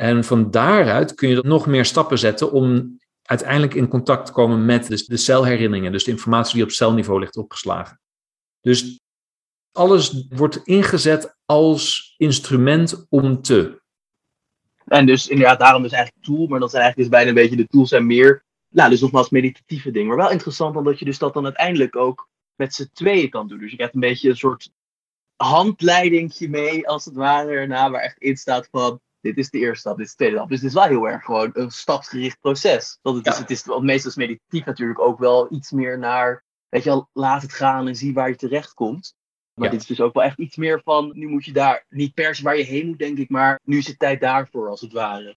En 0.00 0.24
van 0.24 0.50
daaruit 0.50 1.14
kun 1.14 1.28
je 1.28 1.42
nog 1.42 1.66
meer 1.66 1.84
stappen 1.84 2.18
zetten 2.18 2.52
om 2.52 2.98
uiteindelijk 3.22 3.74
in 3.74 3.88
contact 3.88 4.26
te 4.26 4.32
komen 4.32 4.64
met 4.64 5.06
de, 5.06 5.16
celherinneringen. 5.16 5.92
Dus 5.92 6.04
de 6.04 6.10
informatie 6.10 6.54
die 6.54 6.62
op 6.62 6.70
celniveau 6.70 7.20
ligt 7.20 7.36
opgeslagen. 7.36 8.00
Dus 8.60 9.00
alles 9.72 10.26
wordt 10.28 10.60
ingezet 10.64 11.36
als 11.44 12.14
instrument 12.16 13.06
om 13.08 13.42
te. 13.42 13.80
En 14.84 15.06
dus 15.06 15.28
inderdaad, 15.28 15.58
daarom 15.58 15.82
dus 15.82 15.92
eigenlijk 15.92 16.24
tool, 16.24 16.46
maar 16.46 16.60
dat 16.60 16.70
zijn 16.70 16.82
eigenlijk 16.82 17.10
dus 17.10 17.20
bijna 17.20 17.28
een 17.28 17.42
beetje 17.48 17.62
de 17.62 17.68
tools 17.68 17.92
en 17.92 18.06
meer. 18.06 18.44
Nou, 18.68 18.90
dus 18.90 19.00
nogmaals 19.00 19.30
meditatieve 19.30 19.90
dingen. 19.90 20.08
Maar 20.08 20.16
wel 20.16 20.30
interessant 20.30 20.76
omdat 20.76 20.98
je 20.98 21.04
dus 21.04 21.18
dat 21.18 21.34
dan 21.34 21.44
uiteindelijk 21.44 21.96
ook 21.96 22.28
met 22.54 22.74
z'n 22.74 22.90
tweeën 22.92 23.30
kan 23.30 23.48
doen. 23.48 23.58
Dus 23.58 23.70
je 23.70 23.76
krijgt 23.76 23.94
een 23.94 24.00
beetje 24.00 24.28
een 24.28 24.36
soort 24.36 24.70
handleidingje 25.36 26.48
mee, 26.48 26.88
als 26.88 27.04
het 27.04 27.14
ware, 27.14 27.66
waar 27.66 28.02
echt 28.02 28.18
in 28.18 28.36
staat 28.36 28.68
van, 28.70 29.00
dit 29.20 29.36
is 29.36 29.50
de 29.50 29.58
eerste 29.58 29.80
stap, 29.80 29.96
dit 29.96 30.06
is 30.06 30.10
de 30.10 30.16
tweede 30.16 30.36
stap. 30.36 30.48
Dus 30.48 30.58
het 30.60 30.68
is 30.68 30.74
wel 30.74 30.84
heel 30.84 31.08
erg 31.08 31.24
gewoon 31.24 31.50
een 31.52 31.70
stapsgericht 31.70 32.40
proces. 32.40 32.98
Dat 33.02 33.14
het, 33.14 33.26
is, 33.26 33.38
het 33.38 33.50
is 33.50 33.64
meestal 33.80 34.10
is 34.10 34.16
meditatief 34.16 34.64
natuurlijk 34.64 35.00
ook 35.00 35.18
wel 35.18 35.52
iets 35.52 35.70
meer 35.70 35.98
naar, 35.98 36.44
weet 36.68 36.82
je 36.82 36.88
wel, 36.88 37.08
laat 37.12 37.42
het 37.42 37.52
gaan 37.52 37.88
en 37.88 37.96
zie 37.96 38.14
waar 38.14 38.28
je 38.28 38.36
terecht 38.36 38.74
komt. 38.74 39.14
Maar 39.54 39.70
dit 39.70 39.80
is 39.80 39.86
dus 39.86 40.00
ook 40.00 40.14
wel 40.14 40.22
echt 40.22 40.38
iets 40.38 40.56
meer 40.56 40.80
van, 40.84 41.10
nu 41.14 41.28
moet 41.28 41.44
je 41.44 41.52
daar, 41.52 41.84
niet 41.88 42.14
per 42.14 42.34
se 42.34 42.42
waar 42.42 42.56
je 42.56 42.64
heen 42.64 42.86
moet, 42.86 42.98
denk 42.98 43.18
ik, 43.18 43.28
maar 43.28 43.60
nu 43.64 43.78
is 43.78 43.86
het 43.86 43.98
tijd 43.98 44.20
daarvoor, 44.20 44.68
als 44.68 44.80
het 44.80 44.92
ware. 44.92 45.36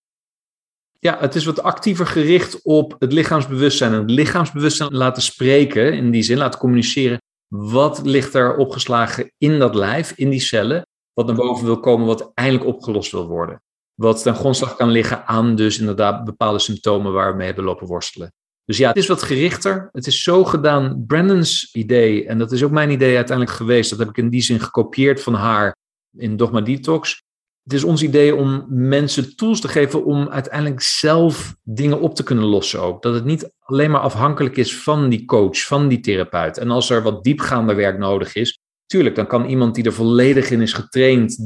Ja, 0.99 1.19
het 1.19 1.35
is 1.35 1.45
wat 1.45 1.63
actiever 1.63 2.07
gericht 2.07 2.61
op 2.61 2.95
het 2.99 3.13
lichaamsbewustzijn. 3.13 3.93
En 3.93 3.99
het 3.99 4.09
lichaamsbewustzijn 4.09 4.93
laten 4.93 5.21
spreken, 5.21 5.93
in 5.93 6.11
die 6.11 6.23
zin, 6.23 6.37
laten 6.37 6.59
communiceren. 6.59 7.21
Wat 7.47 8.05
ligt 8.05 8.33
er 8.33 8.55
opgeslagen 8.55 9.31
in 9.37 9.59
dat 9.59 9.75
lijf, 9.75 10.11
in 10.15 10.29
die 10.29 10.39
cellen, 10.39 10.85
wat 11.13 11.25
naar 11.25 11.35
boven 11.35 11.65
wil 11.65 11.79
komen, 11.79 12.07
wat 12.07 12.31
eindelijk 12.33 12.65
opgelost 12.65 13.11
wil 13.11 13.27
worden. 13.27 13.61
Wat 13.93 14.21
ten 14.23 14.35
grondslag 14.35 14.75
kan 14.75 14.89
liggen 14.89 15.25
aan 15.27 15.55
dus 15.55 15.79
inderdaad 15.79 16.25
bepaalde 16.25 16.59
symptomen 16.59 17.13
waar 17.13 17.31
we 17.31 17.37
mee 17.37 17.45
hebben 17.45 17.65
lopen 17.65 17.87
worstelen. 17.87 18.33
Dus 18.65 18.77
ja, 18.77 18.87
het 18.87 18.97
is 18.97 19.07
wat 19.07 19.21
gerichter. 19.21 19.89
Het 19.91 20.07
is 20.07 20.23
zo 20.23 20.43
gedaan. 20.43 21.03
Brandon's 21.07 21.69
idee, 21.73 22.27
en 22.27 22.37
dat 22.37 22.51
is 22.51 22.63
ook 22.63 22.71
mijn 22.71 22.89
idee 22.89 23.15
uiteindelijk 23.15 23.57
geweest, 23.57 23.89
dat 23.89 23.99
heb 23.99 24.09
ik 24.09 24.17
in 24.17 24.29
die 24.29 24.41
zin 24.41 24.59
gekopieerd 24.59 25.21
van 25.21 25.33
haar 25.33 25.75
in 26.17 26.37
Dogma 26.37 26.61
Detox. 26.61 27.21
Het 27.63 27.73
is 27.73 27.83
ons 27.83 28.03
idee 28.03 28.35
om 28.35 28.65
mensen 28.69 29.35
tools 29.35 29.61
te 29.61 29.67
geven 29.67 30.05
om 30.05 30.29
uiteindelijk 30.29 30.81
zelf 30.81 31.55
dingen 31.63 31.99
op 31.99 32.15
te 32.15 32.23
kunnen 32.23 32.45
lossen 32.45 32.81
ook. 32.81 33.01
Dat 33.01 33.13
het 33.13 33.25
niet 33.25 33.51
alleen 33.59 33.91
maar 33.91 34.01
afhankelijk 34.01 34.57
is 34.57 34.77
van 34.77 35.09
die 35.09 35.25
coach, 35.25 35.65
van 35.65 35.87
die 35.87 35.99
therapeut. 35.99 36.57
En 36.57 36.71
als 36.71 36.89
er 36.89 37.03
wat 37.03 37.23
diepgaander 37.23 37.75
werk 37.75 37.97
nodig 37.97 38.35
is, 38.35 38.59
tuurlijk, 38.85 39.15
dan 39.15 39.27
kan 39.27 39.45
iemand 39.45 39.75
die 39.75 39.83
er 39.83 39.93
volledig 39.93 40.49
in 40.49 40.61
is 40.61 40.73
getraind 40.73 41.37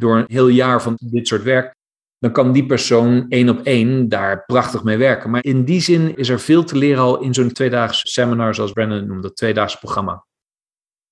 door 0.00 0.16
een 0.16 0.24
heel 0.26 0.48
jaar 0.48 0.82
van 0.82 0.98
dit 1.00 1.28
soort 1.28 1.42
werk, 1.42 1.74
dan 2.22 2.32
kan 2.32 2.52
die 2.52 2.66
persoon 2.66 3.26
één 3.28 3.48
op 3.48 3.60
één 3.62 4.08
daar 4.08 4.44
prachtig 4.44 4.82
mee 4.82 4.96
werken. 4.96 5.30
Maar 5.30 5.44
in 5.44 5.64
die 5.64 5.80
zin 5.80 6.16
is 6.16 6.28
er 6.28 6.40
veel 6.40 6.64
te 6.64 6.76
leren 6.76 7.02
al 7.02 7.20
in 7.20 7.34
zo'n 7.34 7.52
tweedaags 7.52 8.12
seminar, 8.12 8.54
zoals 8.54 8.72
Brandon 8.72 9.06
noemde, 9.06 9.22
dat 9.22 9.36
tweedaags 9.36 9.78
programma. 9.78 10.24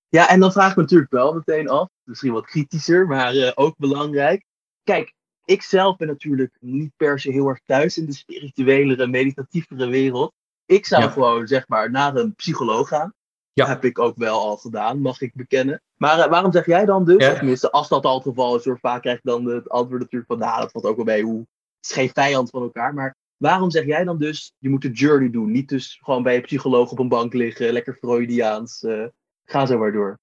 Ja, 0.08 0.28
en 0.28 0.40
dan 0.40 0.52
vraag 0.52 0.70
ik 0.70 0.76
me 0.76 0.82
natuurlijk 0.82 1.10
wel 1.10 1.32
meteen 1.32 1.68
af, 1.68 1.88
misschien 2.02 2.32
wat 2.32 2.46
kritischer, 2.46 3.06
maar 3.06 3.34
uh, 3.34 3.50
ook 3.54 3.74
belangrijk. 3.76 4.44
Kijk, 4.82 5.12
ik 5.44 5.62
zelf 5.62 5.96
ben 5.96 6.08
natuurlijk 6.08 6.56
niet 6.60 6.92
per 6.96 7.20
se 7.20 7.30
heel 7.30 7.48
erg 7.48 7.60
thuis 7.64 7.98
in 7.98 8.06
de 8.06 8.12
spirituelere, 8.12 9.06
meditatievere 9.06 9.86
wereld. 9.86 10.32
Ik 10.66 10.86
zou 10.86 11.10
gewoon, 11.10 11.46
zeg 11.46 11.68
maar, 11.68 11.90
naar 11.90 12.16
een 12.16 12.34
psycholoog 12.34 12.88
gaan. 12.88 13.14
Ja. 13.52 13.66
heb 13.66 13.84
ik 13.84 13.98
ook 13.98 14.16
wel 14.16 14.40
al 14.40 14.56
gedaan, 14.56 15.00
mag 15.00 15.20
ik 15.20 15.34
bekennen. 15.34 15.82
Maar 15.96 16.18
uh, 16.18 16.26
waarom 16.26 16.52
zeg 16.52 16.66
jij 16.66 16.84
dan 16.84 17.04
dus, 17.04 17.24
ja. 17.24 17.34
tenminste 17.34 17.70
als 17.70 17.88
dat 17.88 18.04
al 18.04 18.14
het 18.14 18.22
geval 18.22 18.56
is, 18.56 18.66
vaak 18.80 19.02
krijg 19.02 19.16
je 19.22 19.28
dan 19.30 19.44
het 19.44 19.68
antwoord 19.68 20.00
natuurlijk 20.00 20.30
van, 20.30 20.38
nou 20.38 20.60
dat 20.60 20.70
valt 20.70 20.84
ook 20.84 20.96
wel 20.96 21.04
bij 21.04 21.20
hoe, 21.20 21.38
het 21.38 21.90
is 21.90 21.92
geen 21.92 22.10
vijand 22.12 22.50
van 22.50 22.62
elkaar, 22.62 22.94
maar 22.94 23.16
waarom 23.36 23.70
zeg 23.70 23.84
jij 23.84 24.04
dan 24.04 24.18
dus, 24.18 24.52
je 24.58 24.68
moet 24.68 24.82
de 24.82 24.90
journey 24.90 25.30
doen, 25.30 25.50
niet 25.50 25.68
dus 25.68 25.98
gewoon 26.02 26.22
bij 26.22 26.36
een 26.36 26.42
psycholoog 26.42 26.90
op 26.90 26.98
een 26.98 27.08
bank 27.08 27.34
liggen, 27.34 27.72
lekker 27.72 27.94
Freudiaans, 27.94 28.82
uh, 28.82 29.04
ga 29.44 29.66
zo 29.66 29.78
maar 29.78 29.92
door. 29.92 30.18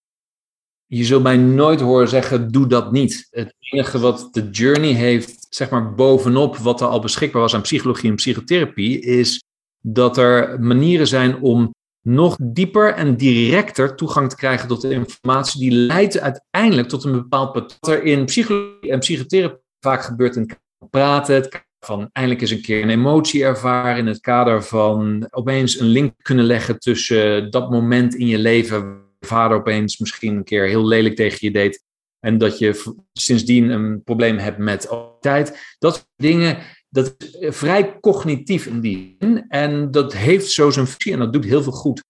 Je 0.86 1.04
zult 1.04 1.24
mij 1.24 1.38
nooit 1.38 1.80
horen 1.80 2.08
zeggen, 2.08 2.52
doe 2.52 2.68
dat 2.68 2.92
niet. 2.92 3.28
Het 3.30 3.56
enige 3.60 4.00
wat 4.00 4.28
de 4.32 4.50
journey 4.50 4.92
heeft, 4.92 5.46
zeg 5.50 5.70
maar 5.70 5.94
bovenop 5.94 6.58
wat 6.58 6.82
er 6.82 6.88
al 6.88 7.00
beschikbaar 7.00 7.42
was 7.42 7.56
aan 7.56 7.62
psychologie 7.62 8.10
en 8.10 8.16
psychotherapie, 8.16 9.00
is 9.00 9.44
dat 9.82 10.18
er 10.18 10.60
manieren 10.60 11.08
zijn 11.08 11.42
om 11.42 11.76
nog 12.08 12.38
dieper 12.42 12.94
en 12.94 13.18
directer 13.18 13.96
toegang 13.96 14.30
te 14.30 14.36
krijgen 14.36 14.68
tot 14.68 14.82
de 14.82 14.90
informatie 14.90 15.60
die 15.60 15.72
leidt 15.72 16.20
uiteindelijk 16.20 16.88
tot 16.88 17.04
een 17.04 17.12
bepaald 17.12 17.52
patroon. 17.52 17.78
Wat 17.80 17.90
er 17.90 18.04
in 18.04 18.26
psychologie 18.26 18.92
en 18.92 19.00
psychotherapie 19.00 19.66
vaak 19.80 20.04
gebeurt 20.04 20.36
in 20.36 20.50
praten, 20.90 21.36
het 21.36 21.66
van 21.80 22.10
eindelijk 22.12 22.42
eens 22.42 22.52
een 22.52 22.62
keer 22.62 22.82
een 22.82 22.90
emotie 22.90 23.44
ervaren, 23.44 23.98
in 23.98 24.08
het 24.08 24.20
kader 24.20 24.64
van 24.64 25.28
opeens 25.30 25.80
een 25.80 25.88
link 25.88 26.14
kunnen 26.22 26.46
leggen 26.46 26.80
tussen 26.80 27.52
dat 27.52 27.72
moment 27.72 28.16
in 28.16 28.28
je 28.28 28.38
leven, 28.38 29.02
vader 29.20 29.58
opeens 29.58 29.98
misschien 29.98 30.36
een 30.36 30.44
keer 30.44 30.68
heel 30.68 30.88
lelijk 30.88 31.16
tegen 31.16 31.38
je 31.42 31.52
deed 31.52 31.84
en 32.20 32.38
dat 32.38 32.58
je 32.58 32.94
sindsdien 33.14 33.70
een 33.70 34.04
probleem 34.04 34.38
hebt 34.38 34.58
met 34.58 34.90
tijd. 35.20 35.76
Dat 35.80 35.94
soort 35.94 36.08
dingen 36.16 36.58
dat 36.90 37.16
is 37.20 37.56
vrij 37.56 38.00
cognitief 38.00 38.66
in 38.66 38.80
die 38.80 39.16
zin. 39.20 39.46
En 39.48 39.92
dat 39.92 40.14
heeft 40.14 40.52
zo 40.52 40.70
zijn 40.70 40.88
functie 40.88 41.14
en 41.14 41.20
dat 41.20 41.34
doet 41.34 41.46
heel 41.46 41.64
veel 41.64 41.72
goed. 41.72 42.04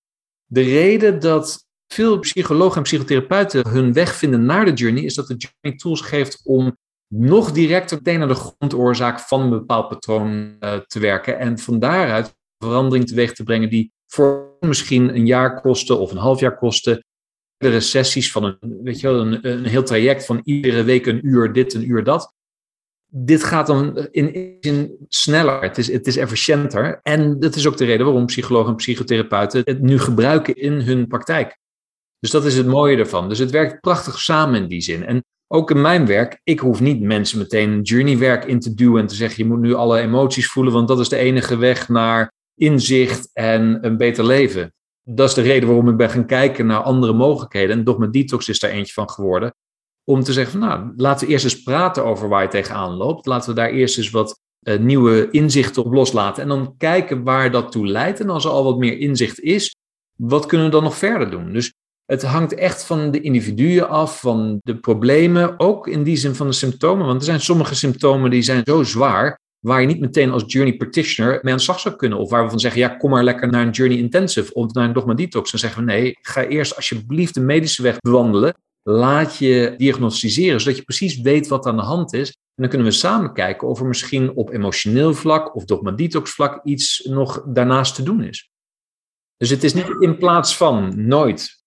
De 0.46 0.62
reden 0.62 1.20
dat 1.20 1.66
veel 1.88 2.20
psychologen 2.20 2.78
en 2.78 2.84
psychotherapeuten 2.84 3.70
hun 3.70 3.94
weg 3.94 4.16
vinden 4.16 4.46
naar 4.46 4.66
de 4.66 4.74
journey, 4.74 5.04
is 5.04 5.16
dat 5.16 5.28
de 5.28 5.36
journey 5.36 5.80
tools 5.80 6.02
geeft 6.02 6.42
om 6.44 6.78
nog 7.08 7.52
directer 7.52 7.98
meteen 7.98 8.20
naar 8.20 8.28
de 8.28 8.34
grondoorzaak 8.34 9.20
van 9.20 9.42
een 9.42 9.50
bepaald 9.50 9.88
patroon 9.88 10.56
uh, 10.60 10.74
te 10.78 11.00
werken. 11.00 11.40
En 11.40 11.60
van 11.60 11.80
daaruit 11.80 12.36
verandering 12.58 13.08
teweeg 13.08 13.34
te 13.34 13.44
brengen 13.44 13.70
die 13.70 13.92
voor 14.08 14.58
misschien 14.60 15.16
een 15.16 15.26
jaar 15.26 15.62
kosten 15.62 16.00
of 16.00 16.12
een 16.12 16.18
half 16.18 16.40
jaar 16.40 16.58
kosten. 16.58 17.06
De 17.58 17.80
sessies 17.80 18.32
van 18.32 18.44
een, 18.44 18.80
weet 18.84 19.00
je 19.00 19.08
wel, 19.08 19.22
een, 19.22 19.48
een 19.48 19.66
heel 19.66 19.84
traject 19.84 20.26
van 20.26 20.42
iedere 20.44 20.84
week 20.84 21.06
een 21.06 21.28
uur 21.28 21.54
dit, 21.54 21.74
een 21.74 21.90
uur 21.90 22.04
dat 22.04 22.36
dit 23.10 23.44
gaat 23.44 23.68
dan 23.68 24.08
in, 24.12 24.60
in 24.62 24.96
sneller, 25.08 25.62
het 25.62 25.78
is, 25.78 25.92
het 25.92 26.08
is 26.08 26.18
efficiënter. 26.18 27.00
En 27.04 27.40
dat 27.40 27.56
is 27.56 27.68
ook 27.68 27.78
de 27.78 27.86
reden 27.86 28.06
waarom 28.06 28.26
psychologen 28.26 28.70
en 28.70 28.76
psychotherapeuten 28.76 29.62
het 29.64 29.82
nu 29.82 30.00
gebruiken 30.00 30.56
in 30.56 30.74
hun 30.74 31.08
praktijk. 31.08 31.58
Dus 32.20 32.32
dat 32.32 32.46
is 32.46 32.58
het 32.58 32.66
mooie 32.66 32.98
ervan. 32.98 33.30
Dus 33.30 33.40
het 33.40 33.52
werkt 33.52 33.80
prachtig 33.80 34.20
samen 34.20 34.62
in 34.62 34.68
die 34.68 34.82
zin. 34.82 35.06
En 35.06 35.24
ook 35.48 35.72
in 35.72 35.82
mijn 35.82 36.06
werk, 36.06 36.40
ik 36.44 36.60
hoef 36.60 36.80
niet 36.80 37.02
mensen 37.02 37.38
meteen 37.38 37.82
journeywerk 37.82 38.46
in 38.46 38.60
te 38.60 38.74
duwen 38.74 39.02
en 39.02 39.08
te 39.08 39.16
zeggen, 39.16 39.44
je 39.44 39.50
moet 39.50 39.60
nu 39.60 39.74
alle 39.74 40.00
emoties 40.00 40.48
voelen, 40.48 40.74
want 40.74 40.88
dat 40.88 41.00
is 41.00 41.10
de 41.10 41.18
enige 41.18 41.58
weg 41.58 41.90
naar 41.90 42.34
inzicht 42.56 43.30
en 43.34 43.86
een 43.86 43.98
beter 43.98 44.26
leven. 44.26 44.74
Dat 45.04 45.30
is 45.30 45.36
de 45.36 45.42
reden 45.42 45.68
waarom 45.68 45.90
ik 45.90 45.98
ben 45.98 46.10
gaan 46.10 46.26
kijken 46.26 46.66
naar 46.66 46.80
andere 46.80 47.14
mogelijkheden. 47.14 47.78
En 47.78 47.84
Dogma 47.84 48.08
Detox 48.08 48.50
is 48.50 48.60
daar 48.60 48.72
eentje 48.72 48.94
van 48.94 49.10
geworden 49.10 49.54
om 50.10 50.24
te 50.24 50.34
zeggen 50.34 50.60
van 50.60 50.70
nou, 50.70 50.94
laten 50.96 51.28
we 51.28 51.34
eerst 51.34 51.44
eens 51.44 51.64
praten 51.64 52.06
over 52.06 52.30
waar 52.30 52.42
je 52.42 52.48
tegenaan 52.48 52.94
loopt. 52.94 53.26
Laten 53.26 53.50
we 53.50 53.56
daar 53.56 53.70
eerst 53.70 53.98
eens 53.98 54.10
wat 54.10 54.40
uh, 54.62 54.78
nieuwe 54.78 55.28
inzichten 55.32 55.84
op 55.84 55.94
loslaten 55.94 56.44
en 56.44 56.50
dan 56.50 56.76
kijken 56.78 57.24
waar 57.24 57.52
dat 57.52 57.72
toe 57.72 57.88
leidt. 57.88 58.20
En 58.20 58.30
als 58.30 58.46
er 58.46 58.52
al 58.52 58.64
wat 58.64 58.78
meer 58.78 58.98
inzicht 58.98 59.40
is, 59.40 59.76
wat 60.20 60.46
kunnen 60.46 60.66
we 60.66 60.72
dan 60.72 60.84
nog 60.84 60.98
verder 60.98 61.32
doen? 61.32 61.54
Dus 61.54 61.74
het 62.06 62.24
hangt 62.24 62.54
echt 62.54 62.84
van 62.84 63.12
de 63.12 63.22
individuen 63.22 63.90
af, 63.90 64.20
van 64.20 64.60
de 64.64 64.78
problemen, 64.78 65.60
ook 65.60 65.88
in 65.88 66.04
die 66.04 66.18
zin 66.18 66.36
van 66.36 66.48
de 66.48 66.54
symptomen. 66.54 67.06
Want 67.06 67.20
er 67.20 67.26
zijn 67.26 67.42
sommige 67.42 67.76
symptomen 67.76 68.30
die 68.30 68.42
zijn 68.42 68.62
zo 68.64 68.84
zwaar, 68.84 69.40
waar 69.60 69.82
je 69.82 69.88
niet 69.88 70.00
meteen 70.00 70.32
als 70.32 70.44
journey 70.46 70.76
practitioner 70.76 71.40
mee 71.42 71.52
aan 71.52 71.58
de 71.58 71.64
slag 71.64 71.80
zou 71.80 71.96
kunnen. 71.96 72.18
Of 72.18 72.30
waar 72.30 72.44
we 72.44 72.50
van 72.50 72.60
zeggen, 72.60 72.82
ja, 72.82 72.88
kom 72.88 73.10
maar 73.10 73.24
lekker 73.24 73.48
naar 73.50 73.66
een 73.66 73.72
journey 73.72 73.98
intensive 73.98 74.54
of 74.54 74.74
naar 74.74 74.86
een 74.86 74.94
dogma 74.94 75.14
detox. 75.14 75.52
Dan 75.52 75.60
zeggen 75.60 75.86
we 75.86 75.92
nee, 75.92 76.18
ga 76.22 76.44
eerst 76.44 76.76
alsjeblieft 76.76 77.34
de 77.34 77.42
medische 77.42 77.82
weg 77.82 77.98
bewandelen 78.00 78.56
laat 78.90 79.38
je 79.38 79.74
diagnosticeren, 79.78 80.60
zodat 80.60 80.78
je 80.78 80.84
precies 80.84 81.22
weet 81.22 81.48
wat 81.48 81.66
aan 81.66 81.76
de 81.76 81.82
hand 81.82 82.14
is. 82.14 82.30
En 82.30 82.64
dan 82.64 82.70
kunnen 82.70 82.88
we 82.88 82.94
samen 82.94 83.34
kijken 83.34 83.68
of 83.68 83.80
er 83.80 83.86
misschien 83.86 84.36
op 84.36 84.50
emotioneel 84.50 85.14
vlak 85.14 85.56
of 85.56 85.66
dogma 85.66 85.92
detox 85.92 86.32
vlak 86.32 86.66
iets 86.66 87.04
nog 87.10 87.44
daarnaast 87.48 87.96
te 87.96 88.04
doen 88.04 88.24
is. 88.24 88.52
Dus 89.38 89.50
het 89.50 89.64
is 89.64 89.74
niet 89.74 89.96
in 90.00 90.18
plaats 90.18 90.58
van, 90.58 91.08
nooit. 91.08 91.64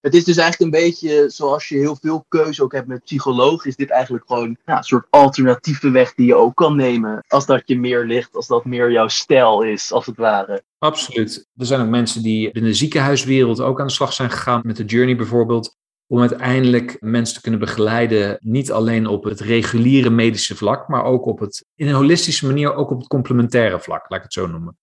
Het 0.00 0.14
is 0.14 0.24
dus 0.24 0.36
eigenlijk 0.36 0.74
een 0.74 0.80
beetje 0.80 1.30
zoals 1.30 1.68
je 1.68 1.78
heel 1.78 1.96
veel 2.00 2.24
keuze 2.28 2.62
ook 2.62 2.72
hebt 2.72 2.86
met 2.86 3.04
psycholoog, 3.04 3.64
is 3.64 3.76
dit 3.76 3.90
eigenlijk 3.90 4.24
gewoon 4.26 4.56
ja, 4.64 4.76
een 4.76 4.82
soort 4.82 5.06
alternatieve 5.10 5.90
weg 5.90 6.14
die 6.14 6.26
je 6.26 6.34
ook 6.34 6.54
kan 6.54 6.76
nemen. 6.76 7.24
Als 7.28 7.46
dat 7.46 7.62
je 7.64 7.78
meer 7.78 8.04
ligt, 8.04 8.34
als 8.34 8.46
dat 8.46 8.64
meer 8.64 8.92
jouw 8.92 9.08
stijl 9.08 9.62
is, 9.62 9.92
als 9.92 10.06
het 10.06 10.16
ware. 10.16 10.62
Absoluut. 10.78 11.48
Er 11.56 11.66
zijn 11.66 11.80
ook 11.80 11.88
mensen 11.88 12.22
die 12.22 12.50
in 12.50 12.64
de 12.64 12.74
ziekenhuiswereld 12.74 13.60
ook 13.60 13.80
aan 13.80 13.86
de 13.86 13.92
slag 13.92 14.12
zijn 14.12 14.30
gegaan 14.30 14.60
met 14.64 14.76
de 14.76 14.84
journey 14.84 15.16
bijvoorbeeld 15.16 15.80
om 16.12 16.20
uiteindelijk 16.20 16.96
mensen 17.00 17.34
te 17.34 17.40
kunnen 17.40 17.60
begeleiden, 17.60 18.36
niet 18.40 18.72
alleen 18.72 19.06
op 19.06 19.24
het 19.24 19.40
reguliere 19.40 20.10
medische 20.10 20.56
vlak, 20.56 20.88
maar 20.88 21.04
ook 21.04 21.26
op 21.26 21.38
het, 21.38 21.64
in 21.74 21.88
een 21.88 21.94
holistische 21.94 22.46
manier, 22.46 22.74
ook 22.74 22.90
op 22.90 22.98
het 22.98 23.08
complementaire 23.08 23.80
vlak, 23.80 24.04
laat 24.08 24.18
ik 24.18 24.24
het 24.24 24.32
zo 24.32 24.46
noemen. 24.46 24.76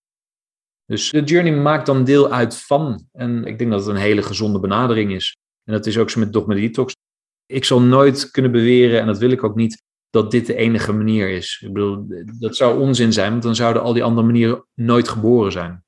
Dus 0.86 1.10
de 1.10 1.24
journey 1.24 1.56
maakt 1.56 1.86
dan 1.86 2.04
deel 2.04 2.32
uit 2.32 2.58
van, 2.58 3.08
en 3.12 3.46
ik 3.46 3.58
denk 3.58 3.72
dat 3.72 3.80
het 3.80 3.90
een 3.90 4.02
hele 4.02 4.22
gezonde 4.22 4.60
benadering 4.60 5.12
is. 5.12 5.38
En 5.64 5.74
dat 5.74 5.86
is 5.86 5.98
ook 5.98 6.10
zo 6.10 6.20
met 6.20 6.34
Dogma 6.34 6.54
Detox. 6.54 6.96
Ik 7.46 7.66
zal 7.66 7.82
nooit 7.82 8.32
kunnen 8.32 8.52
beweren, 8.52 9.00
en 9.00 9.06
dat 9.06 9.18
wil 9.18 9.32
ik 9.32 9.44
ook 9.44 9.56
niet, 9.56 9.84
dat 10.10 10.32
dit 10.32 10.46
de 10.46 10.56
enige 10.56 10.94
manier 10.94 11.30
is. 11.30 11.62
Ik 11.66 11.74
bedoel, 11.74 12.06
dat 12.40 12.56
zou 12.56 12.80
onzin 12.80 13.14
zijn, 13.14 13.32
want 13.32 13.44
dan 13.44 13.56
zouden 13.56 13.82
al 13.82 13.94
die 13.94 14.04
andere 14.04 14.28
manieren 14.28 14.66
nooit 14.74 15.08
geboren 15.08 15.52
zijn. 15.52 15.84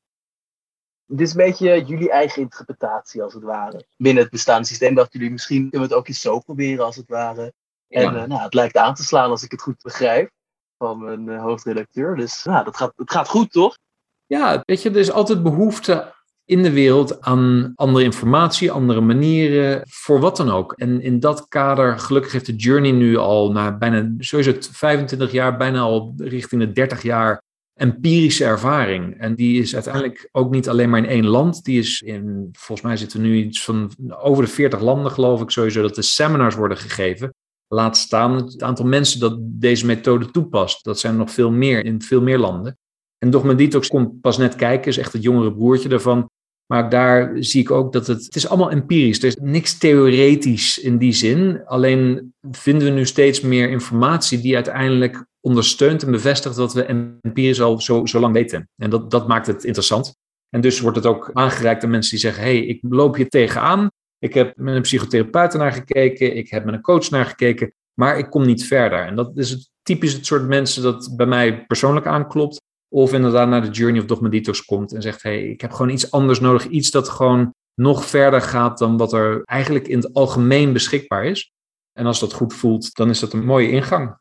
Het 1.12 1.22
is 1.22 1.32
een 1.32 1.38
beetje 1.38 1.84
jullie 1.86 2.12
eigen 2.12 2.42
interpretatie, 2.42 3.24
als 3.24 3.34
het 3.34 3.44
ware. 3.44 3.86
Binnen 3.98 4.24
het 4.24 4.32
bestaande 4.32 4.68
systeem 4.68 4.96
dachten 4.96 5.20
jullie, 5.20 5.34
misschien 5.34 5.70
kunnen 5.70 5.88
we 5.88 5.94
het 5.94 5.94
ook 5.94 6.08
eens 6.08 6.22
zo 6.22 6.40
proberen, 6.40 6.86
als 6.86 6.96
het 6.96 7.10
ware. 7.10 7.54
En 7.88 8.02
ja. 8.02 8.22
uh, 8.22 8.24
nou, 8.24 8.42
het 8.42 8.54
lijkt 8.54 8.78
aan 8.78 8.94
te 8.94 9.04
slaan, 9.04 9.30
als 9.30 9.44
ik 9.44 9.52
het 9.52 9.62
goed 9.62 9.82
begrijp, 9.82 10.32
van 10.78 11.04
mijn 11.04 11.28
uh, 11.28 11.42
hoofdredacteur. 11.42 12.16
Dus 12.16 12.44
nou, 12.44 12.64
dat 12.64 12.78
gaat, 12.78 12.94
het 12.96 13.12
gaat 13.12 13.28
goed, 13.28 13.52
toch? 13.52 13.78
Ja, 14.26 14.64
weet 14.66 14.82
je, 14.82 14.90
er 14.90 14.98
is 14.98 15.12
altijd 15.12 15.44
behoefte 15.44 16.14
in 16.46 16.64
de 16.64 16.72
wereld 16.72 17.22
aan 17.22 17.74
andere 17.76 18.06
informatie, 18.06 18.72
andere 18.72 19.02
manieren, 19.02 19.82
voor 19.90 20.20
wat 20.20 20.38
dan 20.38 20.50
ook. 20.50 20.74
En 20.74 21.02
in 21.02 21.20
dat 21.20 21.48
kader, 21.48 22.00
gelukkig 22.00 22.32
heeft 22.32 22.46
de 22.46 22.56
Journey 22.56 22.92
nu 22.92 23.18
al 23.18 23.52
na 23.52 23.78
bijna, 23.78 24.14
sowieso 24.18 24.54
25 24.72 25.32
jaar, 25.32 25.58
bijna 25.58 25.80
al 25.80 26.14
richting 26.18 26.62
de 26.62 26.72
30 26.72 27.02
jaar 27.02 27.42
empirische 27.82 28.46
ervaring. 28.46 29.20
En 29.20 29.36
die 29.36 29.62
is 29.62 29.74
uiteindelijk 29.74 30.30
ook 30.32 30.52
niet 30.52 30.70
alleen 30.70 30.90
maar 30.90 31.00
in 31.00 31.10
één 31.10 31.26
land. 31.26 31.64
Die 31.64 31.80
is 31.80 32.02
in, 32.02 32.50
volgens 32.52 32.88
mij 32.88 32.98
zitten 32.98 33.22
nu 33.22 33.36
iets 33.36 33.64
van 33.64 33.92
over 34.22 34.44
de 34.44 34.50
40 34.50 34.82
landen, 34.82 35.12
geloof 35.12 35.42
ik 35.42 35.50
sowieso, 35.50 35.82
dat 35.82 35.96
de 35.96 36.02
seminars 36.02 36.56
worden 36.56 36.78
gegeven. 36.78 37.34
Laat 37.68 37.98
staan 37.98 38.36
het 38.36 38.64
aantal 38.64 38.86
mensen 38.86 39.20
dat 39.20 39.38
deze 39.42 39.86
methode 39.86 40.32
toepast. 40.32 40.84
Dat 40.84 41.00
zijn 41.00 41.18
nog 41.18 41.32
veel 41.32 41.52
meer 41.52 41.86
in 41.86 42.02
veel 42.02 42.22
meer 42.22 42.38
landen. 42.38 42.78
En 43.18 43.30
Dogma 43.30 43.54
Detox 43.54 43.88
komt 43.88 44.22
pas 44.22 44.38
net 44.38 44.56
kijken, 44.56 44.88
is 44.88 44.98
echt 44.98 45.14
het 45.14 45.24
jongere 45.24 45.54
broertje 45.54 45.90
daarvan. 45.90 46.30
Maar 46.66 46.90
daar 46.90 47.44
zie 47.44 47.62
ik 47.62 47.72
ook 47.72 47.94
dat 47.94 48.08
het, 48.08 48.24
het 48.26 48.36
is 48.36 48.48
allemaal 48.48 48.72
empirisch. 48.72 49.20
Er 49.20 49.26
is 49.26 49.36
niks 49.36 49.78
theoretisch 49.78 50.78
in 50.78 50.98
die 50.98 51.14
zin. 51.14 51.66
Alleen 51.66 52.34
vinden 52.52 52.88
we 52.88 52.94
nu 52.94 53.06
steeds 53.06 53.42
meer 53.42 53.70
informatie 53.70 54.42
die 54.42 54.56
uiteindelijk 54.56 55.26
ondersteunt 55.42 56.04
en 56.04 56.12
bevestigt 56.12 56.56
wat 56.56 56.74
we 56.74 56.86
empirisch 57.22 57.62
al 57.62 57.82
zo, 57.82 58.06
zo 58.06 58.20
lang 58.20 58.34
weten. 58.34 58.70
En 58.76 58.90
dat, 58.90 59.12
dat 59.12 59.28
maakt 59.28 59.48
het 59.48 59.64
interessant. 59.64 60.16
En 60.50 60.62
dus 60.62 60.80
wordt 60.80 60.98
het 60.98 61.06
ook 61.06 61.30
aangereikt 61.34 61.84
aan 61.84 61.90
mensen 61.90 62.12
die 62.12 62.20
zeggen: 62.20 62.44
hey, 62.44 62.66
ik 62.66 62.80
loop 62.90 63.16
hier 63.16 63.30
tegenaan. 63.30 63.90
Ik 64.20 64.34
heb 64.34 64.58
met 64.58 64.76
een 64.76 64.82
psychotherapeut 64.82 65.54
naar 65.54 65.72
gekeken. 65.72 66.36
Ik 66.36 66.50
heb 66.50 66.66
met 66.66 66.74
een 66.74 66.82
coach 66.82 67.10
naar 67.10 67.26
gekeken. 67.26 67.74
Maar 67.94 68.18
ik 68.18 68.30
kom 68.30 68.46
niet 68.46 68.68
verder. 68.68 69.06
En 69.06 69.16
dat 69.16 69.38
is 69.38 69.50
het, 69.50 69.70
typisch 69.82 70.14
het 70.14 70.26
soort 70.26 70.48
mensen 70.48 70.84
dat 70.84 71.14
bij 71.16 71.26
mij 71.26 71.66
persoonlijk 71.66 72.06
aanklopt. 72.06 72.62
Of 72.90 73.14
inderdaad 73.14 73.48
naar 73.48 73.62
de 73.62 73.70
Journey 73.70 74.02
of 74.02 74.06
Dogma 74.06 74.30
komt 74.66 74.94
en 74.94 75.02
zegt: 75.02 75.24
hey, 75.24 75.48
ik 75.48 75.62
heb 75.62 75.72
gewoon 75.72 75.92
iets 75.92 76.12
anders 76.12 76.40
nodig. 76.40 76.68
Iets 76.68 76.92
dat 76.92 77.10
gewoon 77.10 77.54
nog 77.74 78.06
verder 78.06 78.42
gaat 78.42 78.78
dan 78.78 78.98
wat 78.98 79.14
er 79.14 79.42
eigenlijk 79.44 79.88
in 79.88 79.98
het 79.98 80.14
algemeen 80.14 80.74
beschikbaar 80.74 81.26
is. 81.26 81.52
En 81.94 82.06
als 82.06 82.20
dat 82.20 82.34
goed 82.34 82.54
voelt, 82.54 82.96
dan 82.96 83.10
is 83.10 83.20
dat 83.20 83.34
een 83.34 83.46
mooie 83.46 83.70
ingang. 83.70 84.20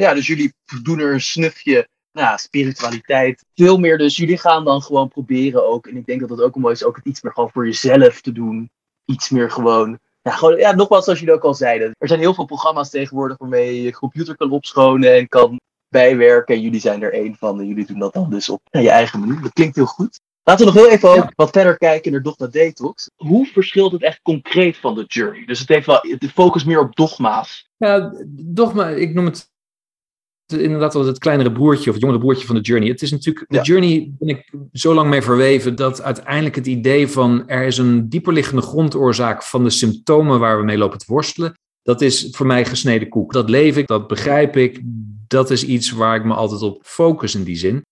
Ja, 0.00 0.14
dus 0.14 0.26
jullie 0.26 0.54
doen 0.82 0.98
er 0.98 1.12
een 1.12 1.20
snufje 1.20 1.88
nou, 2.12 2.38
spiritualiteit. 2.38 3.44
Veel 3.54 3.78
meer, 3.78 3.98
dus 3.98 4.16
jullie 4.16 4.38
gaan 4.38 4.64
dan 4.64 4.82
gewoon 4.82 5.08
proberen 5.08 5.66
ook. 5.68 5.86
En 5.86 5.96
ik 5.96 6.06
denk 6.06 6.20
dat 6.20 6.28
dat 6.28 6.40
ook 6.40 6.56
mooi 6.56 6.74
is, 6.74 6.84
ook 6.84 6.96
het 6.96 7.04
iets 7.04 7.22
meer 7.22 7.32
gewoon 7.32 7.50
voor 7.50 7.66
jezelf 7.66 8.20
te 8.20 8.32
doen. 8.32 8.70
Iets 9.04 9.30
meer 9.30 9.50
gewoon 9.50 9.98
ja, 10.22 10.30
gewoon, 10.30 10.56
ja, 10.56 10.74
nogmaals, 10.74 11.04
zoals 11.04 11.18
jullie 11.18 11.34
ook 11.34 11.44
al 11.44 11.54
zeiden. 11.54 11.90
Er 11.98 12.08
zijn 12.08 12.20
heel 12.20 12.34
veel 12.34 12.44
programma's 12.44 12.90
tegenwoordig 12.90 13.38
waarmee 13.38 13.74
je 13.74 13.82
je 13.82 13.92
computer 13.92 14.36
kan 14.36 14.50
opschonen 14.50 15.14
en 15.14 15.28
kan 15.28 15.60
bijwerken. 15.88 16.60
Jullie 16.60 16.80
zijn 16.80 17.02
er 17.02 17.12
één 17.12 17.36
van 17.36 17.60
en 17.60 17.66
jullie 17.66 17.86
doen 17.86 17.98
dat 17.98 18.12
dan 18.12 18.30
dus 18.30 18.48
op 18.48 18.60
je 18.70 18.90
eigen 18.90 19.20
manier. 19.20 19.42
Dat 19.42 19.52
klinkt 19.52 19.76
heel 19.76 19.86
goed. 19.86 20.20
Laten 20.42 20.66
we 20.66 20.72
nog 20.72 20.82
heel 20.82 20.92
even 20.92 21.14
ja. 21.14 21.32
wat 21.34 21.50
verder 21.50 21.76
kijken 21.76 22.12
naar 22.12 22.22
Dogma 22.22 22.46
Detox. 22.46 23.10
Hoe 23.16 23.46
verschilt 23.46 23.92
het 23.92 24.02
echt 24.02 24.22
concreet 24.22 24.76
van 24.76 24.94
de 24.94 25.04
Journey? 25.06 25.44
Dus 25.44 25.58
het 25.58 25.68
heeft 25.68 25.86
wel 25.86 26.00
de 26.18 26.28
focus 26.28 26.64
meer 26.64 26.80
op 26.80 26.96
dogma's. 26.96 27.68
Ja, 27.76 28.12
dogma, 28.28 28.88
ik 28.88 29.14
noem 29.14 29.24
het 29.24 29.49
inderdaad 30.52 30.94
wel 30.94 31.06
het 31.06 31.18
kleinere 31.18 31.52
broertje 31.52 31.86
of 31.88 31.94
het 31.94 32.02
jongere 32.02 32.20
broertje 32.20 32.46
van 32.46 32.56
de 32.56 32.60
Journey. 32.60 32.88
Het 32.88 33.02
is 33.02 33.10
natuurlijk, 33.10 33.44
de 33.48 33.56
ja. 33.56 33.62
Journey 33.62 34.10
ben 34.18 34.28
ik 34.28 34.52
zo 34.72 34.94
lang 34.94 35.10
mee 35.10 35.22
verweven 35.22 35.74
dat 35.76 36.02
uiteindelijk 36.02 36.54
het 36.54 36.66
idee 36.66 37.08
van 37.08 37.48
er 37.48 37.66
is 37.66 37.78
een 37.78 38.08
dieperliggende 38.08 38.62
grondoorzaak 38.62 39.42
van 39.42 39.64
de 39.64 39.70
symptomen 39.70 40.38
waar 40.38 40.58
we 40.58 40.64
mee 40.64 40.78
lopen 40.78 40.98
te 40.98 41.04
worstelen. 41.08 41.54
Dat 41.82 42.00
is 42.00 42.28
voor 42.30 42.46
mij 42.46 42.64
gesneden 42.64 43.08
koek. 43.08 43.32
Dat 43.32 43.50
leef 43.50 43.76
ik, 43.76 43.86
dat 43.86 44.06
begrijp 44.06 44.56
ik. 44.56 44.80
Dat 45.26 45.50
is 45.50 45.64
iets 45.64 45.90
waar 45.90 46.16
ik 46.16 46.24
me 46.24 46.34
altijd 46.34 46.62
op 46.62 46.80
focus 46.84 47.34
in 47.34 47.44
die 47.44 47.56
zin. 47.56 47.84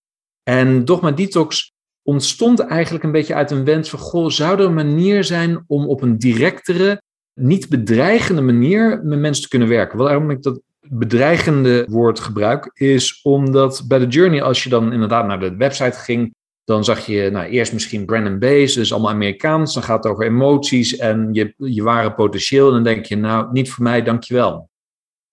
En 0.42 0.85
Dogma 0.85 1.11
Detox 1.11 1.73
ontstond 2.03 2.61
eigenlijk 2.61 3.05
een 3.05 3.12
beetje 3.12 3.35
uit 3.35 3.51
een 3.51 3.64
wens 3.64 3.90
van: 3.90 3.99
goh, 3.99 4.31
zou 4.31 4.59
er 4.59 4.64
een 4.64 4.75
manier 4.75 5.25
zijn 5.25 5.64
om 5.66 5.87
op 5.88 6.03
een 6.03 6.18
directere, 6.18 7.03
niet 7.35 7.68
bedreigende 7.68 8.42
manier 8.42 9.01
met 9.05 9.18
mensen 9.18 9.42
te 9.42 9.49
kunnen 9.49 9.68
werken? 9.68 9.99
Waarom 9.99 10.31
ik 10.31 10.42
dat 10.42 10.61
bedreigende 10.90 11.87
woord 11.88 12.20
gebruik, 12.20 12.70
is 12.74 13.20
omdat 13.22 13.85
bij 13.88 13.98
de 13.98 14.07
Journey, 14.07 14.42
als 14.42 14.62
je 14.62 14.68
dan 14.68 14.92
inderdaad 14.92 15.27
naar 15.27 15.40
de 15.40 15.57
website 15.57 15.98
ging, 15.98 16.35
dan 16.64 16.85
zag 16.85 17.07
je 17.07 17.31
nou, 17.31 17.46
eerst 17.46 17.72
misschien 17.72 18.05
Brandon 18.05 18.38
Base, 18.38 18.79
dus 18.79 18.92
allemaal 18.92 19.11
Amerikaans. 19.11 19.74
Dan 19.74 19.83
gaat 19.83 20.03
het 20.03 20.12
over 20.12 20.27
emoties 20.27 20.96
en 20.96 21.29
je, 21.33 21.55
je 21.57 21.83
ware 21.83 22.14
potentieel. 22.14 22.66
En 22.66 22.72
dan 22.72 22.83
denk 22.83 23.05
je, 23.05 23.16
nou, 23.16 23.53
niet 23.53 23.70
voor 23.70 23.83
mij, 23.83 24.03
dankjewel. 24.03 24.68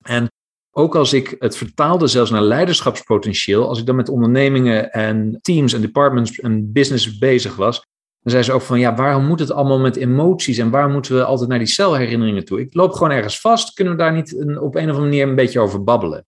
En 0.01 0.31
ook 0.71 0.95
als 0.95 1.13
ik 1.13 1.35
het 1.39 1.57
vertaalde 1.57 2.07
zelfs 2.07 2.31
naar 2.31 2.41
leiderschapspotentieel, 2.41 3.67
als 3.67 3.79
ik 3.79 3.85
dan 3.85 3.95
met 3.95 4.09
ondernemingen 4.09 4.91
en 4.91 5.39
teams 5.41 5.73
en 5.73 5.81
departments 5.81 6.39
en 6.39 6.71
business 6.71 7.17
bezig 7.17 7.55
was, 7.55 7.85
dan 8.25 8.33
zei 8.33 8.43
ze 8.43 8.51
ook 8.51 8.61
van, 8.61 8.79
ja, 8.79 8.95
waarom 8.95 9.25
moet 9.25 9.39
het 9.39 9.51
allemaal 9.51 9.79
met 9.79 9.95
emoties 9.95 10.57
en 10.57 10.69
waarom 10.69 10.91
moeten 10.91 11.15
we 11.15 11.23
altijd 11.23 11.49
naar 11.49 11.57
die 11.57 11.67
celherinneringen 11.67 12.45
toe? 12.45 12.59
Ik 12.59 12.73
loop 12.73 12.91
gewoon 12.91 13.11
ergens 13.11 13.39
vast, 13.39 13.73
kunnen 13.73 13.93
we 13.93 13.99
daar 13.99 14.13
niet 14.13 14.33
op 14.35 14.75
een 14.75 14.89
of 14.89 14.95
andere 14.95 14.99
manier 14.99 15.27
een 15.27 15.35
beetje 15.35 15.59
over 15.59 15.83
babbelen? 15.83 16.25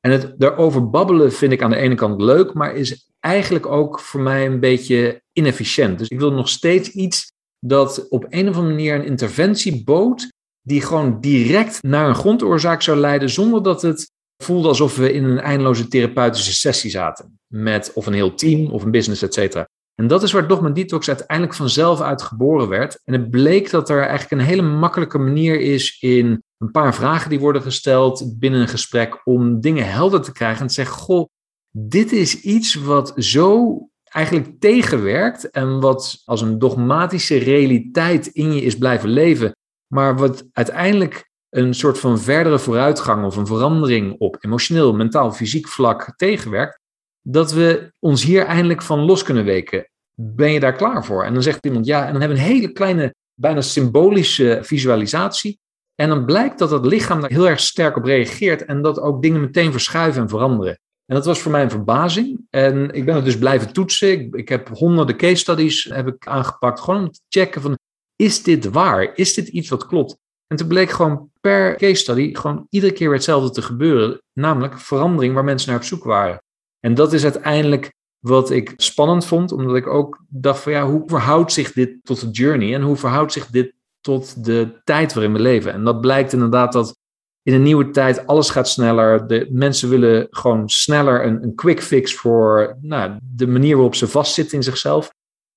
En 0.00 0.10
het 0.10 0.34
daarover 0.38 0.90
babbelen 0.90 1.32
vind 1.32 1.52
ik 1.52 1.62
aan 1.62 1.70
de 1.70 1.76
ene 1.76 1.94
kant 1.94 2.20
leuk, 2.20 2.54
maar 2.54 2.74
is 2.74 3.10
eigenlijk 3.20 3.66
ook 3.66 4.00
voor 4.00 4.20
mij 4.20 4.46
een 4.46 4.60
beetje 4.60 5.22
inefficiënt. 5.32 5.98
Dus 5.98 6.08
ik 6.08 6.18
wil 6.18 6.32
nog 6.32 6.48
steeds 6.48 6.90
iets 6.90 7.32
dat 7.58 8.08
op 8.08 8.26
een 8.28 8.48
of 8.48 8.56
andere 8.56 8.74
manier 8.74 8.94
een 8.94 9.04
interventie 9.04 9.84
bood, 9.84 10.28
die 10.62 10.82
gewoon 10.82 11.20
direct 11.20 11.82
naar 11.82 12.08
een 12.08 12.14
grondoorzaak 12.14 12.82
zou 12.82 12.98
leiden, 12.98 13.30
zonder 13.30 13.62
dat 13.62 13.82
het 13.82 14.10
voelde 14.42 14.68
alsof 14.68 14.96
we 14.96 15.12
in 15.12 15.24
een 15.24 15.40
eindeloze 15.40 15.88
therapeutische 15.88 16.52
sessie 16.52 16.90
zaten. 16.90 17.38
Met 17.46 17.92
of 17.94 18.06
een 18.06 18.12
heel 18.12 18.34
team 18.34 18.70
of 18.70 18.82
een 18.82 18.90
business, 18.90 19.22
et 19.22 19.34
cetera. 19.34 19.68
En 19.94 20.06
dat 20.06 20.22
is 20.22 20.32
waar 20.32 20.48
Dogma 20.48 20.68
Detox 20.68 21.08
uiteindelijk 21.08 21.56
vanzelf 21.56 22.00
uit 22.00 22.22
geboren 22.22 22.68
werd. 22.68 23.00
En 23.04 23.12
het 23.12 23.30
bleek 23.30 23.70
dat 23.70 23.88
er 23.88 24.00
eigenlijk 24.00 24.30
een 24.30 24.48
hele 24.48 24.62
makkelijke 24.62 25.18
manier 25.18 25.60
is 25.60 26.00
in 26.00 26.42
een 26.58 26.70
paar 26.70 26.94
vragen 26.94 27.30
die 27.30 27.40
worden 27.40 27.62
gesteld 27.62 28.38
binnen 28.38 28.60
een 28.60 28.68
gesprek 28.68 29.20
om 29.24 29.60
dingen 29.60 29.90
helder 29.90 30.20
te 30.20 30.32
krijgen 30.32 30.60
en 30.60 30.66
te 30.66 30.74
zeggen, 30.74 30.96
goh, 30.96 31.28
dit 31.70 32.12
is 32.12 32.40
iets 32.40 32.74
wat 32.74 33.12
zo 33.16 33.78
eigenlijk 34.04 34.60
tegenwerkt 34.60 35.50
en 35.50 35.80
wat 35.80 36.22
als 36.24 36.40
een 36.40 36.58
dogmatische 36.58 37.36
realiteit 37.36 38.26
in 38.26 38.52
je 38.52 38.60
is 38.60 38.78
blijven 38.78 39.08
leven, 39.08 39.56
maar 39.86 40.16
wat 40.16 40.44
uiteindelijk 40.52 41.30
een 41.48 41.74
soort 41.74 41.98
van 41.98 42.18
verdere 42.18 42.58
vooruitgang 42.58 43.24
of 43.24 43.36
een 43.36 43.46
verandering 43.46 44.18
op 44.18 44.36
emotioneel, 44.40 44.94
mentaal, 44.94 45.32
fysiek 45.32 45.68
vlak 45.68 46.12
tegenwerkt, 46.16 46.80
dat 47.22 47.52
we 47.52 47.92
ons 47.98 48.24
hier 48.24 48.44
eindelijk 48.44 48.82
van 48.82 49.00
los 49.00 49.22
kunnen 49.22 49.44
weken. 49.44 49.88
Ben 50.14 50.52
je 50.52 50.60
daar 50.60 50.76
klaar 50.76 51.04
voor? 51.04 51.24
En 51.24 51.32
dan 51.32 51.42
zegt 51.42 51.64
iemand 51.64 51.86
ja, 51.86 52.06
en 52.06 52.12
dan 52.12 52.20
hebben 52.20 52.38
we 52.38 52.44
een 52.44 52.50
hele 52.50 52.72
kleine, 52.72 53.14
bijna 53.34 53.60
symbolische 53.60 54.58
visualisatie. 54.62 55.58
En 55.94 56.08
dan 56.08 56.24
blijkt 56.24 56.58
dat 56.58 56.70
het 56.70 56.86
lichaam 56.86 57.20
daar 57.20 57.30
heel 57.30 57.48
erg 57.48 57.60
sterk 57.60 57.96
op 57.96 58.04
reageert 58.04 58.64
en 58.64 58.82
dat 58.82 59.00
ook 59.00 59.22
dingen 59.22 59.40
meteen 59.40 59.72
verschuiven 59.72 60.22
en 60.22 60.28
veranderen. 60.28 60.78
En 61.06 61.16
dat 61.16 61.24
was 61.24 61.40
voor 61.40 61.52
mij 61.52 61.62
een 61.62 61.70
verbazing. 61.70 62.46
En 62.50 62.90
ik 62.90 63.04
ben 63.04 63.14
het 63.14 63.24
dus 63.24 63.38
blijven 63.38 63.72
toetsen. 63.72 64.32
Ik, 64.32 64.48
heb 64.48 64.68
honderden 64.68 65.16
case 65.16 65.36
studies 65.36 65.84
heb 65.84 66.06
ik 66.06 66.26
aangepakt. 66.26 66.80
Gewoon 66.80 67.00
om 67.00 67.10
te 67.10 67.20
checken 67.28 67.62
van, 67.62 67.78
is 68.16 68.42
dit 68.42 68.70
waar? 68.70 69.10
Is 69.14 69.34
dit 69.34 69.48
iets 69.48 69.68
wat 69.68 69.86
klopt? 69.86 70.16
En 70.46 70.56
toen 70.56 70.68
bleek 70.68 70.90
gewoon 70.90 71.30
per 71.40 71.76
case 71.76 71.94
study 71.94 72.34
gewoon 72.34 72.66
iedere 72.70 72.92
keer 72.92 73.06
weer 73.06 73.16
hetzelfde 73.16 73.50
te 73.50 73.62
gebeuren. 73.62 74.22
Namelijk 74.32 74.78
verandering 74.78 75.34
waar 75.34 75.44
mensen 75.44 75.70
naar 75.70 75.78
op 75.78 75.84
zoek 75.84 76.04
waren. 76.04 76.42
En 76.80 76.94
dat 76.94 77.12
is 77.12 77.22
uiteindelijk 77.22 77.92
wat 78.18 78.50
ik 78.50 78.72
spannend 78.76 79.26
vond. 79.26 79.52
Omdat 79.52 79.76
ik 79.76 79.86
ook 79.86 80.24
dacht 80.28 80.62
van 80.62 80.72
ja, 80.72 80.86
hoe 80.86 81.02
verhoudt 81.06 81.52
zich 81.52 81.72
dit 81.72 81.96
tot 82.02 82.20
de 82.20 82.30
journey? 82.30 82.74
En 82.74 82.82
hoe 82.82 82.96
verhoudt 82.96 83.32
zich 83.32 83.46
dit 83.46 83.72
tot 84.00 84.44
de 84.44 84.80
tijd 84.84 85.12
waarin 85.14 85.32
we 85.32 85.40
leven? 85.40 85.72
En 85.72 85.84
dat 85.84 86.00
blijkt 86.00 86.32
inderdaad 86.32 86.72
dat 86.72 86.98
in 87.42 87.54
een 87.54 87.62
nieuwe 87.62 87.90
tijd 87.90 88.26
alles 88.26 88.50
gaat 88.50 88.68
sneller. 88.68 89.26
De 89.26 89.48
mensen 89.50 89.88
willen 89.88 90.26
gewoon 90.30 90.68
sneller 90.68 91.24
een, 91.24 91.42
een 91.42 91.54
quick 91.54 91.82
fix 91.82 92.14
voor 92.14 92.76
nou, 92.80 93.16
de 93.22 93.46
manier 93.46 93.74
waarop 93.74 93.94
ze 93.94 94.08
vastzitten 94.08 94.56
in 94.56 94.62
zichzelf. 94.62 95.10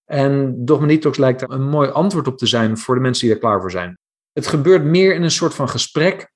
En 0.06 0.56
Dogma 0.66 0.88
Detox 0.88 1.18
lijkt 1.18 1.42
er 1.42 1.52
een 1.52 1.70
mooi 1.70 1.90
antwoord 1.90 2.28
op 2.28 2.38
te 2.38 2.46
zijn 2.46 2.78
voor 2.78 2.96
de 2.96 3.02
mensen 3.02 3.26
die 3.26 3.36
er 3.36 3.42
klaar 3.42 3.62
voor 3.62 3.72
zijn. 3.72 3.98
Het 4.32 4.48
gebeurt 4.48 4.84
meer 4.84 5.16
in 5.16 5.24
een 5.24 5.32
soort 5.32 5.54
van 5.54 5.70
gesprek. 5.70 6.32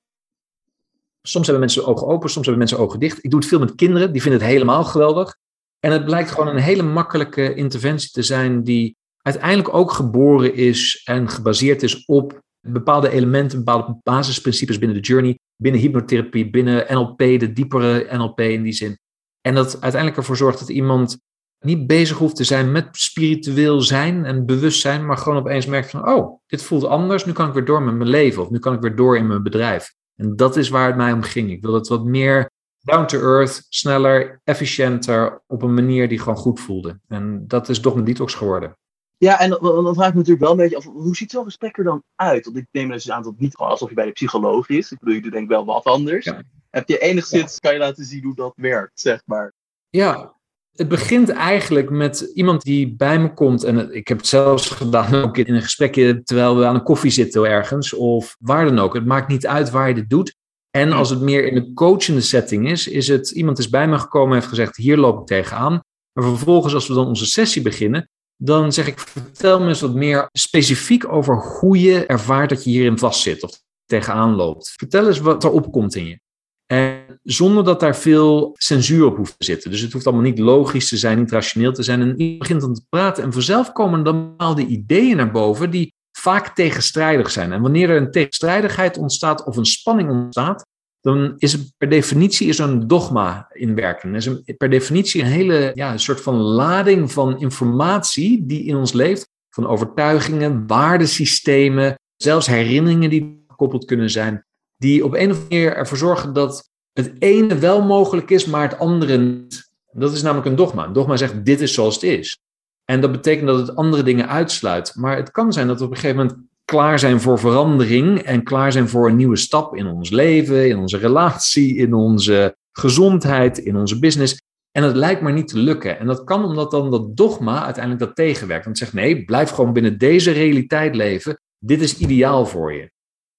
Soms 1.22 1.46
hebben 1.46 1.64
mensen 1.64 1.86
ogen 1.86 2.06
open, 2.06 2.30
soms 2.30 2.46
hebben 2.46 2.66
mensen 2.66 2.78
ogen 2.86 3.00
dicht. 3.00 3.24
Ik 3.24 3.30
doe 3.30 3.40
het 3.40 3.48
veel 3.48 3.58
met 3.58 3.74
kinderen, 3.74 4.12
die 4.12 4.22
vinden 4.22 4.40
het 4.40 4.50
helemaal 4.50 4.84
geweldig. 4.84 5.36
En 5.80 5.92
het 5.92 6.04
blijkt 6.04 6.30
gewoon 6.30 6.48
een 6.48 6.62
hele 6.62 6.82
makkelijke 6.82 7.54
interventie 7.54 8.10
te 8.10 8.22
zijn 8.22 8.64
die 8.64 8.96
uiteindelijk 9.22 9.74
ook 9.74 9.92
geboren 9.92 10.54
is 10.54 11.02
en 11.04 11.28
gebaseerd 11.28 11.82
is 11.82 12.04
op 12.04 12.40
bepaalde 12.60 13.10
elementen, 13.10 13.58
bepaalde 13.58 14.00
basisprincipes 14.02 14.78
binnen 14.78 14.96
de 14.96 15.08
journey, 15.08 15.38
binnen 15.56 15.80
hypnotherapie, 15.80 16.50
binnen 16.50 16.86
NLP, 16.88 17.18
de 17.18 17.52
diepere 17.52 18.16
NLP 18.16 18.40
in 18.40 18.62
die 18.62 18.72
zin. 18.72 18.98
En 19.40 19.54
dat 19.54 19.72
uiteindelijk 19.72 20.16
ervoor 20.16 20.36
zorgt 20.36 20.58
dat 20.58 20.68
iemand 20.68 21.18
niet 21.64 21.86
bezig 21.86 22.18
hoeft 22.18 22.36
te 22.36 22.44
zijn 22.44 22.72
met 22.72 22.88
spiritueel 22.92 23.80
zijn 23.80 24.24
en 24.24 24.46
bewustzijn, 24.46 25.06
maar 25.06 25.16
gewoon 25.16 25.38
opeens 25.38 25.66
merkt 25.66 25.90
van, 25.90 26.08
oh, 26.08 26.40
dit 26.46 26.62
voelt 26.62 26.84
anders, 26.84 27.24
nu 27.24 27.32
kan 27.32 27.48
ik 27.48 27.54
weer 27.54 27.64
door 27.64 27.82
met 27.82 27.94
mijn 27.94 28.10
leven 28.10 28.42
of 28.42 28.50
nu 28.50 28.58
kan 28.58 28.74
ik 28.74 28.80
weer 28.80 28.96
door 28.96 29.16
in 29.16 29.26
mijn 29.26 29.42
bedrijf. 29.42 29.94
En 30.18 30.36
dat 30.36 30.56
is 30.56 30.68
waar 30.68 30.86
het 30.86 30.96
mij 30.96 31.12
om 31.12 31.22
ging. 31.22 31.50
Ik 31.50 31.62
wil 31.62 31.74
het 31.74 31.88
wat 31.88 32.04
meer 32.04 32.50
down 32.80 33.06
to 33.06 33.18
earth, 33.20 33.66
sneller, 33.68 34.40
efficiënter, 34.44 35.42
op 35.46 35.62
een 35.62 35.74
manier 35.74 36.08
die 36.08 36.18
gewoon 36.18 36.36
goed 36.36 36.60
voelde. 36.60 37.00
En 37.08 37.44
dat 37.46 37.68
is 37.68 37.80
toch 37.80 37.94
een 37.94 38.04
detox 38.04 38.34
geworden. 38.34 38.76
Ja, 39.16 39.40
en 39.40 39.50
dan, 39.50 39.94
vraag 39.94 40.08
ik 40.08 40.12
me 40.12 40.18
natuurlijk 40.18 40.40
wel 40.40 40.50
een 40.50 40.56
beetje 40.56 40.76
af, 40.76 40.84
hoe 40.84 41.16
ziet 41.16 41.30
zo'n 41.30 41.44
gesprek 41.44 41.78
er 41.78 41.84
dan 41.84 42.02
uit? 42.14 42.44
Want 42.44 42.56
ik 42.56 42.66
neem 42.70 42.90
dus 42.90 43.10
aan 43.10 43.22
dat 43.22 43.32
het 43.32 43.40
niet 43.40 43.56
alsof 43.56 43.88
je 43.88 43.94
bij 43.94 44.04
de 44.04 44.12
psycholoog 44.12 44.68
is. 44.68 44.92
Ik 44.92 44.98
bedoel, 44.98 45.14
je 45.14 45.20
doet 45.20 45.32
denk 45.32 45.44
ik 45.44 45.50
wel 45.50 45.64
wat 45.64 45.84
anders. 45.84 46.32
Heb 46.70 46.88
je 46.88 46.98
enigszins, 46.98 47.58
kan 47.58 47.72
je 47.72 47.78
laten 47.78 48.04
zien 48.04 48.24
hoe 48.24 48.34
dat 48.34 48.52
werkt, 48.56 49.00
zeg 49.00 49.22
maar? 49.24 49.52
Ja, 49.88 50.37
het 50.78 50.88
begint 50.88 51.28
eigenlijk 51.28 51.90
met 51.90 52.20
iemand 52.34 52.62
die 52.62 52.94
bij 52.96 53.18
me 53.18 53.34
komt. 53.34 53.64
En 53.64 53.94
ik 53.94 54.08
heb 54.08 54.16
het 54.16 54.26
zelfs 54.26 54.70
gedaan 54.70 55.14
ook 55.14 55.36
in 55.36 55.54
een 55.54 55.62
gesprekje 55.62 56.22
terwijl 56.22 56.56
we 56.56 56.66
aan 56.66 56.74
een 56.74 56.82
koffie 56.82 57.10
zitten 57.10 57.44
ergens. 57.44 57.92
Of 57.92 58.36
waar 58.38 58.64
dan 58.64 58.78
ook. 58.78 58.94
Het 58.94 59.06
maakt 59.06 59.28
niet 59.28 59.46
uit 59.46 59.70
waar 59.70 59.88
je 59.88 59.94
dit 59.94 60.10
doet. 60.10 60.36
En 60.70 60.92
als 60.92 61.10
het 61.10 61.20
meer 61.20 61.46
in 61.46 61.56
een 61.56 61.74
coachende 61.74 62.20
setting 62.20 62.70
is, 62.70 62.88
is 62.88 63.08
het 63.08 63.30
iemand 63.30 63.58
is 63.58 63.68
bij 63.68 63.88
me 63.88 63.98
gekomen 63.98 64.28
en 64.28 64.34
heeft 64.34 64.48
gezegd: 64.48 64.76
Hier 64.76 64.96
loop 64.96 65.20
ik 65.20 65.26
tegenaan. 65.26 65.80
Maar 66.12 66.24
vervolgens, 66.24 66.74
als 66.74 66.88
we 66.88 66.94
dan 66.94 67.06
onze 67.06 67.26
sessie 67.26 67.62
beginnen, 67.62 68.08
dan 68.36 68.72
zeg 68.72 68.86
ik: 68.86 68.98
Vertel 68.98 69.60
me 69.60 69.68
eens 69.68 69.80
wat 69.80 69.94
meer 69.94 70.28
specifiek 70.32 71.12
over 71.12 71.36
hoe 71.36 71.80
je 71.80 72.06
ervaart 72.06 72.48
dat 72.48 72.64
je 72.64 72.70
hierin 72.70 72.98
vastzit 72.98 73.42
of 73.42 73.62
tegenaan 73.86 74.34
loopt. 74.34 74.74
Vertel 74.76 75.06
eens 75.06 75.20
wat 75.20 75.44
er 75.44 75.50
opkomt 75.50 75.94
in 75.94 76.06
je. 76.06 76.20
En 76.68 77.20
zonder 77.22 77.64
dat 77.64 77.80
daar 77.80 77.96
veel 77.96 78.54
censuur 78.58 79.06
op 79.06 79.16
hoeft 79.16 79.38
te 79.38 79.44
zitten. 79.44 79.70
Dus 79.70 79.80
het 79.80 79.92
hoeft 79.92 80.06
allemaal 80.06 80.24
niet 80.24 80.38
logisch 80.38 80.88
te 80.88 80.96
zijn, 80.96 81.18
niet 81.18 81.30
rationeel 81.30 81.72
te 81.72 81.82
zijn. 81.82 82.00
En 82.00 82.20
iemand 82.20 82.38
begint 82.38 82.60
dan 82.60 82.74
te 82.74 82.82
praten 82.88 83.22
en 83.22 83.32
vanzelf 83.32 83.72
komen 83.72 84.04
dan 84.04 84.28
bepaalde 84.28 84.66
ideeën 84.66 85.16
naar 85.16 85.30
boven 85.30 85.70
die 85.70 85.94
vaak 86.18 86.54
tegenstrijdig 86.54 87.30
zijn. 87.30 87.52
En 87.52 87.62
wanneer 87.62 87.90
er 87.90 87.96
een 87.96 88.10
tegenstrijdigheid 88.10 88.98
ontstaat 88.98 89.44
of 89.44 89.56
een 89.56 89.66
spanning 89.66 90.10
ontstaat, 90.10 90.66
dan 91.00 91.34
is 91.38 91.52
het 91.52 91.72
per 91.76 91.88
definitie 91.88 92.48
is 92.48 92.58
een 92.58 92.86
dogma 92.86 93.48
in 93.52 93.74
werking. 93.74 94.14
Er 94.14 94.40
is 94.44 94.56
per 94.56 94.70
definitie 94.70 95.20
een 95.20 95.26
hele 95.26 95.70
ja, 95.74 95.92
een 95.92 96.00
soort 96.00 96.20
van 96.20 96.36
lading 96.36 97.12
van 97.12 97.40
informatie 97.40 98.46
die 98.46 98.64
in 98.64 98.76
ons 98.76 98.92
leeft. 98.92 99.28
Van 99.50 99.66
overtuigingen, 99.66 100.66
waardesystemen, 100.66 101.94
zelfs 102.16 102.46
herinneringen 102.46 103.10
die 103.10 103.44
gekoppeld 103.46 103.84
kunnen 103.84 104.10
zijn 104.10 104.46
die 104.78 105.04
op 105.04 105.14
een 105.14 105.30
of 105.30 105.36
andere 105.36 105.46
manier 105.48 105.76
ervoor 105.76 105.98
zorgen 105.98 106.32
dat 106.32 106.70
het 106.92 107.12
ene 107.18 107.58
wel 107.58 107.82
mogelijk 107.82 108.30
is, 108.30 108.46
maar 108.46 108.68
het 108.68 108.78
andere 108.78 109.18
niet. 109.18 109.70
Dat 109.92 110.12
is 110.12 110.22
namelijk 110.22 110.46
een 110.46 110.56
dogma. 110.56 110.84
Een 110.84 110.92
dogma 110.92 111.16
zegt: 111.16 111.44
dit 111.44 111.60
is 111.60 111.74
zoals 111.74 111.94
het 111.94 112.04
is. 112.04 112.38
En 112.84 113.00
dat 113.00 113.12
betekent 113.12 113.46
dat 113.46 113.66
het 113.66 113.76
andere 113.76 114.02
dingen 114.02 114.28
uitsluit. 114.28 114.92
Maar 114.96 115.16
het 115.16 115.30
kan 115.30 115.52
zijn 115.52 115.66
dat 115.66 115.78
we 115.78 115.84
op 115.84 115.90
een 115.90 115.96
gegeven 115.96 116.16
moment 116.16 116.38
klaar 116.64 116.98
zijn 116.98 117.20
voor 117.20 117.38
verandering 117.38 118.18
en 118.18 118.42
klaar 118.42 118.72
zijn 118.72 118.88
voor 118.88 119.08
een 119.08 119.16
nieuwe 119.16 119.36
stap 119.36 119.76
in 119.76 119.86
ons 119.86 120.10
leven, 120.10 120.68
in 120.68 120.78
onze 120.78 120.96
relatie, 120.96 121.76
in 121.76 121.94
onze 121.94 122.56
gezondheid, 122.72 123.58
in 123.58 123.76
onze 123.76 123.98
business. 123.98 124.42
En 124.70 124.82
het 124.82 124.96
lijkt 124.96 125.20
maar 125.20 125.32
niet 125.32 125.48
te 125.48 125.58
lukken. 125.58 125.98
En 125.98 126.06
dat 126.06 126.24
kan 126.24 126.44
omdat 126.44 126.70
dan 126.70 126.90
dat 126.90 127.16
dogma 127.16 127.64
uiteindelijk 127.64 128.04
dat 128.04 128.16
tegenwerkt. 128.16 128.64
Want 128.64 128.78
het 128.78 128.88
zegt 128.88 129.04
nee, 129.04 129.24
blijf 129.24 129.50
gewoon 129.50 129.72
binnen 129.72 129.98
deze 129.98 130.30
realiteit 130.30 130.94
leven. 130.94 131.40
Dit 131.58 131.80
is 131.80 131.98
ideaal 131.98 132.46
voor 132.46 132.72
je. 132.74 132.90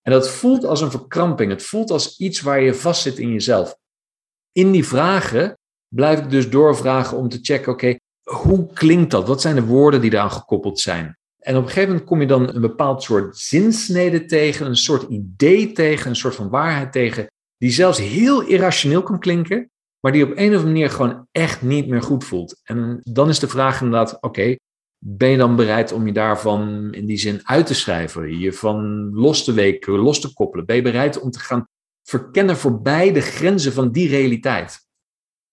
En 0.02 0.12
dat 0.12 0.30
voelt 0.30 0.66
als 0.66 0.82
een 0.82 0.92
verkramping. 0.92 1.52
Het 1.52 1.64
voelt 1.64 1.92
als 1.92 2.18
iets 2.18 2.42
waar 2.42 2.62
je 2.62 2.74
vastzit 2.74 3.18
in 3.18 3.32
jezelf. 3.32 3.76
In 4.52 4.72
die 4.72 4.86
vragen 4.86 5.58
blijf 5.96 6.20
ik 6.20 6.30
dus 6.30 6.50
doorvragen 6.50 7.18
om 7.18 7.30
te 7.30 7.40
checken, 7.42 7.72
oké, 7.72 7.96
hoe 8.24 8.74
klinkt 8.74 9.12
dat? 9.12 9.28
Wat 9.28 9.42
zijn 9.42 9.56
de 9.56 9.66
woorden 9.66 10.02
die 10.02 10.10
daaraan 10.10 10.32
gekoppeld 10.32 10.80
zijn? 10.80 11.18
En 11.40 11.56
op 11.56 11.62
een 11.62 11.68
gegeven 11.68 11.90
moment 11.90 12.08
kom 12.08 12.22
je 12.22 12.28
dan 12.28 12.56
een 12.56 12.62
bepaald 12.62 13.04
soort 13.04 13.38
zinsnede 13.38 14.26
tegen, 14.26 14.66
een 14.66 14.76
soort 14.76 15.10
idee 15.10 15.72
tegen, 15.72 16.10
een 16.10 16.16
soort 16.16 16.36
van 16.36 16.50
waarheid 16.50 16.92
tegen, 16.92 17.28
die 17.58 17.72
zelfs 17.72 17.98
heel 17.98 18.42
irrationeel 18.42 19.04
kan 19.04 19.20
klinken, 19.20 19.70
maar 20.00 20.12
die 20.12 20.24
op 20.24 20.30
een 20.30 20.36
of 20.36 20.44
andere 20.44 20.64
manier 20.64 20.90
gewoon 20.90 21.28
echt 21.32 21.62
niet 21.62 21.88
meer 21.88 22.02
goed 22.02 22.24
voelt. 22.24 22.60
En 22.64 23.00
dan 23.04 23.30
is 23.30 23.40
de 23.40 23.48
vraag 23.48 23.82
inderdaad, 23.82 24.18
oké, 24.22 24.56
ben 25.00 25.30
je 25.30 25.38
dan 25.38 25.56
bereid 25.56 25.92
om 25.92 26.06
je 26.06 26.14
daarvan 26.14 26.94
in 26.94 27.06
die 27.06 27.18
zin 27.18 27.40
uit 27.44 27.66
te 27.66 27.74
schrijven, 27.74 28.40
je 28.40 28.54
van 28.54 29.10
los 29.14 29.44
te 29.44 29.54
weken, 29.54 29.94
los 29.94 30.20
te 30.20 30.34
koppelen? 30.34 30.66
Ben 30.66 30.76
je 30.76 30.82
bereid 30.82 31.20
om 31.20 31.32
te 31.32 31.40
gaan 31.40 31.68
verkennen 32.04 32.58
voorbij 32.58 33.12
de 33.14 33.22
grenzen 33.22 33.74
van 33.74 33.92
die 33.92 34.10
realiteit? 34.10 34.88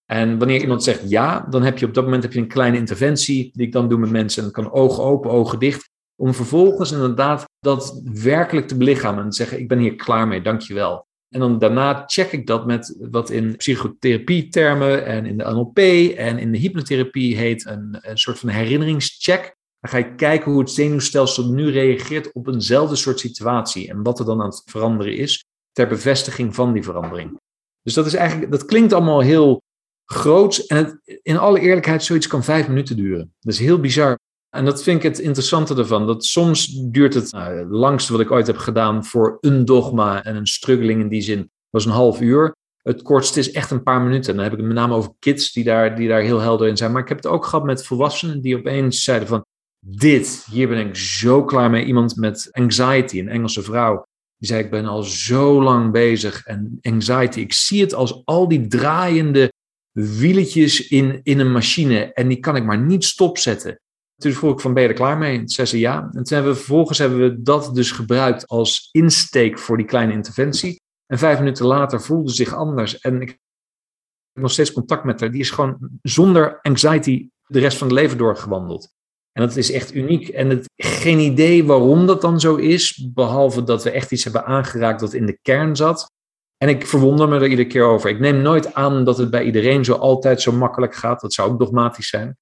En 0.06 0.38
wanneer 0.38 0.60
iemand 0.60 0.82
zegt 0.82 1.10
ja, 1.10 1.46
dan 1.50 1.62
heb 1.62 1.78
je 1.78 1.86
op 1.86 1.94
dat 1.94 2.04
moment 2.04 2.22
heb 2.22 2.32
je 2.32 2.38
een 2.38 2.48
kleine 2.48 2.76
interventie 2.76 3.50
die 3.52 3.66
ik 3.66 3.72
dan 3.72 3.88
doe 3.88 3.98
met 3.98 4.10
mensen. 4.10 4.44
En 4.44 4.50
kan 4.50 4.72
ogen 4.72 5.02
open, 5.02 5.30
ogen 5.30 5.58
dicht. 5.58 5.90
Om 6.16 6.34
vervolgens 6.34 6.92
inderdaad 6.92 7.44
dat 7.60 8.00
werkelijk 8.04 8.68
te 8.68 8.76
belichamen 8.76 9.24
en 9.24 9.30
te 9.30 9.36
zeggen: 9.36 9.58
Ik 9.58 9.68
ben 9.68 9.78
hier 9.78 9.94
klaar 9.94 10.28
mee, 10.28 10.42
dankjewel. 10.42 11.05
En 11.36 11.42
dan 11.42 11.58
daarna 11.58 12.02
check 12.06 12.32
ik 12.32 12.46
dat 12.46 12.66
met 12.66 12.96
wat 13.10 13.30
in 13.30 13.56
psychotherapie-termen 13.56 15.04
en 15.06 15.26
in 15.26 15.38
de 15.38 15.44
NLP 15.44 15.78
en 16.16 16.38
in 16.38 16.52
de 16.52 16.58
hypnotherapie 16.58 17.36
heet 17.36 17.66
een, 17.66 17.98
een 18.00 18.18
soort 18.18 18.38
van 18.38 18.48
herinneringscheck. 18.48 19.56
Dan 19.80 19.90
ga 19.90 19.96
je 19.96 20.14
kijken 20.14 20.50
hoe 20.50 20.60
het 20.60 20.70
zenuwstelsel 20.70 21.52
nu 21.52 21.70
reageert 21.70 22.32
op 22.32 22.48
eenzelfde 22.48 22.96
soort 22.96 23.20
situatie 23.20 23.88
en 23.88 24.02
wat 24.02 24.18
er 24.18 24.24
dan 24.24 24.40
aan 24.40 24.48
het 24.48 24.62
veranderen 24.64 25.16
is 25.16 25.44
ter 25.72 25.88
bevestiging 25.88 26.54
van 26.54 26.72
die 26.72 26.82
verandering. 26.82 27.40
Dus 27.82 27.94
dat 27.94 28.06
is 28.06 28.14
eigenlijk, 28.14 28.50
dat 28.50 28.64
klinkt 28.64 28.92
allemaal 28.92 29.20
heel 29.20 29.62
groots 30.04 30.66
en 30.66 30.76
het, 30.76 31.20
in 31.22 31.38
alle 31.38 31.60
eerlijkheid, 31.60 32.02
zoiets 32.02 32.26
kan 32.26 32.44
vijf 32.44 32.68
minuten 32.68 32.96
duren. 32.96 33.34
Dat 33.40 33.52
is 33.52 33.60
heel 33.60 33.80
bizar. 33.80 34.18
En 34.56 34.64
dat 34.64 34.82
vind 34.82 34.96
ik 34.96 35.02
het 35.02 35.18
interessante 35.18 35.74
ervan. 35.74 36.06
Dat 36.06 36.24
soms 36.24 36.66
duurt 36.66 37.14
het, 37.14 37.32
nou, 37.32 37.66
langste 37.66 38.12
wat 38.12 38.20
ik 38.20 38.30
ooit 38.30 38.46
heb 38.46 38.56
gedaan 38.56 39.04
voor 39.04 39.38
een 39.40 39.64
dogma 39.64 40.24
en 40.24 40.36
een 40.36 40.46
struggling 40.46 41.00
in 41.00 41.08
die 41.08 41.20
zin, 41.20 41.50
was 41.70 41.84
een 41.84 41.92
half 41.92 42.20
uur. 42.20 42.54
Het 42.82 43.02
kortste 43.02 43.38
is 43.38 43.50
echt 43.50 43.70
een 43.70 43.82
paar 43.82 44.00
minuten. 44.00 44.30
En 44.30 44.34
dan 44.34 44.44
heb 44.44 44.52
ik 44.52 44.58
het 44.58 44.66
met 44.66 44.76
name 44.76 44.94
over 44.94 45.12
kids 45.18 45.52
die 45.52 45.64
daar, 45.64 45.96
die 45.96 46.08
daar 46.08 46.20
heel 46.20 46.40
helder 46.40 46.68
in 46.68 46.76
zijn. 46.76 46.92
Maar 46.92 47.02
ik 47.02 47.08
heb 47.08 47.16
het 47.16 47.26
ook 47.26 47.44
gehad 47.44 47.64
met 47.64 47.86
volwassenen 47.86 48.40
die 48.40 48.56
opeens 48.56 49.04
zeiden 49.04 49.28
van, 49.28 49.44
dit, 49.78 50.46
hier 50.50 50.68
ben 50.68 50.86
ik 50.86 50.96
zo 50.96 51.44
klaar 51.44 51.70
mee. 51.70 51.84
Iemand 51.84 52.16
met 52.16 52.48
anxiety, 52.50 53.18
een 53.18 53.28
Engelse 53.28 53.62
vrouw, 53.62 54.06
die 54.36 54.48
zei, 54.48 54.62
ik 54.64 54.70
ben 54.70 54.84
al 54.84 55.02
zo 55.02 55.62
lang 55.62 55.92
bezig. 55.92 56.44
En 56.44 56.78
anxiety, 56.80 57.40
ik 57.40 57.52
zie 57.52 57.80
het 57.80 57.94
als 57.94 58.22
al 58.24 58.48
die 58.48 58.66
draaiende 58.66 59.52
wieletjes 59.92 60.88
in, 60.88 61.20
in 61.22 61.38
een 61.38 61.52
machine. 61.52 62.12
En 62.12 62.28
die 62.28 62.38
kan 62.38 62.56
ik 62.56 62.64
maar 62.64 62.80
niet 62.80 63.04
stopzetten. 63.04 63.80
Toen 64.16 64.32
vroeg 64.32 64.52
ik 64.52 64.60
van, 64.60 64.74
ben 64.74 64.82
je 64.82 64.88
er 64.88 64.94
klaar 64.94 65.18
mee? 65.18 65.44
Toen 65.44 65.66
ze 65.66 65.78
ja. 65.78 66.02
En 66.02 66.10
toen 66.10 66.34
hebben 66.36 66.52
we, 66.52 66.58
vervolgens 66.58 66.98
hebben 66.98 67.18
we 67.18 67.42
dat 67.42 67.74
dus 67.74 67.90
gebruikt 67.90 68.46
als 68.46 68.88
insteek 68.92 69.58
voor 69.58 69.76
die 69.76 69.86
kleine 69.86 70.12
interventie. 70.12 70.80
En 71.06 71.18
vijf 71.18 71.38
minuten 71.38 71.66
later 71.66 72.02
voelde 72.02 72.30
ze 72.30 72.36
zich 72.36 72.54
anders. 72.54 72.98
En 72.98 73.20
ik 73.20 73.28
heb 73.28 73.38
nog 74.32 74.50
steeds 74.50 74.72
contact 74.72 75.04
met 75.04 75.20
haar. 75.20 75.30
Die 75.30 75.40
is 75.40 75.50
gewoon 75.50 75.78
zonder 76.02 76.60
anxiety 76.60 77.28
de 77.46 77.58
rest 77.58 77.78
van 77.78 77.86
het 77.86 77.96
leven 77.96 78.18
doorgewandeld. 78.18 78.94
En 79.32 79.42
dat 79.46 79.56
is 79.56 79.72
echt 79.72 79.94
uniek. 79.94 80.28
En 80.28 80.50
het, 80.50 80.70
geen 80.76 81.18
idee 81.18 81.64
waarom 81.64 82.06
dat 82.06 82.20
dan 82.20 82.40
zo 82.40 82.54
is. 82.54 83.08
Behalve 83.14 83.62
dat 83.62 83.82
we 83.82 83.90
echt 83.90 84.12
iets 84.12 84.24
hebben 84.24 84.44
aangeraakt 84.44 85.00
dat 85.00 85.12
in 85.12 85.26
de 85.26 85.38
kern 85.42 85.76
zat. 85.76 86.10
En 86.56 86.68
ik 86.68 86.86
verwonder 86.86 87.28
me 87.28 87.36
er 87.36 87.46
iedere 87.46 87.68
keer 87.68 87.84
over. 87.84 88.10
Ik 88.10 88.18
neem 88.18 88.42
nooit 88.42 88.74
aan 88.74 89.04
dat 89.04 89.18
het 89.18 89.30
bij 89.30 89.44
iedereen 89.44 89.84
zo 89.84 89.92
altijd 89.92 90.40
zo 90.40 90.52
makkelijk 90.52 90.94
gaat. 90.94 91.20
Dat 91.20 91.32
zou 91.32 91.50
ook 91.50 91.58
dogmatisch 91.58 92.08
zijn. 92.08 92.36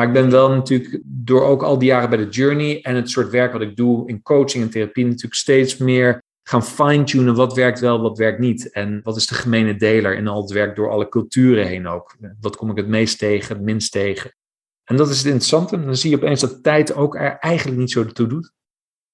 Maar 0.00 0.08
ik 0.08 0.14
ben 0.14 0.30
wel 0.30 0.50
natuurlijk 0.50 1.00
door 1.04 1.42
ook 1.42 1.62
al 1.62 1.78
die 1.78 1.88
jaren 1.88 2.08
bij 2.08 2.18
de 2.18 2.28
Journey 2.28 2.82
en 2.82 2.94
het 2.94 3.10
soort 3.10 3.30
werk 3.30 3.52
wat 3.52 3.60
ik 3.60 3.76
doe 3.76 4.08
in 4.08 4.22
coaching 4.22 4.64
en 4.64 4.70
therapie 4.70 5.04
natuurlijk 5.04 5.34
steeds 5.34 5.76
meer 5.76 6.22
gaan 6.42 6.64
fine-tunen 6.64 7.34
wat 7.34 7.54
werkt 7.54 7.80
wel, 7.80 8.00
wat 8.00 8.18
werkt 8.18 8.38
niet. 8.38 8.70
En 8.70 9.00
wat 9.02 9.16
is 9.16 9.26
de 9.26 9.34
gemene 9.34 9.76
deler 9.76 10.16
in 10.16 10.28
al 10.28 10.40
het 10.40 10.50
werk 10.50 10.76
door 10.76 10.90
alle 10.90 11.08
culturen 11.08 11.66
heen 11.66 11.86
ook. 11.86 12.16
Wat 12.40 12.56
kom 12.56 12.70
ik 12.70 12.76
het 12.76 12.88
meest 12.88 13.18
tegen, 13.18 13.56
het 13.56 13.64
minst 13.64 13.92
tegen. 13.92 14.34
En 14.84 14.96
dat 14.96 15.08
is 15.08 15.16
het 15.16 15.26
interessante. 15.26 15.84
Dan 15.84 15.96
zie 15.96 16.10
je 16.10 16.16
opeens 16.16 16.40
dat 16.40 16.62
tijd 16.62 16.94
ook 16.94 17.14
er 17.14 17.38
eigenlijk 17.38 17.78
niet 17.78 17.90
zo 17.90 18.06
toe 18.06 18.26
doet. 18.26 18.52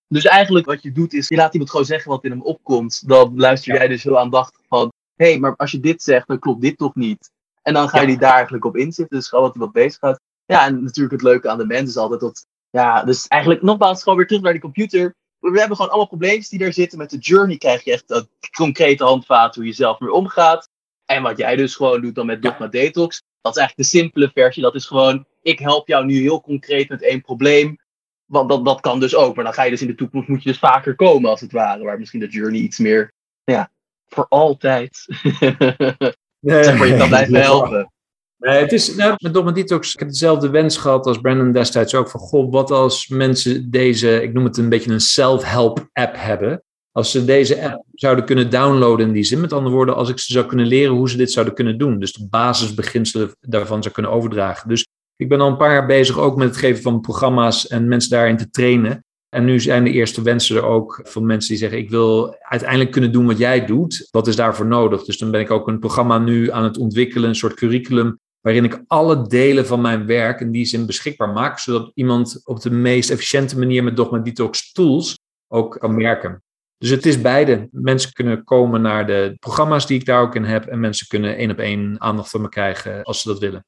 Dus 0.09 0.25
eigenlijk 0.25 0.67
wat 0.67 0.83
je 0.83 0.93
doet 0.93 1.13
is, 1.13 1.29
je 1.29 1.37
laat 1.37 1.53
iemand 1.53 1.71
gewoon 1.71 1.87
zeggen 1.87 2.11
wat 2.11 2.25
in 2.25 2.31
hem 2.31 2.43
opkomt. 2.43 3.09
Dan 3.09 3.33
luister 3.37 3.75
jij 3.75 3.89
dus 3.89 4.03
heel 4.03 4.19
aandachtig 4.19 4.61
van, 4.69 4.93
hé, 5.15 5.31
hey, 5.31 5.39
maar 5.39 5.57
als 5.57 5.71
je 5.71 5.81
dit 5.81 6.03
zegt, 6.03 6.27
dan 6.27 6.39
klopt 6.39 6.61
dit 6.61 6.79
toch 6.79 6.95
niet. 6.95 7.31
En 7.63 7.75
dan 7.75 7.89
ga 7.89 8.01
je 8.01 8.07
die 8.07 8.19
daar 8.19 8.35
eigenlijk 8.35 8.65
op 8.65 8.77
inzitten. 8.77 9.17
Dus 9.17 9.29
gewoon 9.29 9.53
wat 9.55 9.73
bezig 9.73 9.99
gaat. 9.99 10.21
Ja, 10.47 10.67
en 10.67 10.83
natuurlijk 10.83 11.15
het 11.15 11.23
leuke 11.23 11.49
aan 11.49 11.59
de 11.59 11.67
mens 11.67 11.89
is 11.89 11.97
altijd 11.97 12.21
dat, 12.21 12.47
ja, 12.71 13.05
dus 13.05 13.27
eigenlijk 13.27 13.63
nogmaals 13.63 14.03
gewoon 14.03 14.19
weer 14.19 14.27
terug 14.27 14.43
naar 14.43 14.53
die 14.53 14.61
computer. 14.61 15.15
we 15.39 15.59
hebben 15.59 15.77
gewoon 15.77 15.91
allemaal 15.91 16.09
probleempjes 16.09 16.49
die 16.49 16.59
daar 16.59 16.73
zitten. 16.73 16.99
Met 16.99 17.11
de 17.11 17.19
journey 17.19 17.57
krijg 17.57 17.85
je 17.85 17.93
echt 17.93 18.11
een 18.11 18.29
concrete 18.57 19.05
handvaten 19.05 19.61
hoe 19.61 19.71
je 19.71 19.77
zelf 19.77 20.01
mee 20.01 20.13
omgaat. 20.13 20.69
En 21.05 21.23
wat 21.23 21.39
jij 21.39 21.57
dus 21.57 21.75
gewoon 21.75 22.01
doet 22.01 22.15
dan 22.15 22.27
met 22.27 22.43
Dogma 22.43 22.67
Detox, 22.67 23.23
dat 23.41 23.57
is 23.57 23.61
eigenlijk 23.61 23.91
de 23.91 23.97
simpele 23.97 24.31
versie. 24.35 24.63
Dat 24.63 24.75
is 24.75 24.87
gewoon, 24.87 25.27
ik 25.43 25.59
help 25.59 25.89
jou 25.89 26.05
nu 26.05 26.21
heel 26.21 26.41
concreet 26.41 26.89
met 26.89 27.03
één 27.03 27.21
probleem. 27.21 27.79
Want 28.25 28.49
dat, 28.49 28.65
dat 28.65 28.81
kan 28.81 29.01
dus 29.01 29.15
ook. 29.15 29.35
Maar 29.35 29.45
dan 29.45 29.53
ga 29.53 29.63
je 29.63 29.71
dus 29.71 29.81
in 29.81 29.87
de 29.87 29.95
toekomst, 29.95 30.29
moet 30.29 30.43
je 30.43 30.49
dus 30.49 30.59
vaker 30.59 30.95
komen 30.95 31.31
als 31.31 31.41
het 31.41 31.53
ware. 31.53 31.85
Waar 31.85 31.99
misschien 31.99 32.21
de 32.21 32.29
journey 32.29 32.61
iets 32.61 32.79
meer, 32.79 33.13
ja, 33.45 33.71
voor 34.07 34.27
altijd. 34.29 35.07
Nee, 36.41 36.65
zeg 36.65 36.79
maar, 36.79 36.87
je 36.87 36.97
kan 36.97 37.09
blijven 37.09 37.35
helpen. 37.43 37.93
Nee, 38.39 38.59
het 38.59 38.73
is, 38.73 38.95
nou, 38.95 39.15
met 39.19 39.35
Dogma 39.35 39.51
Detox, 39.51 39.93
ik 39.93 39.99
heb 39.99 40.09
dezelfde 40.09 40.51
wens 40.51 40.77
gehad 40.77 41.07
als 41.07 41.19
Brandon 41.19 41.53
destijds 41.53 41.95
ook. 41.95 42.11
Van, 42.11 42.21
goh, 42.21 42.53
wat 42.53 42.71
als 42.71 43.09
mensen 43.09 43.71
deze, 43.71 44.23
ik 44.23 44.33
noem 44.33 44.45
het 44.45 44.57
een 44.57 44.69
beetje 44.69 44.91
een 44.91 45.01
self-help 45.01 45.89
app 45.93 46.15
hebben. 46.17 46.63
Als 46.93 47.11
ze 47.11 47.25
deze 47.25 47.63
app 47.63 47.85
zouden 47.95 48.25
kunnen 48.25 48.51
downloaden 48.51 49.07
in 49.07 49.13
die 49.13 49.25
zin. 49.25 49.41
Met 49.41 49.53
andere 49.53 49.75
woorden, 49.75 49.95
als 49.95 50.09
ik 50.09 50.19
ze 50.19 50.33
zou 50.33 50.47
kunnen 50.47 50.67
leren 50.67 50.95
hoe 50.95 51.11
ze 51.11 51.17
dit 51.17 51.33
zouden 51.33 51.55
kunnen 51.55 51.79
doen. 51.79 51.99
Dus 51.99 52.13
de 52.13 52.27
basisbeginselen 52.31 53.37
daarvan 53.41 53.83
zou 53.83 53.95
kunnen 53.95 54.13
overdragen. 54.13 54.69
Dus 54.69 54.87
ik 55.17 55.29
ben 55.29 55.41
al 55.41 55.49
een 55.49 55.57
paar 55.57 55.73
jaar 55.73 55.87
bezig 55.87 56.19
ook 56.19 56.37
met 56.37 56.49
het 56.49 56.57
geven 56.57 56.83
van 56.83 57.01
programma's 57.01 57.67
en 57.67 57.89
mensen 57.89 58.11
daarin 58.11 58.37
te 58.37 58.51
trainen. 58.51 59.05
En 59.29 59.45
nu 59.45 59.61
zijn 59.61 59.85
de 59.85 59.91
eerste 59.91 60.23
wensen 60.23 60.57
er 60.57 60.65
ook 60.65 61.01
van 61.03 61.27
mensen 61.27 61.51
die 61.51 61.59
zeggen: 61.59 61.79
Ik 61.79 61.91
wil 61.91 62.37
uiteindelijk 62.39 62.91
kunnen 62.91 63.13
doen 63.13 63.27
wat 63.27 63.39
jij 63.39 63.67
doet. 63.67 64.09
Wat 64.11 64.27
is 64.27 64.37
daarvoor 64.37 64.67
nodig? 64.67 65.05
Dus 65.05 65.19
dan 65.19 65.31
ben 65.31 65.41
ik 65.41 65.51
ook 65.51 65.69
een 65.69 65.79
programma 65.79 66.19
nu 66.19 66.51
aan 66.51 66.65
het 66.65 66.79
ontwikkelen, 66.79 67.29
een 67.29 67.35
soort 67.35 67.55
curriculum. 67.55 68.19
Waarin 68.47 68.65
ik 68.65 68.85
alle 68.87 69.27
delen 69.27 69.67
van 69.67 69.81
mijn 69.81 70.07
werk 70.07 70.41
in 70.41 70.51
die 70.51 70.65
zin 70.65 70.87
beschikbaar 70.87 71.29
maak. 71.29 71.59
Zodat 71.59 71.91
iemand 71.95 72.41
op 72.45 72.61
de 72.61 72.71
meest 72.71 73.11
efficiënte 73.11 73.59
manier 73.59 73.85
met 73.85 73.97
Dogma 73.97 74.19
Detox 74.19 74.73
tools 74.73 75.19
ook 75.49 75.79
kan 75.79 75.95
merken. 75.95 76.43
Dus 76.79 76.91
het 76.91 77.07
is 77.07 77.21
beide. 77.21 77.69
Mensen 77.71 78.13
kunnen 78.13 78.45
komen 78.45 78.81
naar 78.81 79.07
de 79.07 79.37
programma's 79.39 79.87
die 79.87 79.99
ik 79.99 80.07
daar 80.07 80.21
ook 80.21 80.35
in 80.35 80.45
heb. 80.45 80.67
En 80.67 80.81
mensen 80.81 81.07
kunnen 81.07 81.37
één 81.37 81.51
op 81.51 81.59
één 81.59 82.01
aandacht 82.01 82.31
van 82.31 82.41
me 82.41 82.49
krijgen 82.49 83.03
als 83.03 83.21
ze 83.21 83.29
dat 83.29 83.39
willen. 83.39 83.65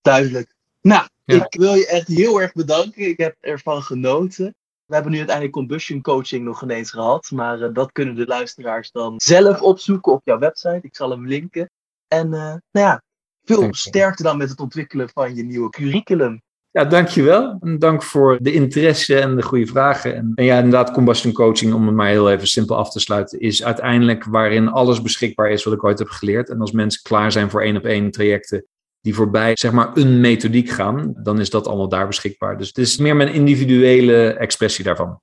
Duidelijk. 0.00 0.54
Nou, 0.80 1.06
ik 1.24 1.54
wil 1.58 1.74
je 1.74 1.86
echt 1.86 2.08
heel 2.08 2.40
erg 2.40 2.52
bedanken. 2.52 3.08
Ik 3.08 3.18
heb 3.18 3.36
ervan 3.40 3.82
genoten. 3.82 4.54
We 4.84 4.94
hebben 4.94 5.12
nu 5.12 5.18
uiteindelijk 5.18 5.56
combustion 5.56 6.02
coaching 6.02 6.44
nog 6.44 6.62
ineens 6.62 6.90
gehad. 6.90 7.30
Maar 7.30 7.58
uh, 7.58 7.68
dat 7.72 7.92
kunnen 7.92 8.14
de 8.14 8.26
luisteraars 8.26 8.90
dan 8.90 9.14
zelf 9.16 9.62
opzoeken 9.62 10.12
op 10.12 10.20
jouw 10.24 10.38
website. 10.38 10.80
Ik 10.82 10.96
zal 10.96 11.10
hem 11.10 11.26
linken. 11.26 11.70
En 12.08 12.26
uh, 12.26 12.32
nou 12.32 12.60
ja, 12.70 13.02
veel 13.44 13.74
sterkte 13.74 14.22
dan 14.22 14.36
met 14.36 14.48
het 14.50 14.60
ontwikkelen 14.60 15.08
van 15.08 15.34
je 15.34 15.44
nieuwe 15.44 15.70
curriculum. 15.70 16.42
Ja, 16.70 16.84
dankjewel. 16.84 17.56
En 17.60 17.78
dank 17.78 18.02
voor 18.02 18.38
de 18.40 18.52
interesse 18.52 19.20
en 19.20 19.36
de 19.36 19.42
goede 19.42 19.66
vragen. 19.66 20.16
En, 20.16 20.32
en, 20.34 20.44
ja, 20.44 20.56
inderdaad, 20.56 20.90
combustion 20.90 21.32
coaching, 21.32 21.72
om 21.74 21.86
het 21.86 21.94
maar 21.94 22.08
heel 22.08 22.30
even 22.30 22.46
simpel 22.46 22.76
af 22.76 22.90
te 22.90 23.00
sluiten, 23.00 23.40
is 23.40 23.64
uiteindelijk 23.64 24.24
waarin 24.24 24.68
alles 24.68 25.02
beschikbaar 25.02 25.50
is 25.50 25.64
wat 25.64 25.74
ik 25.74 25.84
ooit 25.84 25.98
heb 25.98 26.08
geleerd. 26.08 26.48
En 26.48 26.60
als 26.60 26.72
mensen 26.72 27.02
klaar 27.02 27.32
zijn 27.32 27.50
voor 27.50 27.62
één 27.62 27.76
op 27.76 27.84
één 27.84 28.10
trajecten, 28.10 28.66
die 29.00 29.14
voorbij 29.14 29.56
zeg 29.56 29.72
maar 29.72 29.96
een 29.96 30.20
methodiek 30.20 30.70
gaan, 30.70 31.14
dan 31.22 31.40
is 31.40 31.50
dat 31.50 31.66
allemaal 31.66 31.88
daar 31.88 32.06
beschikbaar. 32.06 32.58
Dus 32.58 32.68
het 32.68 32.78
is 32.78 32.96
meer 32.96 33.16
mijn 33.16 33.32
individuele 33.32 34.32
expressie 34.32 34.84
daarvan. 34.84 35.20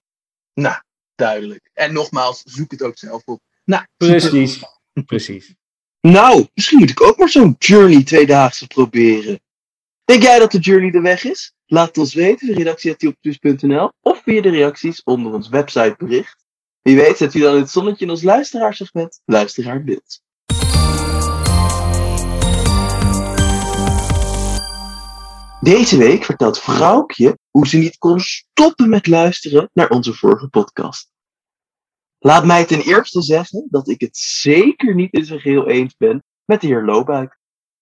Nou, 0.53 0.75
duidelijk. 1.15 1.69
En 1.73 1.93
nogmaals, 1.93 2.41
zoek 2.45 2.71
het 2.71 2.83
ook 2.83 2.97
zelf 2.97 3.21
op. 3.25 3.39
Nou, 3.63 3.83
precies. 3.97 4.63
precies. 5.05 5.55
Nou, 6.01 6.47
misschien 6.53 6.79
moet 6.79 6.89
ik 6.89 7.01
ook 7.01 7.17
maar 7.17 7.29
zo'n 7.29 7.55
Journey 7.59 8.03
tweedaagse 8.03 8.67
proberen. 8.67 9.39
Denk 10.05 10.23
jij 10.23 10.39
dat 10.39 10.51
de 10.51 10.59
Journey 10.59 10.91
de 10.91 11.01
weg 11.01 11.23
is? 11.23 11.53
Laat 11.65 11.87
het 11.87 11.97
ons 11.97 12.13
weten 12.13 12.47
via 12.47 12.55
redactie.nl 12.55 13.91
of 14.01 14.21
via 14.23 14.41
de 14.41 14.49
reacties 14.49 15.03
onder 15.03 15.33
ons 15.33 15.49
websitebericht. 15.49 16.45
Wie 16.81 16.95
weet 16.95 17.17
zet 17.17 17.33
u 17.33 17.39
dan 17.39 17.55
het 17.55 17.69
zonnetje 17.69 18.05
in 18.05 18.11
ons 18.11 18.23
luisteraarsegment 18.23 19.21
Luisteraarbeeld. 19.25 20.21
Deze 25.61 25.97
week 25.97 26.23
vertelt 26.23 26.59
Vrouwkje 26.59 27.37
hoe 27.49 27.67
ze 27.67 27.77
niet 27.77 27.97
kon 27.97 28.19
stoppen 28.19 28.89
met 28.89 29.07
luisteren 29.07 29.69
naar 29.73 29.89
onze 29.89 30.13
vorige 30.13 30.47
podcast. 30.47 31.10
Laat 32.23 32.45
mij 32.45 32.65
ten 32.65 32.81
eerste 32.81 33.21
zeggen 33.21 33.67
dat 33.69 33.89
ik 33.89 34.01
het 34.01 34.17
zeker 34.17 34.95
niet 34.95 35.13
in 35.13 35.25
zijn 35.25 35.39
geheel 35.39 35.67
eens 35.67 35.95
ben 35.97 36.23
met 36.45 36.61
de 36.61 36.67
heer 36.67 36.85
Loobuik. 36.85 37.39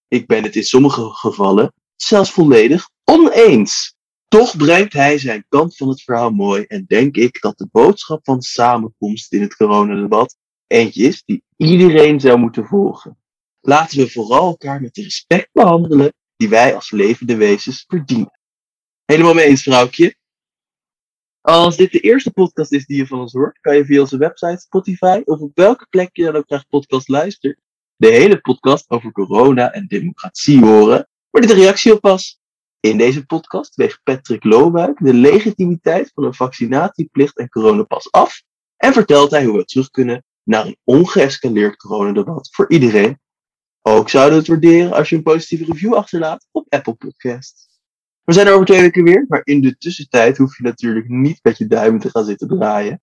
Ik 0.08 0.26
ben 0.26 0.42
het 0.42 0.56
in 0.56 0.62
sommige 0.62 1.10
gevallen 1.10 1.72
zelfs 1.96 2.30
volledig 2.30 2.90
oneens. 3.04 3.94
Toch 4.28 4.56
brengt 4.56 4.92
hij 4.92 5.18
zijn 5.18 5.44
kant 5.48 5.76
van 5.76 5.88
het 5.88 6.02
verhaal 6.02 6.30
mooi 6.30 6.64
en 6.64 6.84
denk 6.86 7.16
ik 7.16 7.40
dat 7.40 7.58
de 7.58 7.68
boodschap 7.72 8.20
van 8.22 8.42
samenkomst 8.42 9.32
in 9.32 9.40
het 9.40 9.56
coronadebat 9.56 10.36
eentje 10.66 11.02
is 11.02 11.22
die 11.24 11.42
iedereen 11.56 12.20
zou 12.20 12.38
moeten 12.38 12.66
volgen. 12.66 13.18
Laten 13.60 13.98
we 13.98 14.10
vooral 14.10 14.46
elkaar 14.46 14.80
met 14.80 14.94
de 14.94 15.02
respect 15.02 15.48
behandelen 15.52 16.14
die 16.36 16.48
wij 16.48 16.74
als 16.74 16.90
levende 16.90 17.36
wezens 17.36 17.84
verdienen. 17.88 18.40
Helemaal 19.04 19.34
mee 19.34 19.46
eens, 19.46 19.62
vrouwtje. 19.62 20.14
Als 21.40 21.76
dit 21.76 21.92
de 21.92 22.00
eerste 22.00 22.30
podcast 22.30 22.72
is 22.72 22.86
die 22.86 22.96
je 22.96 23.06
van 23.06 23.20
ons 23.20 23.32
hoort, 23.32 23.60
kan 23.60 23.76
je 23.76 23.84
via 23.84 24.00
onze 24.00 24.16
website, 24.16 24.60
Spotify 24.60 25.22
of 25.24 25.40
op 25.40 25.50
welke 25.54 25.86
plek 25.90 26.08
je 26.12 26.24
dan 26.24 26.36
ook 26.36 26.46
graag 26.46 26.66
podcast 26.68 27.08
luistert, 27.08 27.60
de 27.96 28.08
hele 28.08 28.40
podcast 28.40 28.90
over 28.90 29.12
corona 29.12 29.72
en 29.72 29.86
democratie 29.86 30.60
horen, 30.60 31.08
maar 31.30 31.42
dit 31.42 31.50
een 31.50 31.56
reactie 31.56 31.92
op 31.92 32.02
was. 32.02 32.40
In 32.80 32.98
deze 32.98 33.26
podcast 33.26 33.74
weegt 33.74 34.00
Patrick 34.02 34.44
Loobuik 34.44 34.98
de 34.98 35.14
legitimiteit 35.14 36.10
van 36.14 36.24
een 36.24 36.34
vaccinatieplicht 36.34 37.38
en 37.38 37.48
coronapas 37.48 38.12
af 38.12 38.42
en 38.76 38.92
vertelt 38.92 39.30
hij 39.30 39.44
hoe 39.44 39.56
we 39.56 39.64
terug 39.64 39.90
kunnen 39.90 40.24
naar 40.42 40.66
een 40.66 40.76
ongeëscaleerd 40.84 41.76
coronadebat 41.76 42.48
voor 42.52 42.70
iedereen 42.70 43.18
ook 43.82 44.08
zouden 44.08 44.32
we 44.32 44.38
het 44.38 44.48
waarderen 44.48 44.92
als 44.92 45.08
je 45.08 45.16
een 45.16 45.22
positieve 45.22 45.64
review 45.64 45.94
achterlaat 45.94 46.46
op 46.50 46.66
Apple 46.68 46.94
Podcasts. 46.94 47.69
We 48.30 48.36
zijn 48.36 48.48
er 48.48 48.54
over 48.54 48.66
twee 48.66 48.80
weken 48.80 49.04
weer, 49.04 49.24
maar 49.28 49.40
in 49.44 49.60
de 49.60 49.76
tussentijd 49.76 50.36
hoef 50.36 50.56
je 50.56 50.62
natuurlijk 50.62 51.08
niet 51.08 51.38
met 51.42 51.58
je 51.58 51.66
duimen 51.66 52.00
te 52.00 52.10
gaan 52.10 52.24
zitten 52.24 52.48
draaien. 52.48 53.02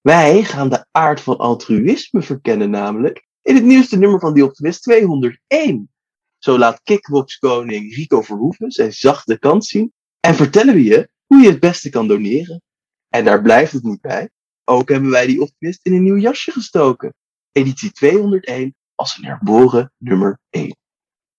Wij 0.00 0.44
gaan 0.44 0.68
de 0.68 0.86
aard 0.90 1.20
van 1.20 1.38
altruïsme 1.38 2.22
verkennen 2.22 2.70
namelijk 2.70 3.26
in 3.42 3.54
het 3.54 3.64
nieuwste 3.64 3.98
nummer 3.98 4.20
van 4.20 4.34
Die 4.34 4.44
Optimist 4.44 4.82
201. 4.82 5.90
Zo 6.38 6.58
laat 6.58 6.80
kickboxkoning 6.82 7.94
Rico 7.94 8.22
Verhoeven 8.22 8.70
zijn 8.70 8.92
zachte 8.92 9.38
kant 9.38 9.64
zien 9.64 9.92
en 10.20 10.34
vertellen 10.34 10.74
we 10.74 10.82
je 10.82 11.08
hoe 11.26 11.42
je 11.42 11.48
het 11.48 11.60
beste 11.60 11.90
kan 11.90 12.08
doneren. 12.08 12.62
En 13.08 13.24
daar 13.24 13.42
blijft 13.42 13.72
het 13.72 13.82
niet 13.82 14.00
bij. 14.00 14.30
Ook 14.64 14.88
hebben 14.88 15.10
wij 15.10 15.26
Die 15.26 15.40
Optimist 15.40 15.86
in 15.86 15.92
een 15.92 16.02
nieuw 16.02 16.18
jasje 16.18 16.50
gestoken. 16.50 17.14
Editie 17.52 17.92
201 17.92 18.74
als 18.94 19.16
een 19.16 19.24
herboren 19.24 19.92
nummer 19.98 20.38
1. 20.50 20.76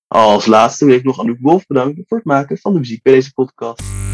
Als 0.08 0.46
laatste 0.46 0.86
wil 0.86 0.96
ik 0.96 1.04
nog 1.04 1.20
Anouk 1.20 1.38
Wolf 1.40 1.66
bedanken 1.66 2.04
voor 2.08 2.18
het 2.18 2.26
maken 2.26 2.58
van 2.58 2.74
de 2.74 2.80
muziek 2.80 3.02
bij 3.02 3.14
deze 3.14 3.34
podcast. 3.34 4.05